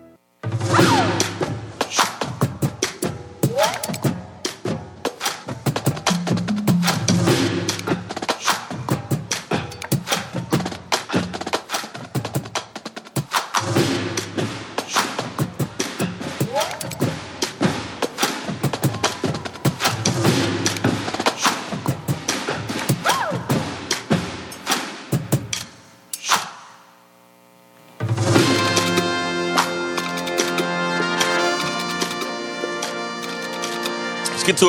Oh! 0.83 1.10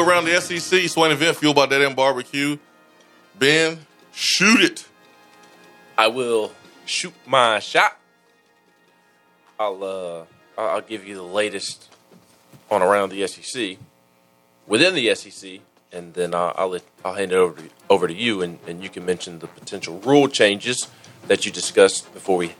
Around 0.02 0.24
the 0.24 0.40
SEC. 0.40 0.88
Swain 0.88 1.12
event 1.12 1.36
fueled 1.36 1.54
by 1.54 1.66
Dead 1.66 1.80
End 1.80 1.94
Barbecue. 1.94 2.58
Ben, 3.38 3.78
shoot 4.12 4.60
it. 4.60 4.88
I 5.96 6.08
will 6.08 6.50
shoot 6.84 7.14
my 7.24 7.60
shot. 7.60 7.96
I'll 9.60 9.84
uh, 9.84 10.24
I'll 10.60 10.68
I'll 10.68 10.80
give 10.80 11.06
you 11.06 11.14
the 11.14 11.22
latest 11.22 11.94
on 12.68 12.82
around 12.82 13.10
the 13.10 13.24
SEC. 13.28 13.78
Within 14.66 14.94
the 14.96 15.14
SEC, 15.14 15.60
and 15.92 16.14
then 16.14 16.34
I'll 16.34 16.52
I'll, 16.56 16.68
let, 16.70 16.82
I'll 17.04 17.14
hand 17.14 17.30
it 17.30 17.36
over 17.36 17.60
to, 17.60 17.68
over 17.88 18.08
to 18.08 18.14
you, 18.14 18.42
and, 18.42 18.58
and 18.66 18.82
you 18.82 18.88
can 18.88 19.04
mention 19.04 19.38
the 19.38 19.46
potential 19.46 20.00
rule 20.00 20.26
changes 20.26 20.88
that 21.28 21.46
you 21.46 21.52
discussed 21.52 22.12
before 22.12 22.38
we 22.38 22.54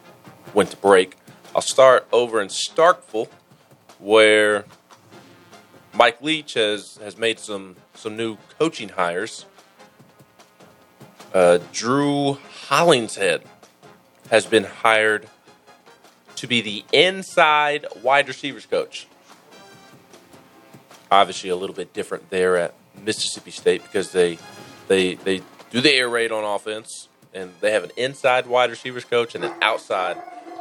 went 0.55 0.71
to 0.71 0.77
break. 0.77 1.17
I'll 1.57 1.63
start 1.63 2.07
over 2.13 2.41
in 2.41 2.49
Starkville, 2.49 3.29
where 3.99 4.65
Mike 5.95 6.23
Leach 6.23 6.55
has, 6.55 6.99
has 7.03 7.17
made 7.17 7.39
some 7.39 7.77
some 7.95 8.17
new 8.17 8.39
coaching 8.59 8.91
hires. 8.91 9.47
Uh, 11.35 11.59
Drew 11.73 12.39
Hollingshead 12.67 13.43
has 14.31 14.47
been 14.47 14.65
hired 14.65 15.29
to 16.37 16.47
be 16.47 16.61
the 16.61 16.85
inside 16.93 17.87
wide 18.03 18.29
receivers 18.29 18.67
coach. 18.67 19.07
Obviously, 21.11 21.51
a 21.51 21.57
little 21.57 21.77
bit 21.77 21.93
different 21.93 22.31
there 22.31 22.57
at 22.57 22.75
Mississippi 23.05 23.51
State 23.51 23.83
because 23.83 24.13
they 24.13 24.39
they 24.89 25.15
they 25.15 25.43
do 25.71 25.81
the 25.81 25.93
air 25.93 26.09
raid 26.09 26.33
on 26.33 26.45
offense, 26.45 27.09
and 27.35 27.53
they 27.61 27.73
have 27.73 27.85
an 27.85 27.93
inside 27.97 28.47
wide 28.47 28.71
receivers 28.71 29.05
coach 29.05 29.35
and 29.35 29.45
an 29.45 29.53
outside 29.61 30.17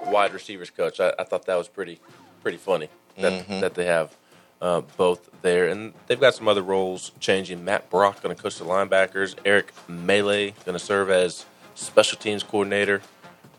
wide 0.08 0.34
receivers 0.34 0.70
coach. 0.70 1.00
I, 1.00 1.14
I 1.18 1.24
thought 1.24 1.46
that 1.46 1.56
was 1.56 1.68
pretty 1.68 2.00
pretty 2.42 2.58
funny 2.58 2.90
that 3.18 3.48
that 3.62 3.74
they 3.76 3.86
have 3.86 4.16
uh, 4.62 4.82
both 4.98 5.30
there, 5.42 5.68
and 5.68 5.94
they've 6.08 6.20
got 6.20 6.36
some 6.36 6.48
other 6.48 6.62
roles 6.62 7.12
changing. 7.20 7.66
Matt 7.66 7.90
Brock 7.90 8.22
going 8.22 8.36
to 8.36 8.42
coach 8.42 8.58
the 8.58 8.66
linebackers. 8.66 9.36
Eric 9.44 9.74
Mele 9.88 10.52
going 10.66 10.74
to 10.74 10.80
serve 10.80 11.10
as 11.10 11.46
special 11.76 12.18
teams 12.18 12.44
coordinator. 12.44 13.02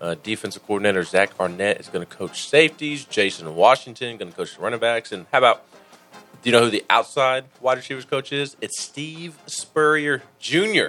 Uh, 0.01 0.17
defensive 0.23 0.65
coordinator 0.67 1.05
Zach 1.05 1.39
Arnett 1.39 1.79
is 1.79 1.89
going 1.89 2.05
to 2.05 2.17
coach 2.17 2.49
safeties. 2.49 3.05
Jason 3.05 3.55
Washington 3.55 4.17
going 4.17 4.31
to 4.31 4.37
coach 4.37 4.57
the 4.57 4.63
running 4.63 4.81
backs. 4.81 5.13
And 5.13 5.27
how 5.33 5.39
about 5.39 5.65
do 6.43 6.51
you 6.51 6.53
know 6.53 6.65
who 6.65 6.71
the 6.71 6.85
outside 6.91 7.45
wide 7.61 7.79
receivers 7.79 8.05
coach 8.05 8.33
is? 8.33 8.57
It's 8.61 8.81
Steve 8.81 9.39
Spurrier 9.47 10.23
Jr. 10.41 10.89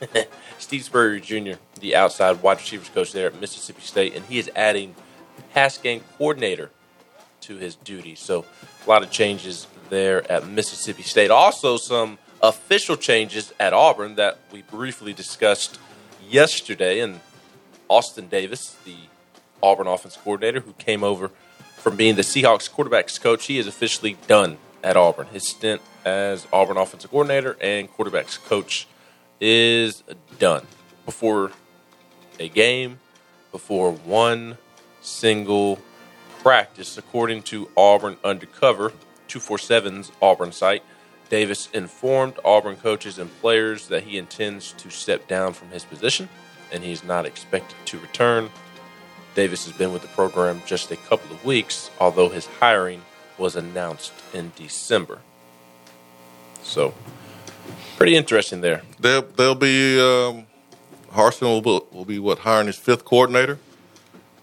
Steve 0.58 0.84
Spurrier 0.84 1.20
Jr., 1.20 1.58
the 1.80 1.94
outside 1.94 2.42
wide 2.42 2.58
receivers 2.58 2.88
coach 2.88 3.12
there 3.12 3.26
at 3.26 3.40
Mississippi 3.40 3.82
State, 3.82 4.14
and 4.14 4.24
he 4.26 4.38
is 4.38 4.50
adding 4.54 4.94
pass 5.52 5.76
game 5.76 6.02
coordinator 6.16 6.70
to 7.42 7.56
his 7.56 7.74
duties. 7.74 8.20
So 8.20 8.46
a 8.84 8.90
lot 8.90 9.02
of 9.02 9.10
changes 9.10 9.66
there 9.90 10.30
at 10.30 10.46
Mississippi 10.46 11.02
State. 11.02 11.30
Also, 11.30 11.76
some 11.76 12.18
official 12.42 12.96
changes 12.96 13.52
at 13.60 13.72
Auburn 13.72 14.16
that 14.16 14.38
we 14.50 14.62
briefly 14.62 15.12
discussed 15.12 15.78
yesterday. 16.28 17.00
And 17.00 17.20
Austin 17.88 18.28
Davis, 18.28 18.76
the 18.84 18.96
Auburn 19.62 19.86
offense 19.86 20.16
coordinator, 20.16 20.60
who 20.60 20.72
came 20.74 21.04
over 21.04 21.30
from 21.76 21.96
being 21.96 22.16
the 22.16 22.22
Seahawks 22.22 22.70
quarterbacks 22.70 23.20
coach, 23.20 23.46
he 23.46 23.58
is 23.58 23.66
officially 23.66 24.16
done 24.26 24.58
at 24.82 24.96
Auburn. 24.96 25.26
His 25.28 25.48
stint 25.48 25.80
as 26.04 26.46
Auburn 26.52 26.76
offensive 26.76 27.10
coordinator 27.10 27.56
and 27.60 27.92
quarterbacks 27.92 28.42
coach 28.44 28.88
is 29.40 30.02
done 30.38 30.66
before 31.04 31.52
a 32.40 32.48
game, 32.48 32.98
before 33.50 33.92
one 33.92 34.58
single 35.00 35.78
practice, 36.42 36.98
according 36.98 37.42
to 37.44 37.68
Auburn 37.76 38.16
Undercover, 38.24 38.92
247's 39.28 40.10
Auburn 40.20 40.52
site. 40.52 40.82
Davis 41.30 41.68
informed 41.72 42.34
Auburn 42.44 42.76
coaches 42.76 43.18
and 43.18 43.30
players 43.40 43.88
that 43.88 44.02
he 44.02 44.18
intends 44.18 44.72
to 44.72 44.90
step 44.90 45.28
down 45.28 45.52
from 45.54 45.70
his 45.70 45.84
position 45.84 46.28
and 46.72 46.82
he's 46.82 47.04
not 47.04 47.26
expected 47.26 47.76
to 47.86 47.98
return. 48.00 48.50
Davis 49.34 49.64
has 49.66 49.76
been 49.76 49.92
with 49.92 50.02
the 50.02 50.08
program 50.08 50.62
just 50.66 50.90
a 50.90 50.96
couple 50.96 51.34
of 51.34 51.44
weeks, 51.44 51.90
although 52.00 52.28
his 52.28 52.46
hiring 52.46 53.02
was 53.38 53.56
announced 53.56 54.12
in 54.34 54.52
December. 54.56 55.20
So, 56.62 56.92
pretty 57.96 58.16
interesting 58.16 58.60
there. 58.60 58.82
They'll 59.00 59.22
they'll 59.22 59.54
be 59.54 59.98
um, 59.98 60.46
Harsin 61.12 61.42
will 61.42 61.62
be, 61.62 61.96
will 61.96 62.04
be 62.04 62.18
what 62.18 62.40
hiring 62.40 62.66
his 62.66 62.76
fifth 62.76 63.04
coordinator. 63.04 63.58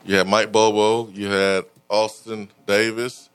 You 0.06 0.16
had 0.16 0.28
Mike 0.28 0.52
Bobo, 0.52 1.10
you 1.12 1.28
had 1.28 1.66
Austin 1.90 2.50
Davis, 2.66 3.30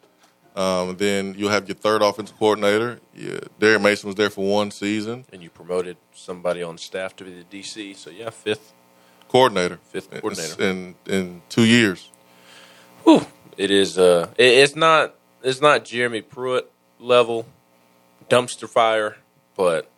um, 0.56 0.96
then 0.96 1.34
you'll 1.36 1.50
have 1.50 1.68
your 1.68 1.74
third 1.74 2.02
offensive 2.02 2.38
coordinator. 2.38 3.00
Yeah, 3.14 3.40
Derek 3.58 3.82
Mason 3.82 4.06
was 4.08 4.16
there 4.16 4.30
for 4.30 4.44
one 4.48 4.70
season. 4.70 5.24
And 5.32 5.42
you 5.42 5.50
promoted 5.50 5.96
somebody 6.14 6.62
on 6.62 6.78
staff 6.78 7.16
to 7.16 7.24
be 7.24 7.42
the 7.42 7.62
DC. 7.62 7.96
So, 7.96 8.10
yeah, 8.10 8.30
fifth. 8.30 8.72
Coordinator, 9.28 9.80
Fifth 9.90 10.10
coordinator. 10.12 10.62
in 10.62 10.94
in 11.06 11.42
two 11.48 11.64
years. 11.64 12.08
Whew. 13.02 13.26
It 13.56 13.70
is. 13.72 13.98
Uh, 13.98 14.28
it, 14.38 14.44
it's 14.46 14.76
not. 14.76 15.14
It's 15.42 15.60
not 15.60 15.84
Jeremy 15.84 16.22
Pruitt 16.22 16.70
level 17.00 17.46
dumpster 18.28 18.68
fire, 18.68 19.16
but 19.56 19.90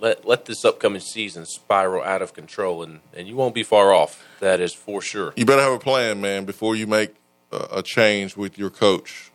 let 0.00 0.24
let 0.24 0.44
this 0.44 0.64
upcoming 0.64 1.00
season 1.00 1.46
spiral 1.46 2.02
out 2.04 2.22
of 2.22 2.32
control, 2.32 2.82
and 2.84 3.00
and 3.12 3.26
you 3.26 3.34
won't 3.34 3.54
be 3.54 3.62
far 3.64 3.92
off. 3.92 4.24
That 4.40 4.60
is 4.60 4.72
for 4.72 5.02
sure. 5.02 5.32
You 5.36 5.44
better 5.44 5.62
have 5.62 5.72
a 5.72 5.78
plan, 5.78 6.20
man, 6.20 6.44
before 6.44 6.76
you 6.76 6.86
make 6.86 7.14
a, 7.52 7.82
change 7.82 8.36
with 8.36 8.58
your 8.58 8.70
coach. 8.70 9.30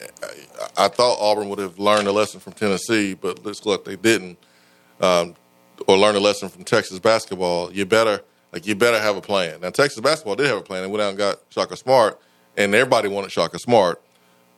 I, 0.00 0.84
I 0.84 0.88
thought 0.88 1.18
Auburn 1.20 1.48
would 1.48 1.58
have 1.58 1.78
learned 1.78 2.06
a 2.08 2.12
lesson 2.12 2.40
from 2.40 2.52
Tennessee, 2.52 3.14
but 3.14 3.44
looks 3.44 3.64
like 3.64 3.84
they 3.84 3.96
didn't, 3.96 4.38
um, 5.00 5.34
or 5.86 5.96
learned 5.96 6.16
a 6.16 6.20
lesson 6.20 6.48
from 6.48 6.64
Texas 6.64 6.98
basketball. 6.98 7.72
You 7.72 7.86
better 7.86 8.20
like 8.52 8.66
you 8.66 8.74
better 8.74 9.00
have 9.00 9.16
a 9.16 9.20
plan. 9.20 9.60
Now 9.60 9.70
Texas 9.70 10.00
basketball 10.00 10.36
did 10.36 10.46
have 10.46 10.58
a 10.58 10.62
plan. 10.62 10.82
They 10.82 10.88
went 10.88 11.02
out 11.02 11.08
and 11.08 11.18
got 11.18 11.40
Shaka 11.50 11.76
Smart, 11.76 12.20
and 12.56 12.74
everybody 12.74 13.08
wanted 13.08 13.32
Shaka 13.32 13.58
Smart. 13.58 14.00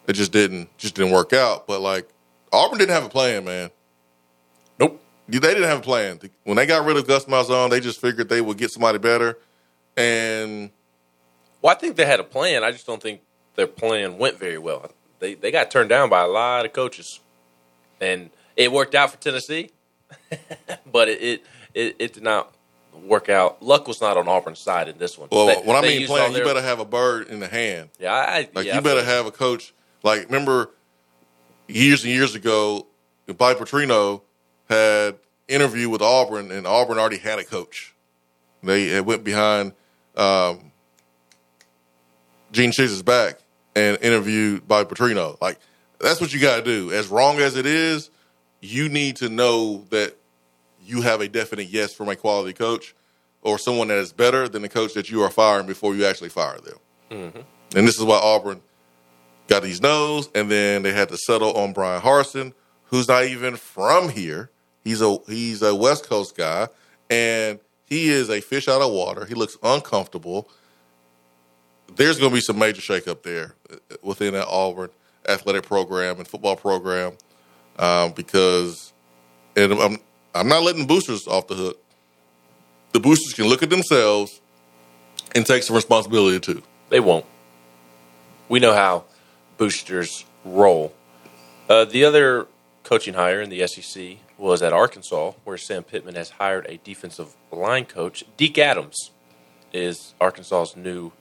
It 0.07 0.15
just 0.15 0.33
didn't 0.33 0.77
just 0.79 0.95
didn't 0.95 1.13
work 1.13 1.33
out. 1.33 1.67
But 1.67 1.81
like 1.81 2.09
Auburn 2.53 2.79
didn't 2.79 2.95
have 2.95 3.05
a 3.05 3.09
plan, 3.09 3.45
man. 3.45 3.71
Nope. 4.79 5.03
They 5.29 5.39
didn't 5.41 5.65
have 5.65 5.79
a 5.79 5.83
plan. 5.83 6.21
When 6.45 6.57
they 6.57 6.67
got 6.67 6.85
rid 6.87 6.97
of 6.97 7.07
Gus 7.07 7.25
Malzahn, 7.25 7.71
they 7.71 7.81
just 7.81 8.01
figured 8.01 8.29
they 8.29 8.41
would 8.41 8.59
get 8.59 8.71
somebody 8.71 8.99
better. 8.99 9.39
And 9.97 10.71
Well, 11.67 11.75
I 11.75 11.79
think 11.81 11.97
they 11.97 12.07
had 12.07 12.21
a 12.21 12.25
plan. 12.25 12.63
I 12.63 12.71
just 12.71 12.87
don't 12.87 13.03
think 13.03 13.23
their 13.57 13.67
plan 13.67 14.19
went 14.19 14.39
very 14.39 14.57
well. 14.57 14.89
They 15.19 15.35
they 15.35 15.51
got 15.51 15.69
turned 15.69 15.89
down 15.89 16.09
by 16.09 16.23
a 16.23 16.29
lot 16.29 16.65
of 16.65 16.73
coaches, 16.73 17.19
and 18.01 18.31
it 18.55 18.71
worked 18.71 18.95
out 18.95 19.11
for 19.11 19.17
Tennessee, 19.17 19.71
but 20.93 21.09
it, 21.09 21.21
it 21.21 21.45
it 21.75 21.97
it 21.99 22.13
did 22.13 22.23
not 22.23 22.55
work 22.95 23.29
out. 23.29 23.65
Luck 23.65 23.89
was 23.89 24.01
not 24.01 24.17
on 24.17 24.29
Auburn's 24.29 24.61
side 24.61 24.87
in 24.89 24.97
this 24.99 25.19
one. 25.19 25.29
well, 25.33 25.49
They- 25.49 25.57
when 25.67 25.77
I 25.77 25.81
mean 25.81 26.07
plan, 26.07 26.35
you 26.35 26.45
better 26.45 26.63
have 26.63 26.79
a 26.79 26.85
bird 26.85 27.27
in 27.27 27.41
the 27.41 27.49
hand. 27.49 27.91
yeah, 27.99 28.15
I, 28.15 28.49
Like 28.55 28.67
yeah, 28.67 28.75
you 28.75 28.79
I 28.79 28.83
better 28.83 29.03
have 29.03 29.27
a 29.27 29.33
coach. 29.33 29.75
Like 30.05 30.27
remember 30.27 30.71
years 31.67 32.05
and 32.05 32.13
years 32.13 32.37
ago, 32.37 32.87
Bobby 33.27 33.59
Petrino 33.59 34.23
had 34.71 35.17
interview 35.49 35.89
with 35.89 36.01
Auburn, 36.01 36.53
and 36.53 36.65
Auburn 36.65 36.97
already 36.97 37.19
had 37.19 37.41
a 37.41 37.45
coach. 37.45 37.93
They 38.63 39.01
went 39.01 39.25
behind 39.25 39.73
um, 40.17 40.71
Gene 42.53 42.71
Chizik's 42.71 43.03
back 43.03 43.39
and 43.75 43.99
interviewed 44.01 44.67
Bobby 44.67 44.95
Petrino. 44.95 45.41
Like 45.41 45.59
that's 46.01 46.21
what 46.21 46.33
you 46.33 46.41
got 46.41 46.57
to 46.57 46.63
do. 46.63 46.93
As 46.93 47.09
wrong 47.09 47.39
as 47.39 47.57
it 47.57 47.67
is, 47.67 48.11
you 48.61 48.89
need 48.89 49.17
to 49.17 49.29
know 49.29 49.85
that 49.91 50.17
you 50.85 51.03
have 51.03 51.21
a 51.21 51.29
definite 51.29 51.69
yes 51.69 51.93
from 51.93 52.09
a 52.09 52.17
quality 52.17 52.53
coach 52.53 52.95
or 53.43 53.59
someone 53.59 53.89
that 53.89 53.99
is 53.99 54.13
better 54.13 54.49
than 54.49 54.63
the 54.63 54.69
coach 54.69 54.95
that 54.95 55.11
you 55.11 55.23
are 55.23 55.31
firing 55.31 55.67
before 55.67 55.95
you 55.95 56.05
actually 56.05 56.29
fire 56.29 56.59
them. 56.59 56.79
Mm-hmm. 57.11 57.41
And 57.77 57.89
this 57.89 57.99
is 57.99 58.05
why 58.05 58.19
Auburn 58.19 58.61
got 59.49 59.63
these 59.63 59.81
no's, 59.81 60.29
and 60.35 60.51
then 60.51 60.83
they 60.83 60.93
had 60.93 61.09
to 61.11 61.17
settle 61.17 61.53
on 61.53 61.73
Bryan 61.73 62.03
Harsin, 62.03 62.53
who's 62.87 63.09
not 63.09 63.25
even 63.25 63.57
from 63.57 64.09
here. 64.09 64.51
He's 64.85 65.03
a 65.03 65.19
he's 65.29 65.63
a 65.63 65.75
West 65.75 66.09
Coast 66.09 66.37
guy, 66.37 66.69
and 67.11 67.59
he 67.85 68.09
is 68.09 68.31
a 68.31 68.41
fish 68.41 68.69
out 68.69 68.83
of 68.83 68.93
water. 68.93 69.25
He 69.25 69.35
looks 69.35 69.57
uncomfortable. 69.63 70.49
There's 71.95 72.19
going 72.19 72.31
to 72.31 72.35
be 72.35 72.41
some 72.41 72.59
major 72.59 72.83
shakeup 72.83 73.23
there 73.23 73.55
uh, 73.71 73.77
within 74.03 74.35
that 74.35 74.47
Auburn 74.49 74.91
athletic 75.29 75.65
program 75.65 76.19
and 76.19 76.29
football 76.29 76.57
program 76.57 77.13
um, 77.79 78.13
because, 78.13 78.93
and 79.57 79.73
I'm 79.73 79.99
I'm 80.35 80.49
not 80.49 80.63
letting 80.63 80.83
the 80.83 80.87
boosters 80.87 81.27
off 81.27 81.47
the 81.47 81.55
hook. 81.55 81.83
The 82.93 83.01
boosters 83.01 83.35
can 83.35 83.47
look 83.47 83.63
at 83.63 83.71
themselves 83.71 84.41
and 85.35 85.45
take 85.45 85.63
some 85.63 85.77
responsibility 85.77 86.41
too. 86.41 86.63
They 86.89 87.01
won't. 87.01 87.27
We 88.49 88.61
know 88.61 88.75
how 88.75 89.05
boosters 89.59 90.25
roll. 90.45 90.95
Uh, 91.69 91.85
the 91.85 92.05
other 92.05 92.47
coaching 92.85 93.15
hire 93.15 93.41
in 93.41 93.51
the 93.51 93.67
SEC 93.67 94.19
was 94.39 94.63
at 94.63 94.73
Arkansas, 94.73 95.33
where 95.45 95.59
Sam 95.59 95.83
Pittman 95.83 96.15
has 96.15 96.31
hired 96.31 96.67
a 96.67 96.79
defensive 96.79 97.35
line 97.51 97.87
coach. 97.87 98.25
Deke 98.37 98.59
Adams 98.59 99.11
is 99.73 100.15
Arkansas's 100.21 100.77
new 100.77 101.13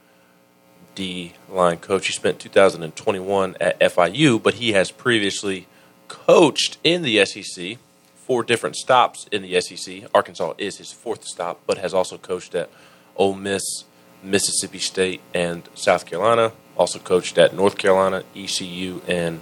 D 0.95 1.33
line 1.49 1.77
coach. 1.77 2.07
He 2.07 2.13
spent 2.13 2.39
2021 2.39 3.57
at 3.59 3.79
FIU, 3.79 4.41
but 4.41 4.55
he 4.55 4.71
has 4.71 4.91
previously 4.91 5.67
coached 6.07 6.77
in 6.83 7.01
the 7.01 7.23
SEC, 7.25 7.77
four 8.15 8.43
different 8.43 8.75
stops 8.75 9.27
in 9.31 9.41
the 9.41 9.59
SEC. 9.61 10.03
Arkansas 10.13 10.53
is 10.57 10.77
his 10.77 10.91
fourth 10.91 11.25
stop, 11.25 11.59
but 11.67 11.77
has 11.77 11.93
also 11.93 12.17
coached 12.17 12.55
at 12.55 12.69
Ole 13.15 13.35
Miss, 13.35 13.83
Mississippi 14.23 14.79
State, 14.79 15.21
and 15.33 15.67
South 15.75 16.05
Carolina. 16.05 16.51
Also 16.77 16.99
coached 16.99 17.37
at 17.37 17.55
North 17.55 17.77
Carolina, 17.77 18.23
ECU, 18.35 19.01
and 19.07 19.41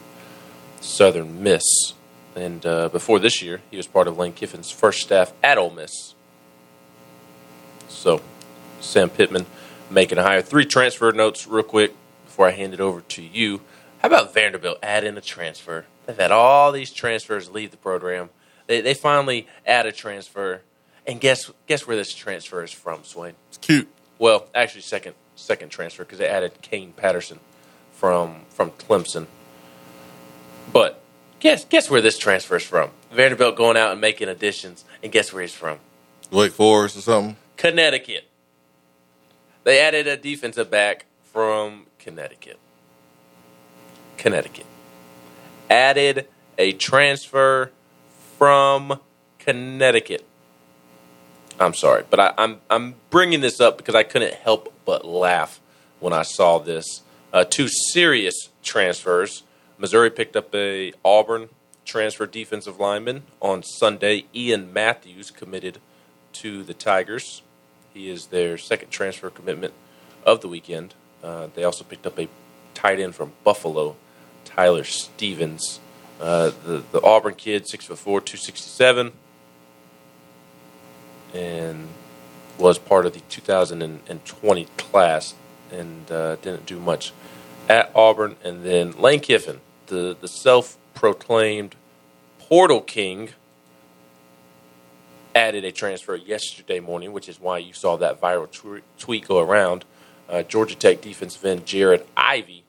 Southern 0.82 1.42
Miss. 1.42 1.64
and 2.36 2.66
uh, 2.66 2.90
before 2.90 3.20
this 3.20 3.42
year, 3.42 3.62
he 3.72 3.78
was 3.78 3.88
part 3.88 4.08
of 4.08 4.18
Lane 4.18 4.34
Kiffin's 4.34 4.70
first 4.70 5.02
staff 5.02 5.34
at 5.44 5.58
Ole 5.58 5.70
Miss. 5.72 6.14
So, 7.88 8.22
Sam 8.82 9.10
Pittman 9.10 9.46
making 9.94 10.18
a 10.18 10.24
hire. 10.24 10.42
Three 10.42 10.66
transfer 10.66 11.12
notes, 11.12 11.48
real 11.48 11.64
quick, 11.64 11.94
before 12.26 12.48
I 12.48 12.52
hand 12.52 12.74
it 12.74 12.80
over 12.80 13.02
to 13.02 13.22
you. 13.22 13.62
How 14.00 14.08
about 14.08 14.34
Vanderbilt 14.34 14.80
add 14.84 15.04
in 15.04 15.18
a 15.18 15.22
transfer? 15.22 15.86
They've 16.06 16.18
had 16.18 16.32
all 16.32 16.72
these 16.72 16.92
transfers 16.92 17.50
leave 17.50 17.72
the 17.72 17.78
program. 17.78 18.30
They, 18.68 18.82
they 18.82 18.94
finally 18.94 19.48
add 19.66 19.86
a 19.86 19.92
transfer, 19.92 20.62
and 21.06 21.20
guess 21.22 21.52
guess 21.68 21.86
where 21.88 21.96
this 21.96 22.14
transfer 22.14 22.64
is 22.64 22.72
from, 22.72 23.04
Swain? 23.04 23.34
It's 23.50 23.58
cute. 23.58 23.88
Well, 24.20 24.48
actually, 24.54 24.82
second 24.82 25.16
second 25.36 25.70
transfer 25.70 26.04
because 26.04 26.20
they 26.20 26.28
added 26.28 26.54
Kane 26.62 26.94
Patterson 26.94 27.40
from 27.92 28.42
from 28.50 28.72
Clemson. 28.72 29.28
But 30.72 31.02
guess 31.40 31.66
guess 31.66 31.90
where 31.90 32.02
this 32.02 32.18
transfer 32.18 32.56
is 32.58 32.64
from? 32.64 32.92
Vanderbilt 33.12 33.56
going 33.56 33.78
out 33.78 33.92
and 33.92 34.02
making 34.02 34.28
additions, 34.30 34.86
and 35.02 35.12
guess 35.12 35.32
where 35.32 35.42
he's 35.42 35.54
from? 35.54 35.80
Wake 36.32 36.54
Forest 36.54 36.98
or 36.98 37.02
something. 37.02 37.38
Connecticut. 37.58 38.26
They 39.64 39.80
added 39.80 40.08
a 40.08 40.18
defensive 40.18 40.70
back 40.70 41.06
from 41.32 41.86
Connecticut. 42.00 42.60
Connecticut. 44.18 44.66
Added 45.70 46.28
a 46.58 46.74
transfer 46.74 47.72
from 48.38 49.00
Connecticut. 49.40 50.26
I'm 51.60 51.74
sorry, 51.74 52.04
but 52.10 52.20
I, 52.20 52.34
I'm 52.38 52.62
I'm 52.70 52.96
bringing 53.10 53.42
this 53.42 53.62
up 53.62 53.78
because 53.78 53.96
I 53.96 54.04
couldn't 54.04 54.34
help 54.34 54.74
but 54.86 55.06
laugh 55.06 55.62
when 56.00 56.14
I 56.14 56.24
saw 56.24 56.60
this. 56.60 57.02
Uh, 57.32 57.44
two 57.44 57.68
serious 57.68 58.50
transfers. 58.62 59.44
Missouri 59.78 60.10
picked 60.10 60.36
up 60.36 60.54
a 60.54 60.94
Auburn 61.04 61.50
transfer 61.86 62.26
defensive 62.26 62.80
lineman 62.80 63.24
on 63.42 63.64
Sunday. 63.64 64.26
Ian 64.36 64.72
Matthews 64.74 65.32
committed 65.32 65.80
to 66.34 66.64
the 66.64 66.74
Tigers. 66.74 67.42
He 67.94 68.10
is 68.10 68.28
their 68.28 68.58
second 68.58 68.90
transfer 68.90 69.30
commitment 69.30 69.74
of 70.26 70.42
the 70.42 70.48
weekend. 70.48 70.96
Uh, 71.24 71.48
they 71.54 71.64
also 71.64 71.84
picked 71.84 72.06
up 72.06 72.20
a 72.20 72.28
tight 72.74 73.00
end 73.00 73.16
from 73.16 73.34
Buffalo, 73.44 73.96
Tyler 74.46 74.84
Stevens. 74.84 75.80
Uh, 76.20 76.52
the 76.66 76.84
the 76.92 77.02
Auburn 77.04 77.36
kid, 77.36 77.68
six 77.68 77.86
foot 77.86 78.00
four, 78.00 78.22
two 78.22 78.38
sixty 78.38 78.70
seven, 78.70 79.12
and 81.34 81.88
was 82.58 82.78
part 82.78 83.06
of 83.06 83.14
the 83.14 83.20
2020 83.22 84.66
class, 84.78 85.34
and 85.72 86.12
uh, 86.12 86.36
didn't 86.38 86.66
do 86.66 86.80
much 86.80 87.12
at 87.68 87.92
Auburn. 87.96 88.36
And 88.44 88.64
then 88.64 88.92
Lane 89.00 89.20
Kiffin, 89.20 89.60
the 89.88 90.16
the 90.20 90.28
self 90.28 90.78
proclaimed 90.94 91.76
portal 92.40 92.82
king, 92.82 93.30
added 95.36 95.64
a 95.66 95.72
transfer 95.72 96.16
yesterday 96.16 96.80
morning, 96.80 97.14
which 97.14 97.30
is 97.30 97.40
why 97.40 97.58
you 97.58 97.74
saw 97.74 97.98
that 97.98 98.22
viral 98.22 98.50
tw- 98.52 98.84
tweet 99.00 99.28
go 99.28 99.40
around. 99.40 99.86
Uh, 100.30 100.44
Georgia 100.44 100.76
Tech 100.76 101.02
defensive 101.02 101.44
end 101.46 101.66
Jared 101.66 102.06
Ivey 102.16 102.64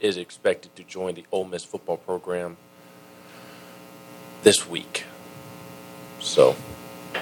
is 0.00 0.16
expected 0.16 0.74
to 0.76 0.84
join 0.84 1.14
the 1.14 1.24
Ole 1.32 1.44
Miss 1.44 1.64
football 1.64 1.96
program 1.96 2.56
this 4.42 4.68
week. 4.68 5.04
So 6.20 6.56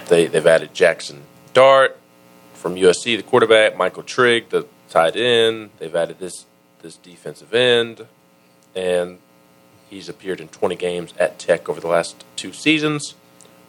they 0.09 0.27
they've 0.27 0.47
added 0.47 0.75
Jaxson 0.75 1.21
Dart 1.53 1.99
from 2.55 2.77
USC, 2.77 3.17
the 3.17 3.23
quarterback, 3.23 3.77
Michael 3.77 4.03
Trigg, 4.03 4.49
the 4.49 4.67
tight 4.89 5.17
end. 5.17 5.71
They've 5.79 5.95
added 5.95 6.19
this 6.19 6.47
this 6.83 6.97
defensive 6.97 7.55
end, 7.55 8.07
and 8.75 9.19
he's 9.89 10.09
appeared 10.09 10.41
in 10.41 10.49
20 10.49 10.77
games 10.77 11.15
at 11.19 11.39
Tech 11.39 11.69
over 11.69 11.81
the 11.81 11.89
last 11.89 12.25
two 12.37 12.53
seasons. 12.53 13.15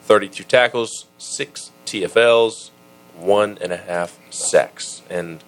32 0.07 0.45
tackles, 0.45 1.05
six 1.17 1.71
TFLs, 1.85 2.69
one 3.17 3.57
and 3.59 3.73
a 3.73 3.77
half 3.77 4.17
sacks. 4.31 5.01
And 5.09 5.43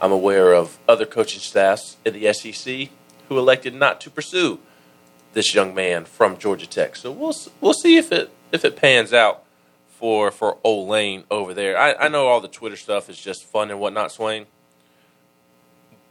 I'm 0.00 0.10
aware 0.10 0.54
of 0.54 0.78
other 0.88 1.04
coaching 1.04 1.40
staffs 1.40 1.98
in 2.04 2.14
the 2.14 2.32
SEC 2.32 2.88
who 3.28 3.38
elected 3.38 3.74
not 3.74 4.00
to 4.00 4.10
pursue 4.10 4.58
this 5.34 5.54
young 5.54 5.74
man 5.74 6.06
from 6.06 6.38
Georgia 6.38 6.66
Tech. 6.66 6.96
So 6.96 7.12
we'll 7.12 7.36
we'll 7.60 7.74
see 7.74 7.98
if 7.98 8.10
it 8.10 8.30
if 8.52 8.64
it 8.64 8.74
pans 8.74 9.12
out 9.12 9.44
for 9.88 10.30
for 10.30 10.56
Old 10.64 10.88
Lane 10.88 11.24
over 11.30 11.52
there. 11.52 11.78
I, 11.78 11.92
I 11.92 12.08
know 12.08 12.26
all 12.26 12.40
the 12.40 12.48
Twitter 12.48 12.76
stuff 12.76 13.10
is 13.10 13.18
just 13.18 13.44
fun 13.44 13.70
and 13.70 13.78
whatnot, 13.78 14.12
Swain. 14.12 14.46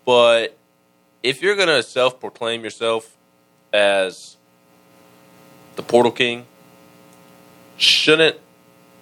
But 0.05 0.55
if 1.23 1.41
you're 1.41 1.55
gonna 1.55 1.81
self 1.81 2.19
proclaim 2.19 2.63
yourself 2.63 3.17
as 3.73 4.37
the 5.75 5.81
Portal 5.81 6.11
King, 6.11 6.45
shouldn't 7.79 8.37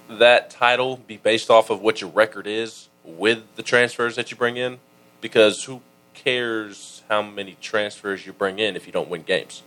that 0.09 0.49
title 0.49 0.97
be 0.97 1.17
based 1.17 1.49
off 1.49 1.69
of 1.69 1.81
what 1.81 2.01
your 2.01 2.09
record 2.09 2.47
is 2.47 2.87
with 3.03 3.43
the 3.55 3.63
transfers 3.63 4.15
that 4.15 4.31
you 4.31 4.37
bring 4.37 4.57
in? 4.57 4.79
Because 5.19 5.63
who 5.63 5.81
cares 6.13 7.03
how 7.09 7.21
many 7.21 7.57
transfers 7.61 8.25
you 8.25 8.33
bring 8.33 8.59
in 8.59 8.75
if 8.75 8.85
you 8.87 8.93
don't 8.93 9.09
win 9.09 9.23
games? 9.23 9.63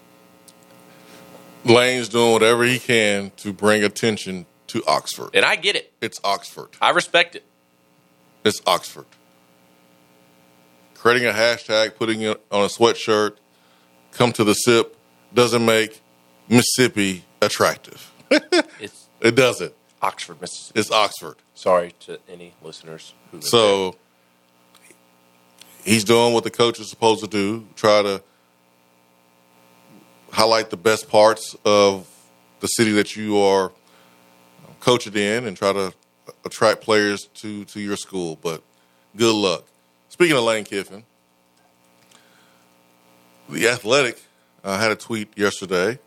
Lane's 1.65 2.09
doing 2.09 2.33
whatever 2.33 2.65
he 2.65 2.79
can 2.79 3.33
to 3.37 3.53
bring 3.53 3.85
attention 3.85 4.47
to 4.69 4.83
Oxford. 4.87 5.31
And 5.35 5.45
I 5.45 5.57
get 5.57 5.77
it. 5.77 5.93
It's 6.01 6.21
Oxford. 6.25 6.71
I 6.81 6.91
respect 6.91 7.37
it. 7.37 7.45
It's 8.45 8.63
Oxford. 8.67 9.07
Creating 10.95 11.27
a 11.29 11.33
hashtag, 11.33 11.97
putting 11.97 12.23
it 12.23 12.43
on 12.51 12.65
a 12.65 12.69
sweatshirt, 12.69 13.37
come 14.13 14.33
to 14.33 14.45
the 14.45 14.55
sip, 14.55 14.97
doesn't 15.35 15.65
make 15.65 16.01
Mississippi 16.49 17.25
attractive. 17.43 18.13
It's 18.81 19.00
It 19.21 19.35
doesn't. 19.35 19.75
Oxford, 20.03 20.41
Mississippi. 20.41 20.81
It's 20.81 20.91
Oxford. 20.91 21.37
Sorry 21.55 21.95
to 22.01 22.19
any 22.29 22.55
listeners 22.63 23.15
who 23.31 23.43
So 23.43 23.97
he's 25.85 26.05
doing 26.05 26.33
what 26.33 26.45
the 26.45 26.51
coach 26.51 26.81
is 26.81 26.89
supposed 26.89 27.23
to 27.23 27.29
do, 27.29 27.67
try 27.77 28.03
to 28.03 28.23
highlight 30.33 30.71
the 30.71 30.77
best 30.77 31.09
parts 31.09 31.57
of 31.65 32.07
the 32.61 32.67
city 32.67 32.93
that 32.93 33.17
you 33.17 33.39
are 33.39 33.73
coaching 34.81 35.15
in 35.15 35.47
and 35.47 35.57
try 35.57 35.73
to 35.73 35.93
attract 36.45 36.81
players 36.81 37.29
to, 37.35 37.65
to 37.67 37.81
your 37.81 37.97
school. 37.97 38.39
But 38.41 38.63
good 39.17 39.35
luck. 39.35 39.65
Speaking 40.09 40.37
of 40.37 40.45
Lane 40.45 40.65
Kiffin, 40.65 41.05
the 43.49 43.69
Athletic 43.69 44.23
uh, 44.63 44.79
had 44.79 44.91
a 44.91 44.97
tweet 44.97 45.37
yesterday. 45.37 45.99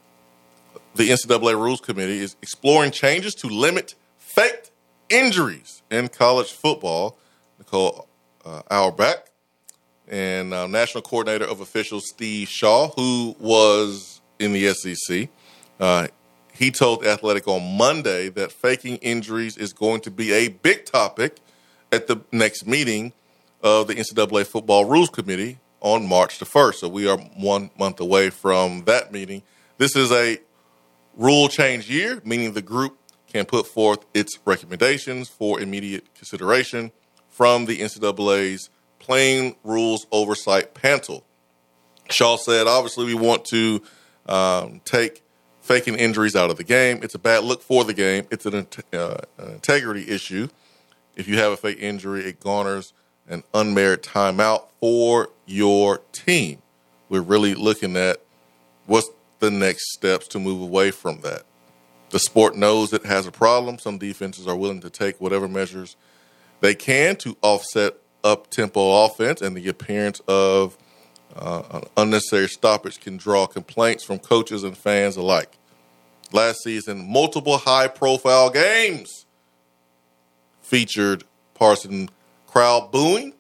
The 0.96 1.10
NCAA 1.10 1.56
Rules 1.56 1.82
Committee 1.82 2.20
is 2.20 2.36
exploring 2.44 2.92
changes 2.92 3.34
to 3.36 3.48
limit 3.48 3.96
faked 4.20 4.70
injuries 5.10 5.82
in 5.90 6.08
college 6.08 6.52
football. 6.52 7.18
Nicole 7.58 8.08
uh, 8.46 8.62
Auerbach 8.70 9.30
and 10.08 10.54
uh, 10.54 10.68
National 10.68 11.02
Coordinator 11.02 11.46
of 11.46 11.62
Officials 11.62 12.10
Steve 12.10 12.48
Shaw, 12.48 12.90
who 12.90 13.36
was 13.40 14.22
in 14.38 14.54
the 14.54 14.72
SEC, 14.74 15.30
uh, 15.80 16.08
he 16.54 16.70
told 16.70 17.04
Athletic 17.04 17.48
on 17.48 17.76
Monday 17.76 18.30
that 18.30 18.52
faking 18.52 18.98
injuries 18.98 19.58
is 19.58 19.74
going 19.74 20.02
to 20.02 20.12
be 20.12 20.32
a 20.32 20.50
big 20.50 20.86
topic 20.86 21.38
at 21.92 22.06
the 22.06 22.22
next 22.32 22.68
meeting 22.68 23.14
of 23.64 23.88
the 23.88 23.96
NCAA 23.96 24.46
Football 24.46 24.86
Rules 24.86 25.10
Committee 25.10 25.58
on 25.80 26.08
March 26.08 26.38
the 26.38 26.46
1st. 26.46 26.76
So 26.76 26.88
we 26.88 27.08
are 27.08 27.18
one 27.18 27.72
month 27.80 28.00
away 28.00 28.30
from 28.30 28.84
that 28.86 29.12
meeting. 29.12 29.42
This 29.80 29.96
is 29.96 30.12
a 30.12 30.38
rule 31.16 31.48
change 31.48 31.90
year, 31.90 32.22
meaning 32.24 32.54
the 32.54 32.62
group 32.62 32.98
can 33.32 33.46
put 33.46 33.68
forth 33.68 34.06
its 34.14 34.38
recommendations 34.46 35.30
for 35.30 35.60
immediate 35.60 36.14
consideration 36.14 36.92
from 37.30 37.66
the 37.66 37.80
NCAA's 37.80 38.70
Playing 39.00 39.56
Rules 39.64 40.08
Oversight 40.12 40.74
Panel. 40.74 41.26
Shaw 42.10 42.38
said, 42.38 42.68
obviously, 42.68 43.06
we 43.06 43.16
want 43.16 43.44
to 43.46 43.82
um, 44.28 44.82
take 44.86 45.24
faking 45.62 45.96
injuries 45.96 46.36
out 46.36 46.50
of 46.50 46.58
the 46.58 46.64
game. 46.64 47.00
It's 47.02 47.16
a 47.16 47.20
bad 47.20 47.44
look 47.44 47.62
for 47.62 47.84
the 47.84 47.94
game. 47.94 48.28
It's 48.32 48.46
an, 48.46 48.68
uh, 48.94 49.18
an 49.38 49.52
integrity 49.52 50.10
issue. 50.10 50.48
If 51.16 51.28
you 51.28 51.38
have 51.38 51.52
a 51.52 51.58
fake 51.58 51.80
injury, 51.82 52.26
it 52.26 52.40
garners 52.40 52.94
an 53.28 53.44
unmerited 53.54 54.04
timeout 54.04 54.68
for 54.80 55.30
your 55.46 56.00
team. 56.12 56.62
We're 57.10 57.22
really 57.22 57.56
looking 57.56 57.96
at 57.96 58.22
what's 58.86 59.10
the 59.44 59.52
next 59.52 59.92
steps 59.92 60.26
to 60.30 60.40
move 60.40 60.62
away 60.62 60.90
from 60.90 61.20
that. 61.20 61.44
The 62.12 62.20
sport 62.20 62.56
knows 62.56 62.94
it 62.94 63.06
has 63.06 63.28
a 63.28 63.32
problem. 63.32 63.78
Some 63.78 63.98
defenses 63.98 64.48
are 64.48 64.56
willing 64.56 64.80
to 64.80 64.90
take 64.90 65.20
whatever 65.20 65.50
measures 65.50 65.98
they 66.62 66.74
can 66.74 67.18
to 67.18 67.36
offset 67.42 67.96
up 68.24 68.50
tempo 68.50 69.04
offense, 69.04 69.42
and 69.42 69.58
the 69.58 69.68
appearance 69.68 70.22
of 70.30 70.78
uh, 71.36 71.82
unnecessary 71.98 72.48
stoppage 72.48 73.02
can 73.02 73.18
draw 73.18 73.46
complaints 73.46 74.02
from 74.06 74.18
coaches 74.18 74.64
and 74.64 74.78
fans 74.78 75.18
alike. 75.18 75.58
Last 76.32 76.64
season, 76.64 77.12
multiple 77.12 77.58
high 77.58 77.90
profile 77.90 78.50
games 78.50 79.26
featured 80.62 81.26
Parson 81.54 82.10
crowd 82.48 82.94
booing 82.94 83.34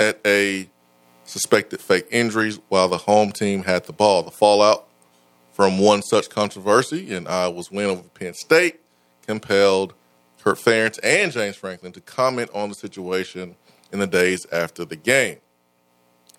at 0.00 0.18
a 0.24 0.70
suspected 1.24 1.82
fake 1.82 2.06
injuries 2.10 2.58
while 2.70 2.88
the 2.88 2.96
home 2.96 3.30
team 3.30 3.64
had 3.64 3.84
the 3.84 3.92
ball. 3.92 4.22
The 4.22 4.30
fallout 4.30 4.88
from 5.52 5.78
one 5.78 6.02
such 6.02 6.30
controversy, 6.30 7.14
and 7.14 7.28
Iowa's 7.28 7.70
win 7.70 7.86
over 7.86 8.02
Penn 8.02 8.34
State 8.34 8.80
compelled 9.26 9.94
Kirk 10.42 10.58
Ferentz 10.58 10.98
and 11.02 11.30
James 11.30 11.56
Franklin 11.56 11.92
to 11.92 12.00
comment 12.00 12.50
on 12.52 12.68
the 12.68 12.74
situation 12.74 13.54
in 13.92 13.98
the 13.98 14.06
days 14.06 14.46
after 14.50 14.84
the 14.84 14.96
game. 14.96 15.38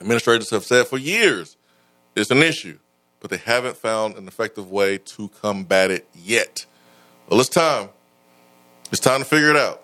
Administrators 0.02 0.50
have 0.50 0.66
said 0.66 0.88
for 0.88 0.98
years 0.98 1.56
it's 2.16 2.32
an 2.32 2.44
issue, 2.44 2.80
but 3.20 3.30
they 3.30 3.38
haven't 3.38 3.78
found 3.78 4.18
an 4.18 4.28
effective 4.28 4.70
way 4.70 4.98
to 4.98 5.30
combat 5.30 5.92
it 5.92 6.08
yet. 6.14 6.66
Well, 7.30 7.40
it's 7.40 7.50
time. 7.50 7.90
It's 8.92 9.00
time 9.00 9.20
to 9.20 9.26
figure 9.26 9.50
it 9.50 9.56
out. 9.56 9.82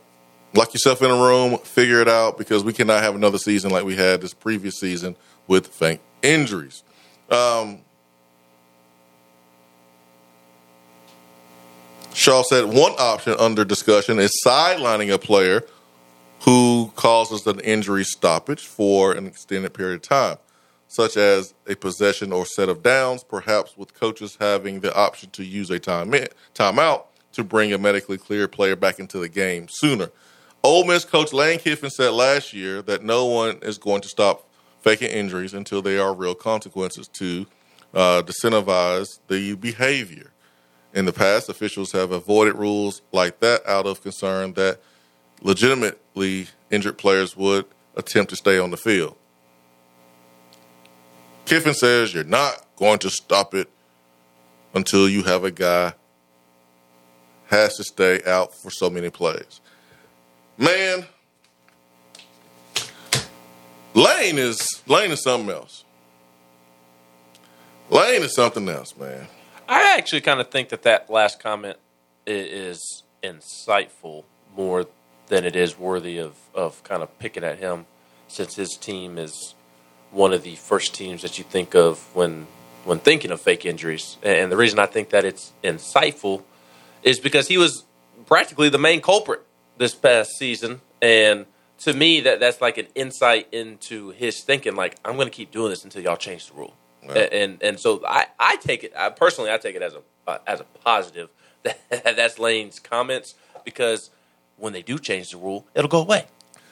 Lock 0.54 0.74
yourself 0.74 1.02
in 1.02 1.10
a 1.10 1.16
room, 1.16 1.58
figure 1.60 2.02
it 2.02 2.10
out, 2.10 2.38
because 2.38 2.64
we 2.64 2.74
cannot 2.74 3.02
have 3.02 3.16
another 3.16 3.38
season 3.38 3.72
like 3.72 3.86
we 3.86 3.96
had 3.96 4.20
this 4.20 4.34
previous 4.34 4.80
season 4.80 5.16
with 5.48 5.68
fake 5.68 6.02
injuries. 6.22 6.84
Um, 7.30 7.82
Shaw 12.20 12.44
said 12.44 12.66
one 12.66 12.92
option 13.00 13.34
under 13.40 13.64
discussion 13.64 14.20
is 14.20 14.44
sidelining 14.46 15.10
a 15.10 15.18
player 15.18 15.64
who 16.42 16.92
causes 16.98 17.48
an 17.48 17.62
injury 17.62 18.04
stoppage 18.04 18.68
for 18.68 19.14
an 19.14 19.26
extended 19.26 19.74
period 19.74 19.96
of 19.96 20.02
time, 20.02 20.38
such 20.90 21.16
as 21.16 21.54
a 21.66 21.76
possession 21.76 22.34
or 22.34 22.46
set 22.46 22.68
of 22.68 22.84
downs, 22.84 23.24
perhaps 23.24 23.78
with 23.78 23.94
coaches 23.94 24.36
having 24.38 24.82
the 24.82 24.94
option 24.94 25.30
to 25.30 25.46
use 25.46 25.70
a 25.70 25.80
time 25.80 26.12
timeout 26.54 27.06
to 27.32 27.44
bring 27.46 27.72
a 27.72 27.78
medically 27.78 28.18
cleared 28.18 28.52
player 28.52 28.76
back 28.76 29.00
into 29.00 29.18
the 29.18 29.30
game 29.30 29.68
sooner. 29.70 30.12
Ole 30.62 30.84
Miss 30.84 31.06
coach 31.06 31.32
Lane 31.32 31.58
Kiffin 31.58 31.90
said 31.90 32.10
last 32.10 32.52
year 32.52 32.82
that 32.82 33.02
no 33.02 33.28
one 33.28 33.60
is 33.62 33.78
going 33.78 34.02
to 34.02 34.10
stop 34.10 34.46
faking 34.82 35.10
injuries 35.10 35.54
until 35.54 35.82
there 35.82 36.04
are 36.04 36.14
real 36.14 36.36
consequences 36.36 37.08
to 37.08 37.46
uh, 37.94 38.24
disincentivize 38.24 39.08
the 39.30 39.56
behavior. 39.56 40.34
In 40.94 41.06
the 41.06 41.14
past, 41.14 41.50
officials 41.50 41.92
have 41.92 42.12
avoided 42.12 42.56
rules 42.56 43.02
like 43.12 43.40
that 43.42 43.66
out 43.68 43.86
of 43.86 44.02
concern 44.02 44.54
that 44.54 44.80
legitimately 45.42 46.48
injured 46.72 46.98
players 46.98 47.36
would 47.38 47.66
attempt 47.96 48.32
to 48.32 48.36
stay 48.36 48.58
on 48.58 48.72
the 48.72 48.78
field. 48.78 49.16
Kiffin 51.46 51.74
says 51.74 52.14
you're 52.14 52.24
not 52.24 52.66
going 52.76 53.00
to 53.00 53.10
stop 53.10 53.54
it 53.54 53.70
until 54.74 55.10
you 55.10 55.24
have 55.24 55.44
a 55.44 55.52
guy 55.52 55.94
has 57.48 57.76
to 57.78 57.84
stay 57.84 58.22
out 58.26 58.54
for 58.54 58.70
so 58.70 58.90
many 58.90 59.10
plays. 59.10 59.60
Man, 60.58 61.06
Lane 63.94 64.38
is 64.38 64.84
Lane 64.86 65.12
is 65.12 65.24
something 65.24 65.50
else. 65.50 65.84
Lane 67.90 68.22
is 68.22 68.36
something 68.36 68.70
else, 68.70 68.96
man. 68.96 69.28
I 69.70 69.96
actually 70.00 70.22
kind 70.22 70.40
of 70.40 70.50
think 70.50 70.70
that 70.70 70.82
that 70.82 71.12
last 71.12 71.40
comment 71.40 71.78
is 72.26 73.04
insightful 73.24 74.24
more 74.56 74.88
than 75.28 75.46
it 75.46 75.56
is 75.56 75.78
worthy 75.78 76.18
of, 76.18 76.36
of 76.56 76.84
kind 76.84 77.04
of 77.04 77.20
picking 77.20 77.44
at 77.44 77.60
him, 77.60 77.86
since 78.28 78.56
his 78.56 78.76
team 78.76 79.20
is 79.20 79.54
one 80.10 80.34
of 80.34 80.42
the 80.42 80.56
first 80.56 80.96
teams 80.96 81.22
that 81.22 81.38
you 81.38 81.44
think 81.44 81.76
of 81.76 82.00
when 82.16 82.48
when 82.84 82.98
thinking 82.98 83.30
of 83.30 83.40
fake 83.40 83.64
injuries. 83.64 84.18
And 84.24 84.52
the 84.52 84.58
reason 84.58 84.80
I 84.80 84.88
think 84.88 85.10
that 85.12 85.24
it's 85.24 85.54
insightful 85.64 86.42
is 87.04 87.20
because 87.20 87.48
he 87.48 87.60
was 87.60 87.86
practically 88.26 88.70
the 88.70 88.80
main 88.80 89.02
culprit 89.02 89.42
this 89.78 89.94
past 89.94 90.32
season, 90.40 90.82
and 91.00 91.46
to 91.80 91.94
me 91.94 92.22
that 92.22 92.40
that's 92.40 92.60
like 92.60 92.80
an 92.80 92.88
insight 92.96 93.48
into 93.52 94.10
his 94.10 94.44
thinking. 94.44 94.76
Like 94.76 94.98
I'm 95.06 95.16
going 95.16 95.28
to 95.28 95.34
keep 95.34 95.52
doing 95.52 95.70
this 95.70 95.84
until 95.84 96.02
y'all 96.02 96.18
change 96.18 96.48
the 96.48 96.56
rule. 96.56 96.74
And 97.08 97.62
and 97.62 97.80
so 97.80 98.02
I, 98.06 98.28
I 98.40 98.58
take 98.58 98.84
it 98.84 98.94
I 98.96 99.10
personally 99.10 99.52
I 99.52 99.58
take 99.58 99.76
it 99.76 99.82
as 99.82 99.94
a 99.94 100.02
uh, 100.28 100.38
as 100.46 100.60
a 100.60 100.64
positive 100.84 101.30
that 101.64 101.80
that's 101.90 102.40
Lane's 102.40 102.80
comments 102.80 103.36
because 103.66 104.10
when 104.58 104.74
they 104.74 104.82
do 104.82 105.00
change 105.00 105.32
the 105.32 105.38
rule 105.38 105.66
it'll 105.74 105.90
go 105.90 106.02
away. 106.02 106.26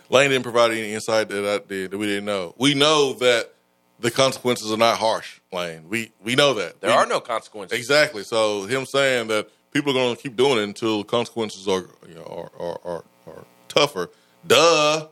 Lane 0.10 0.30
didn't 0.30 0.44
provide 0.44 0.72
any 0.72 0.94
insight 0.94 1.30
that 1.30 1.46
I 1.46 1.66
did 1.68 1.92
that 1.92 1.98
we 1.98 2.06
didn't 2.06 2.26
know. 2.26 2.54
We 2.58 2.74
know 2.74 3.14
that 3.14 3.54
the 4.00 4.12
consequences 4.12 4.72
are 4.72 4.78
not 4.78 4.98
harsh, 4.98 5.40
Lane. 5.52 5.90
We 5.90 6.12
we 6.24 6.36
know 6.36 6.54
that 6.56 6.82
there 6.82 6.92
we, 6.92 6.96
are 6.96 7.06
no 7.06 7.20
consequences. 7.20 7.78
Exactly. 7.78 8.24
So 8.24 8.64
him 8.64 8.86
saying 8.86 9.28
that 9.28 9.50
people 9.72 9.92
are 9.92 9.96
going 9.96 10.16
to 10.16 10.22
keep 10.22 10.36
doing 10.36 10.60
it 10.60 10.64
until 10.64 11.04
consequences 11.04 11.68
are 11.68 11.88
you 12.08 12.16
know 12.16 12.24
are, 12.24 12.62
are, 12.62 12.80
are, 12.84 13.04
are 13.28 13.46
tougher. 13.68 14.10
Duh, 14.46 15.08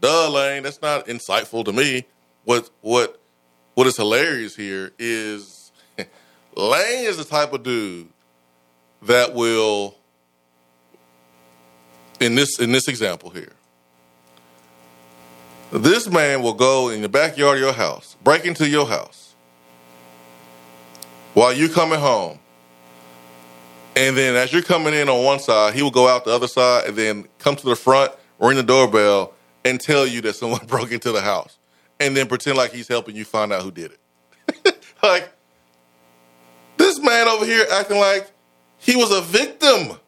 duh, 0.00 0.30
Lane. 0.30 0.62
That's 0.62 0.82
not 0.82 1.06
insightful 1.06 1.64
to 1.64 1.72
me. 1.72 2.04
What 2.44 2.70
what 2.80 3.17
what 3.78 3.86
is 3.86 3.96
hilarious 3.96 4.56
here 4.56 4.90
is 4.98 5.70
Lane 6.56 7.04
is 7.04 7.16
the 7.16 7.22
type 7.22 7.52
of 7.52 7.62
dude 7.62 8.08
that 9.02 9.34
will 9.34 9.94
in 12.18 12.34
this 12.34 12.58
in 12.58 12.72
this 12.72 12.88
example 12.88 13.30
here. 13.30 13.52
This 15.70 16.08
man 16.08 16.42
will 16.42 16.54
go 16.54 16.88
in 16.88 17.02
the 17.02 17.08
backyard 17.08 17.58
of 17.58 17.62
your 17.62 17.72
house, 17.72 18.16
break 18.24 18.44
into 18.44 18.68
your 18.68 18.84
house 18.84 19.36
while 21.34 21.52
you're 21.52 21.68
coming 21.68 22.00
home. 22.00 22.40
And 23.94 24.16
then 24.16 24.34
as 24.34 24.52
you're 24.52 24.62
coming 24.62 24.92
in 24.92 25.08
on 25.08 25.24
one 25.24 25.38
side, 25.38 25.74
he 25.74 25.84
will 25.84 25.92
go 25.92 26.08
out 26.08 26.24
the 26.24 26.32
other 26.32 26.48
side 26.48 26.86
and 26.88 26.96
then 26.96 27.28
come 27.38 27.54
to 27.54 27.64
the 27.64 27.76
front, 27.76 28.10
ring 28.40 28.56
the 28.56 28.64
doorbell, 28.64 29.34
and 29.64 29.80
tell 29.80 30.04
you 30.04 30.20
that 30.22 30.34
someone 30.34 30.62
broke 30.66 30.90
into 30.90 31.12
the 31.12 31.20
house 31.20 31.57
and 32.00 32.16
then 32.16 32.26
pretend 32.26 32.56
like 32.56 32.72
he's 32.72 32.88
helping 32.88 33.16
you 33.16 33.24
find 33.24 33.52
out 33.52 33.62
who 33.62 33.70
did 33.70 33.92
it. 33.92 34.84
like 35.02 35.30
this 36.76 37.00
man 37.00 37.28
over 37.28 37.44
here 37.44 37.66
acting 37.72 37.98
like 37.98 38.30
he 38.78 38.96
was 38.96 39.10
a 39.10 39.20
victim 39.20 39.98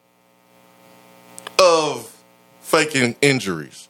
of 1.61 2.23
faking 2.59 3.15
injuries. 3.21 3.89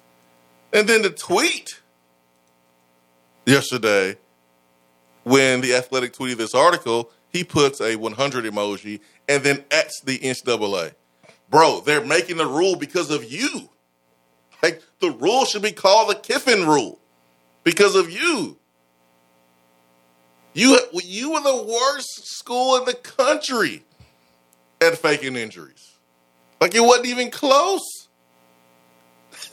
And 0.74 0.88
then 0.88 1.02
the 1.02 1.10
tweet 1.10 1.82
yesterday 3.46 4.18
when 5.24 5.62
the 5.62 5.76
athletic 5.76 6.14
tweeted 6.14 6.38
this 6.38 6.56
article, 6.56 7.12
he 7.30 7.44
puts 7.44 7.80
a 7.80 7.96
100 7.96 8.46
emoji 8.46 9.00
and 9.30 9.44
then 9.44 9.64
at 9.70 9.92
the 10.04 10.18
NCAA. 10.18 10.94
Bro, 11.50 11.82
they're 11.82 12.04
making 12.04 12.38
the 12.38 12.46
rule 12.46 12.76
because 12.76 13.12
of 13.12 13.30
you. 13.32 13.70
Like 14.64 14.82
the 15.00 15.12
rule 15.12 15.46
should 15.46 15.62
be 15.62 15.72
called 15.72 16.10
the 16.10 16.16
Kiffin 16.16 16.66
rule 16.66 17.01
because 17.64 17.96
of 17.96 18.10
you. 18.10 18.58
You 20.54 20.78
you 21.04 21.32
were 21.32 21.42
the 21.42 21.64
worst 21.64 22.28
school 22.28 22.78
in 22.78 22.86
the 22.86 22.94
country 22.94 23.84
at 24.82 24.98
faking 24.98 25.36
injuries. 25.36 25.92
Like 26.60 26.76
it 26.76 26.82
wasn't 26.82 27.08
even 27.08 27.32
close. 27.32 28.10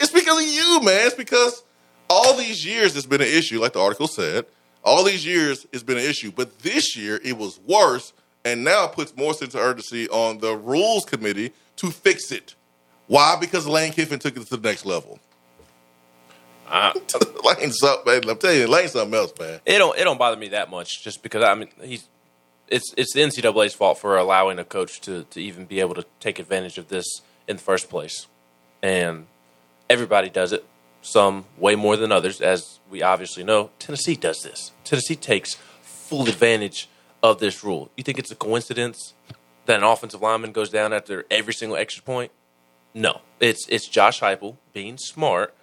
it's 0.00 0.12
because 0.12 0.42
of 0.42 0.48
you, 0.48 0.80
man. 0.82 1.06
It's 1.06 1.14
because 1.14 1.62
all 2.08 2.36
these 2.36 2.66
years 2.66 2.96
it's 2.96 3.06
been 3.06 3.20
an 3.20 3.28
issue, 3.28 3.60
like 3.60 3.74
the 3.74 3.80
article 3.80 4.08
said. 4.08 4.46
All 4.82 5.04
these 5.04 5.24
years 5.24 5.66
it's 5.72 5.82
been 5.82 5.98
an 5.98 6.04
issue, 6.04 6.32
but 6.32 6.58
this 6.60 6.96
year 6.96 7.20
it 7.22 7.36
was 7.36 7.60
worse, 7.60 8.12
and 8.44 8.64
now 8.64 8.86
it 8.86 8.92
puts 8.92 9.16
more 9.16 9.34
sense 9.34 9.54
of 9.54 9.60
urgency 9.60 10.08
on 10.08 10.38
the 10.38 10.56
rules 10.56 11.04
committee 11.04 11.52
to 11.76 11.90
fix 11.90 12.32
it. 12.32 12.56
Why? 13.06 13.36
Because 13.40 13.66
Lane 13.66 13.92
Kiffin 13.92 14.18
took 14.18 14.36
it 14.36 14.44
to 14.46 14.56
the 14.56 14.68
next 14.68 14.84
level. 14.84 15.20
Uh, 16.70 16.92
Lane's 17.44 17.78
something. 17.78 18.28
I'm 18.30 18.38
telling 18.38 18.60
you, 18.60 18.66
Lane's 18.68 18.92
something 18.92 19.18
else, 19.18 19.32
man. 19.38 19.60
it 19.66 19.78
don't 19.78 19.98
it 19.98 20.04
don't 20.04 20.18
bother 20.18 20.36
me 20.36 20.48
that 20.48 20.70
much, 20.70 21.02
just 21.02 21.22
because 21.22 21.42
I 21.42 21.54
mean 21.54 21.68
he's 21.82 22.08
it's 22.68 22.94
it's 22.96 23.12
the 23.12 23.20
NCAA's 23.20 23.74
fault 23.74 23.98
for 23.98 24.16
allowing 24.16 24.58
a 24.58 24.64
coach 24.64 25.00
to 25.02 25.24
to 25.24 25.40
even 25.40 25.64
be 25.64 25.80
able 25.80 25.94
to 25.94 26.04
take 26.20 26.38
advantage 26.38 26.78
of 26.78 26.88
this 26.88 27.06
in 27.48 27.56
the 27.56 27.62
first 27.62 27.90
place, 27.90 28.28
and 28.82 29.26
everybody 29.88 30.30
does 30.30 30.52
it. 30.52 30.64
Some 31.02 31.46
way 31.56 31.76
more 31.76 31.96
than 31.96 32.12
others, 32.12 32.40
as 32.42 32.78
we 32.90 33.02
obviously 33.02 33.42
know. 33.42 33.70
Tennessee 33.78 34.16
does 34.16 34.42
this. 34.42 34.72
Tennessee 34.84 35.16
takes 35.16 35.54
full 35.80 36.28
advantage 36.28 36.88
of 37.22 37.40
this 37.40 37.64
rule. 37.64 37.90
You 37.96 38.04
think 38.04 38.18
it's 38.18 38.30
a 38.30 38.36
coincidence 38.36 39.14
that 39.64 39.78
an 39.78 39.82
offensive 39.82 40.20
lineman 40.20 40.52
goes 40.52 40.68
down 40.68 40.92
after 40.92 41.24
every 41.30 41.54
single 41.54 41.76
extra 41.76 42.02
point? 42.02 42.32
No, 42.92 43.22
it's 43.40 43.66
it's 43.68 43.88
Josh 43.88 44.20
Heupel 44.20 44.56
being 44.72 44.98
smart 44.98 45.54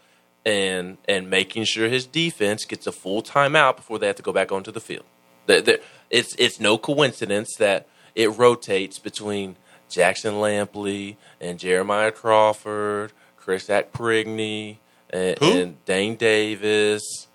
and 0.46 0.98
and 1.08 1.30
making 1.30 1.66
sure 1.66 1.88
his 1.90 2.06
defense 2.06 2.66
gets 2.66 2.88
a 2.88 2.92
full 2.92 3.22
timeout 3.22 3.76
before 3.76 4.00
they 4.00 4.08
have 4.08 4.16
to 4.18 4.24
go 4.24 4.32
back 4.32 4.52
onto 4.52 4.72
the 4.72 4.80
field. 4.82 5.06
The- 5.46 5.62
the- 5.62 5.82
It's 6.10 6.36
it's 6.38 6.60
no 6.60 6.78
coincidence 6.78 7.56
that 7.58 7.88
it 8.16 8.30
rotates 8.38 8.98
between 9.00 9.58
Jackson 9.90 10.36
Lampley 10.36 11.18
and 11.42 11.60
Jeremiah 11.60 12.12
Crawford, 12.12 13.12
Chris 13.38 13.68
Akporoghene, 13.68 14.78
and, 15.10 15.38
and 15.42 15.86
Dane 15.86 16.16
Davis. 16.16 17.28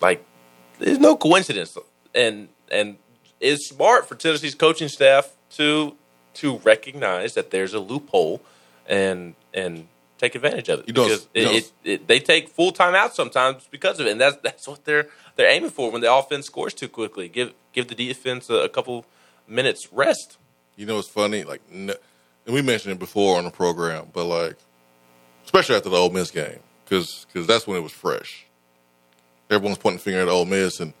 Like, 0.00 0.24
there's 0.78 0.98
no 0.98 1.16
coincidence, 1.16 1.76
and 2.14 2.48
and 2.70 2.96
it's 3.40 3.68
smart 3.68 4.08
for 4.08 4.14
Tennessee's 4.14 4.54
coaching 4.54 4.88
staff 4.88 5.30
to 5.56 5.96
to 6.34 6.56
recognize 6.58 7.34
that 7.34 7.50
there's 7.50 7.74
a 7.74 7.78
loophole 7.80 8.40
and 8.86 9.34
and 9.52 9.86
take 10.22 10.34
advantage 10.36 10.68
of 10.68 10.80
it 10.80 10.86
He 10.86 10.92
does. 10.92 11.26
because 11.26 11.28
it, 11.34 11.44
does. 11.44 11.54
it, 11.84 11.90
it, 11.90 12.06
they 12.06 12.20
take 12.20 12.48
full 12.48 12.70
time 12.72 12.94
out 12.94 13.14
sometimes 13.14 13.66
because 13.70 13.98
of 14.00 14.06
it, 14.06 14.12
and 14.12 14.20
that's 14.20 14.36
that's 14.42 14.68
what 14.68 14.84
they're 14.84 15.08
they're 15.36 15.50
aiming 15.50 15.70
for 15.70 15.90
when 15.90 16.00
the 16.00 16.12
offense 16.14 16.46
scores 16.46 16.72
too 16.74 16.88
quickly. 16.88 17.28
Give 17.28 17.52
give 17.72 17.88
the 17.88 17.94
defense 17.94 18.48
a, 18.48 18.54
a 18.56 18.68
couple 18.68 19.04
minutes 19.48 19.88
rest. 19.92 20.38
You 20.76 20.86
know, 20.86 20.98
it's 20.98 21.08
funny. 21.08 21.44
Like, 21.44 21.60
and 21.70 21.94
we 22.46 22.62
mentioned 22.62 22.92
it 22.92 22.98
before 22.98 23.36
on 23.36 23.44
the 23.44 23.50
program, 23.50 24.06
but 24.12 24.24
like, 24.24 24.56
especially 25.44 25.74
after 25.76 25.88
the 25.90 25.96
Ole 25.96 26.10
Miss 26.10 26.30
game, 26.30 26.60
because 26.84 27.26
that's 27.34 27.66
when 27.66 27.76
it 27.76 27.82
was 27.82 27.92
fresh. 27.92 28.46
Everyone's 29.50 29.78
pointing 29.78 29.98
the 29.98 30.04
finger 30.04 30.20
at 30.20 30.28
Ole 30.28 30.46
Miss, 30.46 30.80
and 30.80 30.94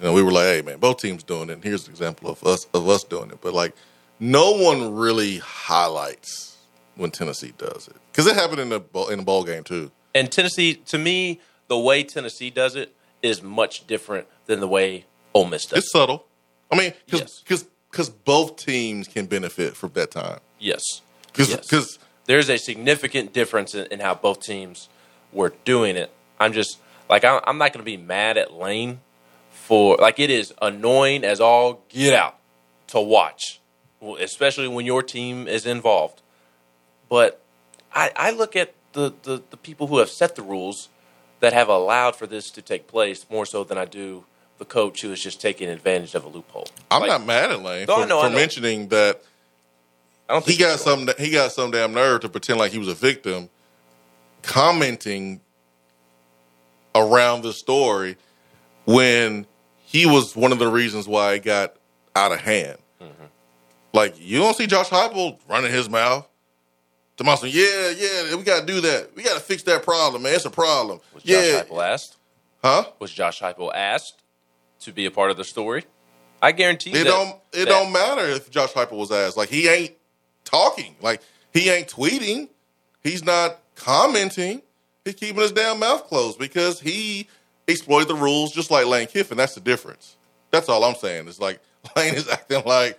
you 0.00 0.06
know, 0.06 0.12
we 0.12 0.22
were 0.22 0.32
like, 0.32 0.44
"Hey, 0.46 0.62
man, 0.62 0.78
both 0.78 0.98
teams 0.98 1.22
doing 1.22 1.48
it." 1.48 1.54
And 1.54 1.64
here's 1.64 1.86
an 1.86 1.92
example 1.92 2.28
of 2.28 2.42
us 2.44 2.66
of 2.74 2.88
us 2.88 3.04
doing 3.04 3.30
it. 3.30 3.40
But 3.40 3.54
like, 3.54 3.74
no 4.18 4.52
one 4.52 4.94
really 4.94 5.38
highlights 5.38 6.53
when 6.96 7.10
Tennessee 7.10 7.52
does 7.58 7.88
it 7.88 7.96
because 8.12 8.26
it 8.26 8.34
happened 8.36 8.60
in 8.60 8.68
the 8.68 8.80
bowl, 8.80 9.08
in 9.08 9.18
the 9.18 9.24
bowl 9.24 9.44
game 9.44 9.64
too. 9.64 9.90
And 10.14 10.30
Tennessee, 10.30 10.74
to 10.86 10.98
me, 10.98 11.40
the 11.68 11.78
way 11.78 12.04
Tennessee 12.04 12.50
does 12.50 12.76
it 12.76 12.94
is 13.22 13.42
much 13.42 13.86
different 13.86 14.26
than 14.46 14.60
the 14.60 14.68
way 14.68 15.06
Ole 15.34 15.46
Miss 15.46 15.66
does. 15.66 15.80
It's 15.80 15.92
subtle. 15.92 16.26
I 16.70 16.76
mean, 16.78 16.92
because 17.06 17.42
Yes. 17.48 17.64
because 17.90 18.08
both 18.10 18.56
teams 18.56 19.08
can 19.08 19.26
benefit 19.26 19.76
from 19.76 19.90
that 19.94 20.10
time. 20.10 20.40
yes, 20.58 20.82
Because 21.26 21.50
Yes. 21.72 21.98
there's 22.26 22.48
a 22.48 22.56
significant 22.58 23.32
difference 23.32 23.74
in, 23.74 23.86
in 23.86 24.00
how 24.00 24.14
both 24.14 24.40
teams 24.40 24.88
were 25.32 25.52
doing 25.64 25.96
it. 25.96 26.10
I'm 26.38 26.52
just 26.52 26.78
like 27.08 27.24
I, 27.24 27.40
I'm 27.46 27.58
not 27.58 27.72
going 27.72 27.84
to 27.84 27.90
be 27.90 27.96
mad 27.96 28.36
at 28.38 28.52
Lane 28.52 29.00
for 29.50 29.96
like 29.96 30.18
it 30.20 30.30
is 30.30 30.52
annoying 30.62 31.24
as 31.24 31.40
all 31.40 31.82
get 31.88 32.12
out 32.14 32.36
to 32.88 33.00
watch, 33.00 33.60
especially 34.20 34.68
when 34.68 34.84
your 34.86 35.02
team 35.02 35.48
is 35.48 35.66
involved. 35.66 36.20
But 37.08 37.40
I, 37.94 38.10
I 38.16 38.30
look 38.30 38.56
at 38.56 38.74
the, 38.92 39.12
the 39.22 39.42
the 39.50 39.56
people 39.56 39.88
who 39.88 39.98
have 39.98 40.08
set 40.08 40.36
the 40.36 40.42
rules 40.42 40.88
that 41.40 41.52
have 41.52 41.68
allowed 41.68 42.16
for 42.16 42.26
this 42.26 42.50
to 42.52 42.62
take 42.62 42.86
place 42.86 43.26
more 43.30 43.44
so 43.44 43.64
than 43.64 43.76
I 43.76 43.84
do 43.84 44.24
the 44.58 44.64
coach 44.64 45.02
who 45.02 45.12
is 45.12 45.22
just 45.22 45.40
taking 45.40 45.68
advantage 45.68 46.14
of 46.14 46.24
a 46.24 46.28
loophole. 46.28 46.68
I'm 46.90 47.02
Like, 47.02 47.10
not 47.10 47.26
mad 47.26 47.50
at 47.50 47.62
Lane 47.62 47.86
No, 47.86 48.02
for, 48.02 48.06
know, 48.06 48.22
for 48.22 48.30
mentioning 48.30 48.88
that 48.88 49.22
I 50.28 50.34
don't 50.34 50.44
he 50.46 50.56
got 50.56 50.78
some 50.80 51.08
he 51.18 51.30
got 51.30 51.52
some 51.52 51.70
damn 51.70 51.92
nerve 51.92 52.22
to 52.22 52.28
pretend 52.28 52.58
like 52.58 52.72
he 52.72 52.78
was 52.78 52.88
a 52.88 52.94
victim, 52.94 53.50
commenting 54.42 55.40
around 56.94 57.42
the 57.42 57.52
story 57.52 58.16
when 58.84 59.46
he 59.84 60.06
was 60.06 60.34
one 60.36 60.52
of 60.52 60.58
the 60.58 60.68
reasons 60.68 61.06
why 61.06 61.34
it 61.34 61.42
got 61.42 61.76
out 62.16 62.32
of 62.32 62.40
hand. 62.40 62.78
Mm-hmm. 63.00 63.24
Like 63.92 64.14
you 64.18 64.38
don't 64.38 64.56
see 64.56 64.66
Josh 64.66 64.88
Heupel 64.88 65.38
running 65.48 65.72
his 65.72 65.90
mouth. 65.90 66.28
Tommaso, 67.16 67.46
yeah, 67.46 67.90
yeah, 67.90 68.34
we 68.34 68.42
got 68.42 68.60
to 68.60 68.66
do 68.66 68.80
that. 68.82 69.14
We 69.14 69.22
got 69.22 69.34
to 69.34 69.40
fix 69.40 69.62
that 69.64 69.82
problem, 69.84 70.22
man. 70.22 70.34
It's 70.34 70.44
a 70.44 70.50
problem. 70.50 71.00
Was 71.14 71.22
Josh 71.22 71.44
yeah, 71.44 71.62
Heupel 71.62 71.84
asked? 71.86 72.16
huh? 72.62 72.84
Was 72.98 73.12
Josh 73.12 73.40
Heupel 73.40 73.70
asked 73.74 74.20
to 74.80 74.92
be 74.92 75.06
a 75.06 75.10
part 75.10 75.30
of 75.30 75.36
the 75.36 75.44
story? 75.44 75.84
I 76.42 76.52
guarantee 76.52 76.90
It 76.90 76.94
that, 76.94 77.04
don't 77.04 77.28
it 77.52 77.58
that- 77.60 77.64
don't 77.66 77.92
matter 77.92 78.22
if 78.26 78.50
Josh 78.50 78.72
Heupel 78.72 78.92
was 78.98 79.12
asked. 79.12 79.36
Like 79.36 79.48
he 79.48 79.68
ain't 79.68 79.94
talking. 80.44 80.96
Like 81.00 81.22
he 81.52 81.70
ain't 81.70 81.88
tweeting. 81.88 82.48
He's 83.02 83.24
not 83.24 83.60
commenting. 83.76 84.62
He's 85.04 85.14
keeping 85.14 85.40
his 85.40 85.52
damn 85.52 85.78
mouth 85.78 86.06
closed 86.08 86.38
because 86.38 86.80
he 86.80 87.28
exploited 87.68 88.08
the 88.08 88.14
rules 88.14 88.52
just 88.52 88.70
like 88.70 88.86
Lane 88.86 89.06
Kiffin. 89.06 89.36
That's 89.36 89.54
the 89.54 89.60
difference. 89.60 90.16
That's 90.50 90.68
all 90.68 90.82
I'm 90.84 90.96
saying. 90.96 91.28
It's 91.28 91.40
like 91.40 91.60
Lane 91.96 92.14
is 92.14 92.28
acting 92.28 92.62
like 92.66 92.98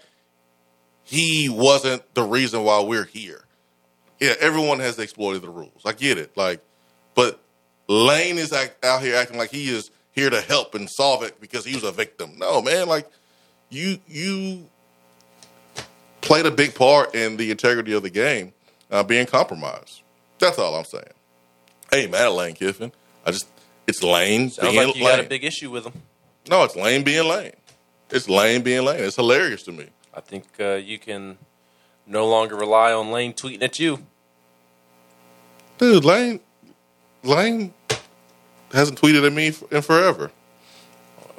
he 1.04 1.50
wasn't 1.50 2.02
the 2.16 2.24
reason 2.24 2.64
why 2.64 2.80
we're 2.82 3.04
here. 3.06 3.42
Yeah, 4.20 4.34
everyone 4.40 4.80
has 4.80 4.98
exploited 5.00 5.42
the 5.42 5.50
rules. 5.50 5.82
I 5.86 5.92
get 5.94 6.18
it. 6.18 6.36
Like, 6.38 6.62
but 7.16 7.40
Lane 7.88 8.38
is 8.38 8.54
act, 8.54 8.84
out 8.86 9.02
here 9.02 9.16
acting 9.16 9.38
like 9.38 9.52
he 9.52 9.70
is 9.70 9.92
here 10.12 10.30
to 10.30 10.42
help 10.42 10.76
and 10.76 10.90
solve 10.90 11.24
it 11.24 11.40
because 11.42 11.66
he 11.66 11.76
was 11.76 11.84
a 11.84 11.92
victim. 11.92 12.32
No, 12.38 12.62
man. 12.62 12.88
Like, 12.88 13.10
you 13.70 14.00
you 14.08 14.70
played 16.22 16.46
a 16.46 16.52
big 16.52 16.74
part 16.76 17.14
in 17.14 17.38
the 17.38 17.52
integrity 17.52 17.94
of 17.94 18.04
the 18.04 18.10
game 18.10 18.54
uh, 18.92 19.04
being 19.04 19.26
compromised. 19.26 20.02
That's 20.40 20.58
all 20.58 20.76
I'm 20.76 20.86
saying. 20.86 21.04
Hey, 21.92 22.08
mad 22.08 22.26
at 22.28 22.34
Lane 22.34 22.56
Kiffin. 22.56 22.92
I 23.26 23.32
just 23.32 23.48
it's 23.88 24.02
Lane 24.02 24.50
Sounds 24.50 24.72
being 24.72 24.88
like 24.88 24.96
you 24.96 25.06
Lane. 25.06 25.18
got 25.18 25.26
a 25.26 25.30
big 25.30 25.44
issue 25.44 25.70
with 25.70 25.86
him. 25.86 25.94
no, 26.50 26.64
it's 26.64 26.76
Lane 26.76 27.04
being 27.04 27.28
Lane. 27.28 27.54
It's 28.10 28.30
Lane 28.30 28.62
being 28.62 28.84
Lane. 28.86 29.04
It's 29.04 29.16
hilarious 29.16 29.64
to 29.64 29.72
me. 29.72 29.88
I 30.14 30.22
think 30.22 30.46
uh, 30.60 30.74
you 30.76 30.98
can 30.98 31.38
no 32.08 32.28
longer 32.28 32.56
rely 32.56 32.94
on 32.94 33.12
Lane 33.12 33.34
tweeting 33.34 33.64
at 33.64 33.80
you. 33.80 34.00
Dude, 35.78 36.06
Lane 36.06 36.40
Lane 37.24 37.74
hasn't 38.72 39.00
tweeted 39.02 39.26
at 39.26 39.34
me 39.34 39.48
in 39.72 39.82
forever. 39.82 40.32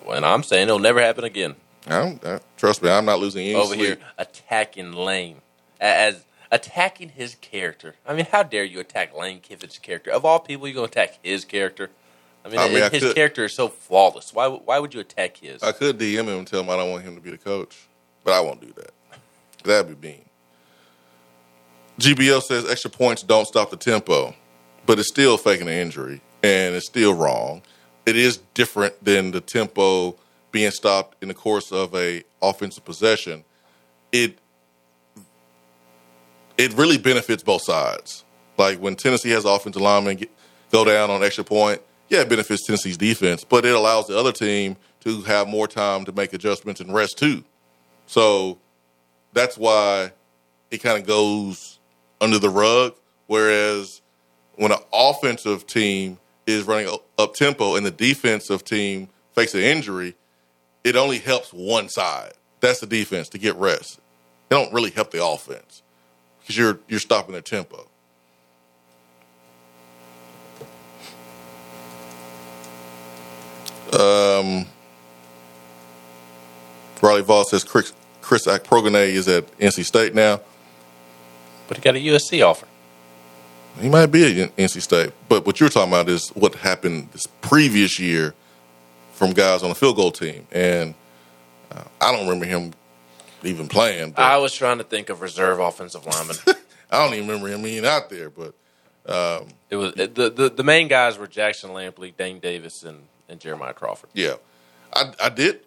And 0.09 0.25
I'm 0.25 0.43
saying 0.43 0.65
it'll 0.69 0.79
never 0.79 1.01
happen 1.01 1.25
again. 1.25 1.57
I 1.89 2.19
I, 2.25 2.27
uh, 2.27 2.39
trust 2.57 2.83
me, 2.83 2.91
I'm 2.91 3.05
not 3.05 3.19
losing 3.21 3.45
any 3.47 3.55
Over 3.55 3.75
sleep. 3.75 3.81
here 3.81 3.99
attacking 4.19 4.93
Lane 4.93 5.41
as 5.81 6.25
attacking 6.51 7.11
his 7.11 7.37
character. 7.37 7.95
I 8.07 8.15
mean, 8.15 8.27
how 8.31 8.43
dare 8.43 8.65
you 8.65 8.81
attack 8.81 9.17
Lane 9.17 9.41
Kiffin's 9.41 9.79
character? 9.79 10.11
Of 10.11 10.25
all 10.25 10.39
people, 10.41 10.67
you're 10.67 10.75
going 10.75 10.89
to 10.89 10.93
attack 11.01 11.19
his 11.23 11.45
character. 11.45 11.91
I 12.45 12.49
mean, 12.49 12.59
I 12.59 12.69
mean, 12.69 12.83
I 12.83 12.89
his 12.89 13.03
could- 13.03 13.15
character 13.17 13.45
is 13.45 13.55
so 13.55 13.69
flawless. 13.69 14.33
Why? 14.33 14.47
Why 14.49 14.79
would 14.79 14.95
you 14.95 15.01
attack 15.01 15.39
his? 15.39 15.63
I 15.63 15.73
could 15.73 15.99
DM 15.99 16.21
him 16.21 16.29
and 16.29 16.47
tell 16.47 16.61
him 16.61 16.71
I 16.71 16.77
don't 16.77 16.91
want 16.91 17.03
him 17.05 17.15
to 17.17 17.21
be 17.21 17.31
the 17.31 17.39
coach, 17.39 17.87
but 18.23 18.33
I 18.35 18.41
won't 18.41 18.61
do 18.61 18.73
that. 18.77 18.91
That'd 19.65 20.01
be 20.01 20.09
mean. 20.09 20.25
GBL 21.99 22.43
says 22.43 22.69
extra 22.69 22.91
points 22.91 23.23
don't 23.23 23.47
stop 23.47 23.71
the 23.71 23.77
tempo, 23.77 24.35
but 24.85 24.99
it's 24.99 25.09
still 25.09 25.39
faking 25.39 25.69
an 25.69 25.75
injury 25.75 26.21
and 26.43 26.75
it's 26.75 26.87
still 26.87 27.15
wrong. 27.15 27.63
It 28.05 28.17
is 28.17 28.39
different 28.55 29.03
than 29.03 29.31
the 29.31 29.41
tempo 29.41 30.17
being 30.53 30.71
stopped 30.71 31.23
in 31.23 31.29
the 31.29 31.35
course 31.35 31.73
of 31.73 31.95
a 31.95 32.23
offensive 32.43 32.85
possession. 32.85 33.45
It 34.13 34.39
it 36.59 36.73
really 36.75 36.99
benefits 36.99 37.43
both 37.43 37.63
sides. 37.63 38.25
Like 38.57 38.79
when 38.79 38.97
Tennessee 38.97 39.31
has 39.31 39.45
offensive 39.45 39.83
linemen 39.83 40.17
get, 40.17 40.31
go 40.73 40.85
down 40.85 41.11
on 41.11 41.23
extra 41.23 41.45
point, 41.45 41.83
yeah, 42.09 42.21
it 42.21 42.29
benefits 42.29 42.67
Tennessee's 42.67 42.97
defense, 42.97 43.45
but 43.45 43.65
it 43.65 43.75
allows 43.75 44.07
the 44.07 44.19
other 44.19 44.33
team 44.33 44.77
to 45.01 45.23
have 45.23 45.49
more 45.49 45.69
time 45.69 46.05
to 46.05 46.13
make 46.13 46.33
adjustments 46.33 46.81
and 46.81 46.95
rest 46.95 47.19
too. 47.19 47.45
So 48.07 48.59
that's 49.33 49.59
why 49.59 50.13
it 50.71 50.79
kind 50.79 50.99
of 50.99 51.07
goes 51.07 51.76
under 52.21 52.39
the 52.39 52.51
rug. 52.51 52.95
Whereas 53.27 54.01
when 54.57 54.73
an 54.73 54.79
offensive 54.93 55.67
team 55.67 56.19
is 56.47 56.65
running 56.65 56.97
up 57.19 57.35
tempo 57.35 57.77
and 57.77 57.85
the 57.85 57.91
defensive 57.91 58.65
team 58.65 59.09
fakes 59.33 59.55
an 59.55 59.61
injury, 59.61 60.15
it 60.85 60.97
only 60.97 61.19
helps 61.19 61.53
one 61.53 61.89
side. 61.89 62.33
That's 62.61 62.81
the 62.81 62.87
defense 62.87 63.29
to 63.31 63.39
get 63.39 63.57
rest. 63.57 63.99
It 64.51 64.55
don't 64.55 64.73
really 64.73 64.91
help 64.91 65.11
the 65.11 65.25
offense 65.25 65.83
because 66.41 66.57
you're 66.57 66.79
you're 66.89 67.01
stopping 67.01 67.33
their 67.33 67.43
tempo. 67.43 67.89
Um, 73.93 74.67
Riley 77.01 77.23
Voss 77.23 77.51
says 77.51 77.65
Chris, 77.65 77.93
Chris 78.21 78.47
Akporoghene 78.47 79.09
is 79.09 79.29
at 79.29 79.47
NC 79.59 79.85
State 79.85 80.15
now. 80.15 80.41
But 81.69 81.77
he 81.77 81.83
got 81.83 81.97
a 81.97 81.99
USC 81.99 82.47
offer. 82.47 82.67
He 83.81 83.89
might 83.89 84.07
be 84.07 84.43
at 84.43 84.57
NC 84.57 84.81
State, 84.81 85.13
but 85.29 85.45
what 85.45 85.61
you're 85.61 85.69
talking 85.69 85.93
about 85.93 86.09
is 86.09 86.31
what 86.31 86.55
happened 86.55 87.11
this 87.13 87.27
previous 87.43 87.99
year 87.99 88.35
from 89.13 89.33
guys 89.33 89.63
on 89.63 89.69
the 89.69 89.75
field 89.75 89.97
goal 89.97 90.11
team, 90.11 90.47
and 90.51 90.95
uh, 91.71 91.83
I 92.01 92.11
don't 92.11 92.27
remember 92.27 92.47
him 92.47 92.73
even 93.43 93.69
playing. 93.69 94.13
But 94.13 94.23
I 94.23 94.39
was 94.39 94.55
trying 94.55 94.79
to 94.79 94.85
think 94.85 95.11
of 95.11 95.21
reserve 95.21 95.61
offensive 95.61 96.07
linemen. 96.07 96.37
I 96.91 97.05
don't 97.05 97.15
even 97.15 97.27
remember 97.27 97.49
him 97.49 97.63
being 97.63 97.85
out 97.85 98.09
there. 98.09 98.31
But 98.31 98.55
it 99.71 99.77
was 99.77 99.93
the, 99.95 100.33
the 100.35 100.53
the 100.55 100.65
main 100.65 100.89
guys 100.89 101.19
were 101.19 101.27
Jackson 101.27 101.71
Lampley, 101.71 102.17
Dane 102.17 102.39
Davis, 102.41 102.83
and, 102.83 103.03
and 103.29 103.41
Jeremiah 103.41 103.75
Crawford. 103.75 104.11
yeah, 104.15 104.35
I, 104.95 105.13
I 105.23 105.29
did 105.29 105.61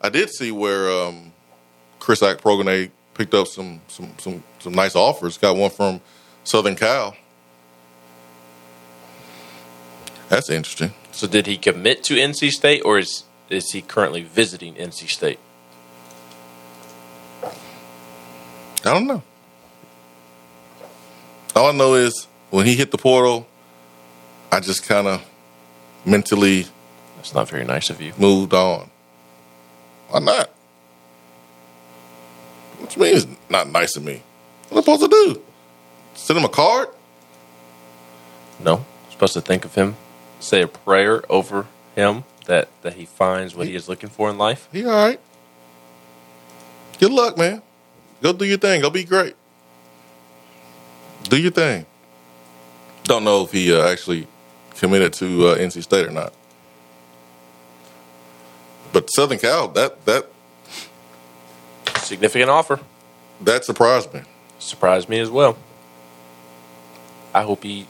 I 0.00 0.08
did 0.08 0.30
see 0.30 0.52
where 0.52 0.90
um, 0.90 1.32
Chris 1.98 2.20
Akporoghene 2.20 2.90
picked 3.14 3.34
up 3.34 3.46
some 3.46 3.80
some 3.88 4.12
some 4.18 4.44
some 4.58 4.72
nice 4.72 4.94
offers. 4.96 5.38
Got 5.38 5.56
one 5.56 5.70
from 5.70 6.00
Southern 6.44 6.76
Cal. 6.76 7.16
That's 10.28 10.50
interesting. 10.50 10.92
So 11.12 11.26
did 11.26 11.46
he 11.46 11.56
commit 11.56 12.04
to 12.04 12.14
NC 12.14 12.50
State, 12.50 12.82
or 12.84 12.98
is 12.98 13.24
is 13.48 13.72
he 13.72 13.80
currently 13.82 14.22
visiting 14.22 14.74
NC 14.74 15.08
State? 15.08 15.38
I 17.42 18.94
don't 18.94 19.06
know. 19.06 19.22
All 21.56 21.66
I 21.68 21.72
know 21.72 21.94
is 21.94 22.26
when 22.50 22.66
he 22.66 22.76
hit 22.76 22.90
the 22.90 22.98
portal, 22.98 23.48
I 24.52 24.60
just 24.60 24.86
kind 24.86 25.06
of 25.08 25.24
mentally 26.04 26.66
That's 27.16 27.34
not 27.34 27.48
very 27.48 27.64
nice 27.64 27.90
of 27.90 28.00
you. 28.00 28.12
moved 28.16 28.54
on. 28.54 28.90
Why 30.08 30.20
not? 30.20 30.50
What 32.78 32.94
you 32.94 33.02
mean 33.02 33.16
it's 33.16 33.26
not 33.50 33.68
nice 33.68 33.96
of 33.96 34.04
me? 34.04 34.22
What 34.68 34.72
am 34.72 34.78
I 34.78 34.80
supposed 34.96 35.02
to 35.02 35.08
do? 35.34 35.42
Send 36.14 36.38
him 36.38 36.44
a 36.44 36.48
card? 36.48 36.88
No, 38.60 38.76
I'm 38.76 39.10
supposed 39.12 39.34
to 39.34 39.40
think 39.40 39.64
of 39.64 39.74
him, 39.74 39.96
say 40.40 40.62
a 40.62 40.68
prayer 40.68 41.22
over 41.30 41.66
him 41.94 42.24
that 42.46 42.68
that 42.82 42.94
he 42.94 43.06
finds 43.06 43.54
what 43.54 43.66
he 43.66 43.74
is 43.74 43.88
looking 43.88 44.08
for 44.08 44.30
in 44.30 44.38
life. 44.38 44.68
He 44.72 44.84
all 44.84 44.92
right. 44.92 45.20
Good 46.98 47.12
luck, 47.12 47.38
man. 47.38 47.62
Go 48.22 48.32
do 48.32 48.44
your 48.44 48.58
thing. 48.58 48.80
Go 48.82 48.90
be 48.90 49.04
great. 49.04 49.36
Do 51.24 51.36
your 51.40 51.52
thing. 51.52 51.86
Don't 53.04 53.24
know 53.24 53.44
if 53.44 53.52
he 53.52 53.72
uh, 53.74 53.86
actually 53.86 54.26
committed 54.76 55.12
to 55.14 55.48
uh, 55.48 55.56
NC 55.58 55.82
State 55.84 56.06
or 56.06 56.10
not. 56.10 56.32
But 58.92 59.10
Southern 59.10 59.38
Cal, 59.38 59.68
that 59.68 60.04
that 60.06 60.26
Significant 62.02 62.50
offer. 62.50 62.80
that 63.40 63.64
surprised 63.64 64.12
me. 64.14 64.22
Surprised 64.58 65.08
me 65.08 65.18
as 65.20 65.30
well. 65.30 65.56
I 67.34 67.42
hope 67.42 67.62
he 67.62 67.86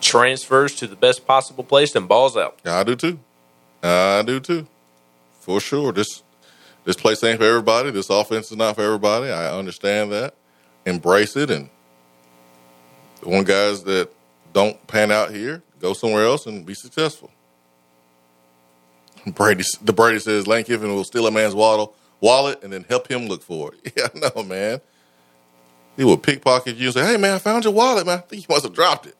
transfers 0.00 0.74
to 0.76 0.86
the 0.86 0.96
best 0.96 1.26
possible 1.26 1.64
place 1.64 1.94
and 1.94 2.08
balls 2.08 2.36
out. 2.36 2.58
I 2.64 2.84
do 2.84 2.96
too. 2.96 3.18
I 3.82 4.22
do 4.26 4.40
too. 4.40 4.66
For 5.40 5.60
sure. 5.60 5.92
This 5.92 6.22
this 6.84 6.96
place 6.96 7.22
ain't 7.22 7.38
for 7.38 7.44
everybody. 7.44 7.90
This 7.90 8.10
offense 8.10 8.50
is 8.50 8.56
not 8.56 8.76
for 8.76 8.82
everybody. 8.82 9.30
I 9.30 9.56
understand 9.56 10.12
that. 10.12 10.34
Embrace 10.84 11.36
it 11.36 11.50
and 11.50 11.70
the 13.20 13.28
one 13.28 13.44
guys 13.44 13.84
that 13.84 14.10
don't 14.52 14.84
pan 14.86 15.12
out 15.12 15.30
here, 15.30 15.62
go 15.78 15.92
somewhere 15.92 16.24
else 16.24 16.46
and 16.46 16.66
be 16.66 16.74
successful. 16.74 17.30
Brady 19.26 19.62
the 19.80 19.92
Brady 19.92 20.18
says 20.18 20.48
Lane 20.48 20.64
Kiffin 20.64 20.88
will 20.88 21.04
steal 21.04 21.26
a 21.28 21.30
man's 21.30 21.54
waddle, 21.54 21.94
wallet 22.20 22.62
and 22.64 22.72
then 22.72 22.84
help 22.88 23.08
him 23.08 23.28
look 23.28 23.42
for 23.42 23.72
it. 23.72 23.92
Yeah, 23.96 24.30
know, 24.34 24.42
man. 24.42 24.80
He 25.96 26.04
would 26.04 26.22
pickpocket 26.22 26.76
you 26.76 26.86
and 26.86 26.94
say, 26.94 27.04
Hey 27.04 27.16
man, 27.16 27.34
I 27.34 27.38
found 27.38 27.64
your 27.64 27.72
wallet, 27.72 28.06
man. 28.06 28.18
I 28.18 28.20
think 28.22 28.42
you 28.42 28.46
must 28.52 28.64
have 28.64 28.72
dropped 28.74 29.06
it. 29.06 29.16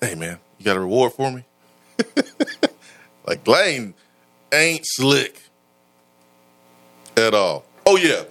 Hey 0.00 0.14
man, 0.14 0.38
you 0.58 0.64
got 0.64 0.76
a 0.76 0.80
reward 0.80 1.12
for 1.12 1.30
me? 1.30 1.44
Like 3.26 3.46
Lane 3.48 3.94
ain't 4.52 4.82
slick 4.84 5.40
at 7.16 7.32
all. 7.32 7.64
Oh 7.86 7.96
yeah, 7.96 8.24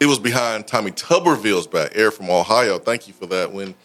it 0.00 0.06
was 0.06 0.18
behind 0.18 0.66
Tommy 0.66 0.90
Tuberville's 0.90 1.68
back. 1.68 1.92
Air 1.94 2.10
from 2.10 2.28
Ohio. 2.28 2.80
Thank 2.80 3.06
you 3.06 3.14
for 3.14 3.26
that. 3.26 3.52
When 3.52 3.76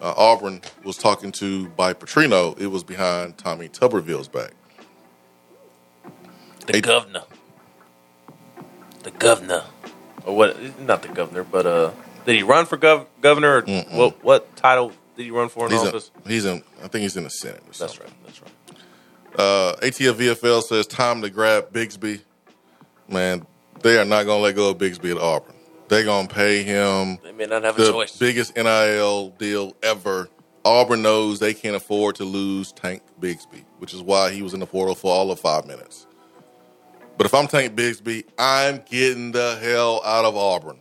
uh, 0.00 0.14
Auburn 0.16 0.60
was 0.84 0.96
talking 0.96 1.32
to 1.32 1.66
Bobby 1.70 1.98
Petrino, 1.98 2.56
it 2.60 2.68
was 2.68 2.84
behind 2.84 3.38
Tommy 3.38 3.68
Tuberville's 3.68 4.28
back. 4.28 4.52
The 6.66 6.74
Hey- 6.74 6.80
governor. 6.80 7.24
The 9.02 9.10
governor. 9.10 9.64
Or 10.24 10.36
what? 10.36 10.78
Not 10.80 11.02
the 11.02 11.08
governor, 11.08 11.42
but 11.42 11.66
uh, 11.66 11.90
did 12.24 12.36
he 12.36 12.42
run 12.42 12.66
for 12.66 12.76
gov- 12.78 13.06
governor? 13.20 13.58
Or 13.66 13.82
what? 13.92 14.24
What 14.24 14.56
title 14.56 14.92
did 15.16 15.24
he 15.24 15.30
run 15.30 15.48
for 15.48 15.66
in 15.66 15.72
He's 15.72 15.80
office? 15.82 16.10
in, 16.24 16.30
he's 16.30 16.44
in. 16.44 16.62
I 16.82 16.88
think 16.88 17.02
he's 17.02 17.16
in 17.16 17.24
the 17.24 17.30
Senate. 17.30 17.62
Or 17.66 17.72
That's 17.78 17.98
right. 18.00 18.10
That's 18.24 18.40
right. 18.42 18.50
Uh, 19.36 19.74
ATF 19.82 20.12
VFL 20.14 20.62
says 20.62 20.86
time 20.86 21.22
to 21.22 21.30
grab 21.30 21.72
Bigsby. 21.72 22.20
Man, 23.08 23.46
they 23.82 23.98
are 23.98 24.04
not 24.04 24.24
going 24.24 24.38
to 24.38 24.42
let 24.42 24.54
go 24.54 24.70
of 24.70 24.78
Bigsby 24.78 25.10
at 25.10 25.18
Auburn. 25.20 25.54
They're 25.88 26.04
going 26.04 26.28
to 26.28 26.34
pay 26.34 26.62
him 26.62 27.18
They 27.22 27.32
may 27.32 27.46
not 27.46 27.62
have 27.64 27.78
a 27.78 27.82
the 27.82 27.92
choice. 27.92 28.16
biggest 28.16 28.56
NIL 28.56 29.30
deal 29.30 29.76
ever. 29.82 30.28
Auburn 30.64 31.02
knows 31.02 31.40
they 31.40 31.52
can't 31.52 31.76
afford 31.76 32.14
to 32.16 32.24
lose 32.24 32.72
Tank 32.72 33.02
Bigsby, 33.20 33.64
which 33.78 33.92
is 33.92 34.00
why 34.00 34.30
he 34.32 34.40
was 34.40 34.54
in 34.54 34.60
the 34.60 34.66
portal 34.66 34.94
for 34.94 35.12
all 35.12 35.30
of 35.30 35.38
five 35.38 35.66
minutes. 35.66 36.06
But 37.18 37.26
if 37.26 37.34
I'm 37.34 37.46
Tank 37.46 37.74
Bigsby, 37.76 38.24
I'm 38.38 38.82
getting 38.88 39.32
the 39.32 39.58
hell 39.60 40.00
out 40.04 40.24
of 40.24 40.36
Auburn. 40.36 40.80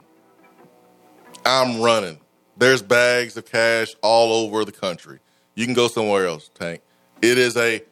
I'm 1.46 1.82
running. 1.82 2.20
There's 2.58 2.82
bags 2.82 3.36
of 3.38 3.46
cash 3.46 3.96
all 4.02 4.32
over 4.46 4.64
the 4.66 4.72
country. 4.72 5.20
You 5.56 5.66
can 5.66 5.74
go 5.74 5.88
somewhere 5.88 6.28
else, 6.28 6.50
Tank. 6.54 6.82
It 7.22 7.38
is 7.38 7.58
a 7.58 7.84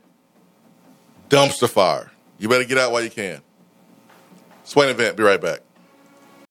dumpster 1.30 1.70
fire. 1.70 2.12
You 2.38 2.50
better 2.50 2.66
get 2.66 2.78
out 2.78 2.92
while 2.92 3.04
you 3.04 3.10
can. 3.10 3.42
Swain 4.64 4.90
event. 4.90 5.18
Be 5.18 5.24
right 5.24 5.42
back. 5.42 5.62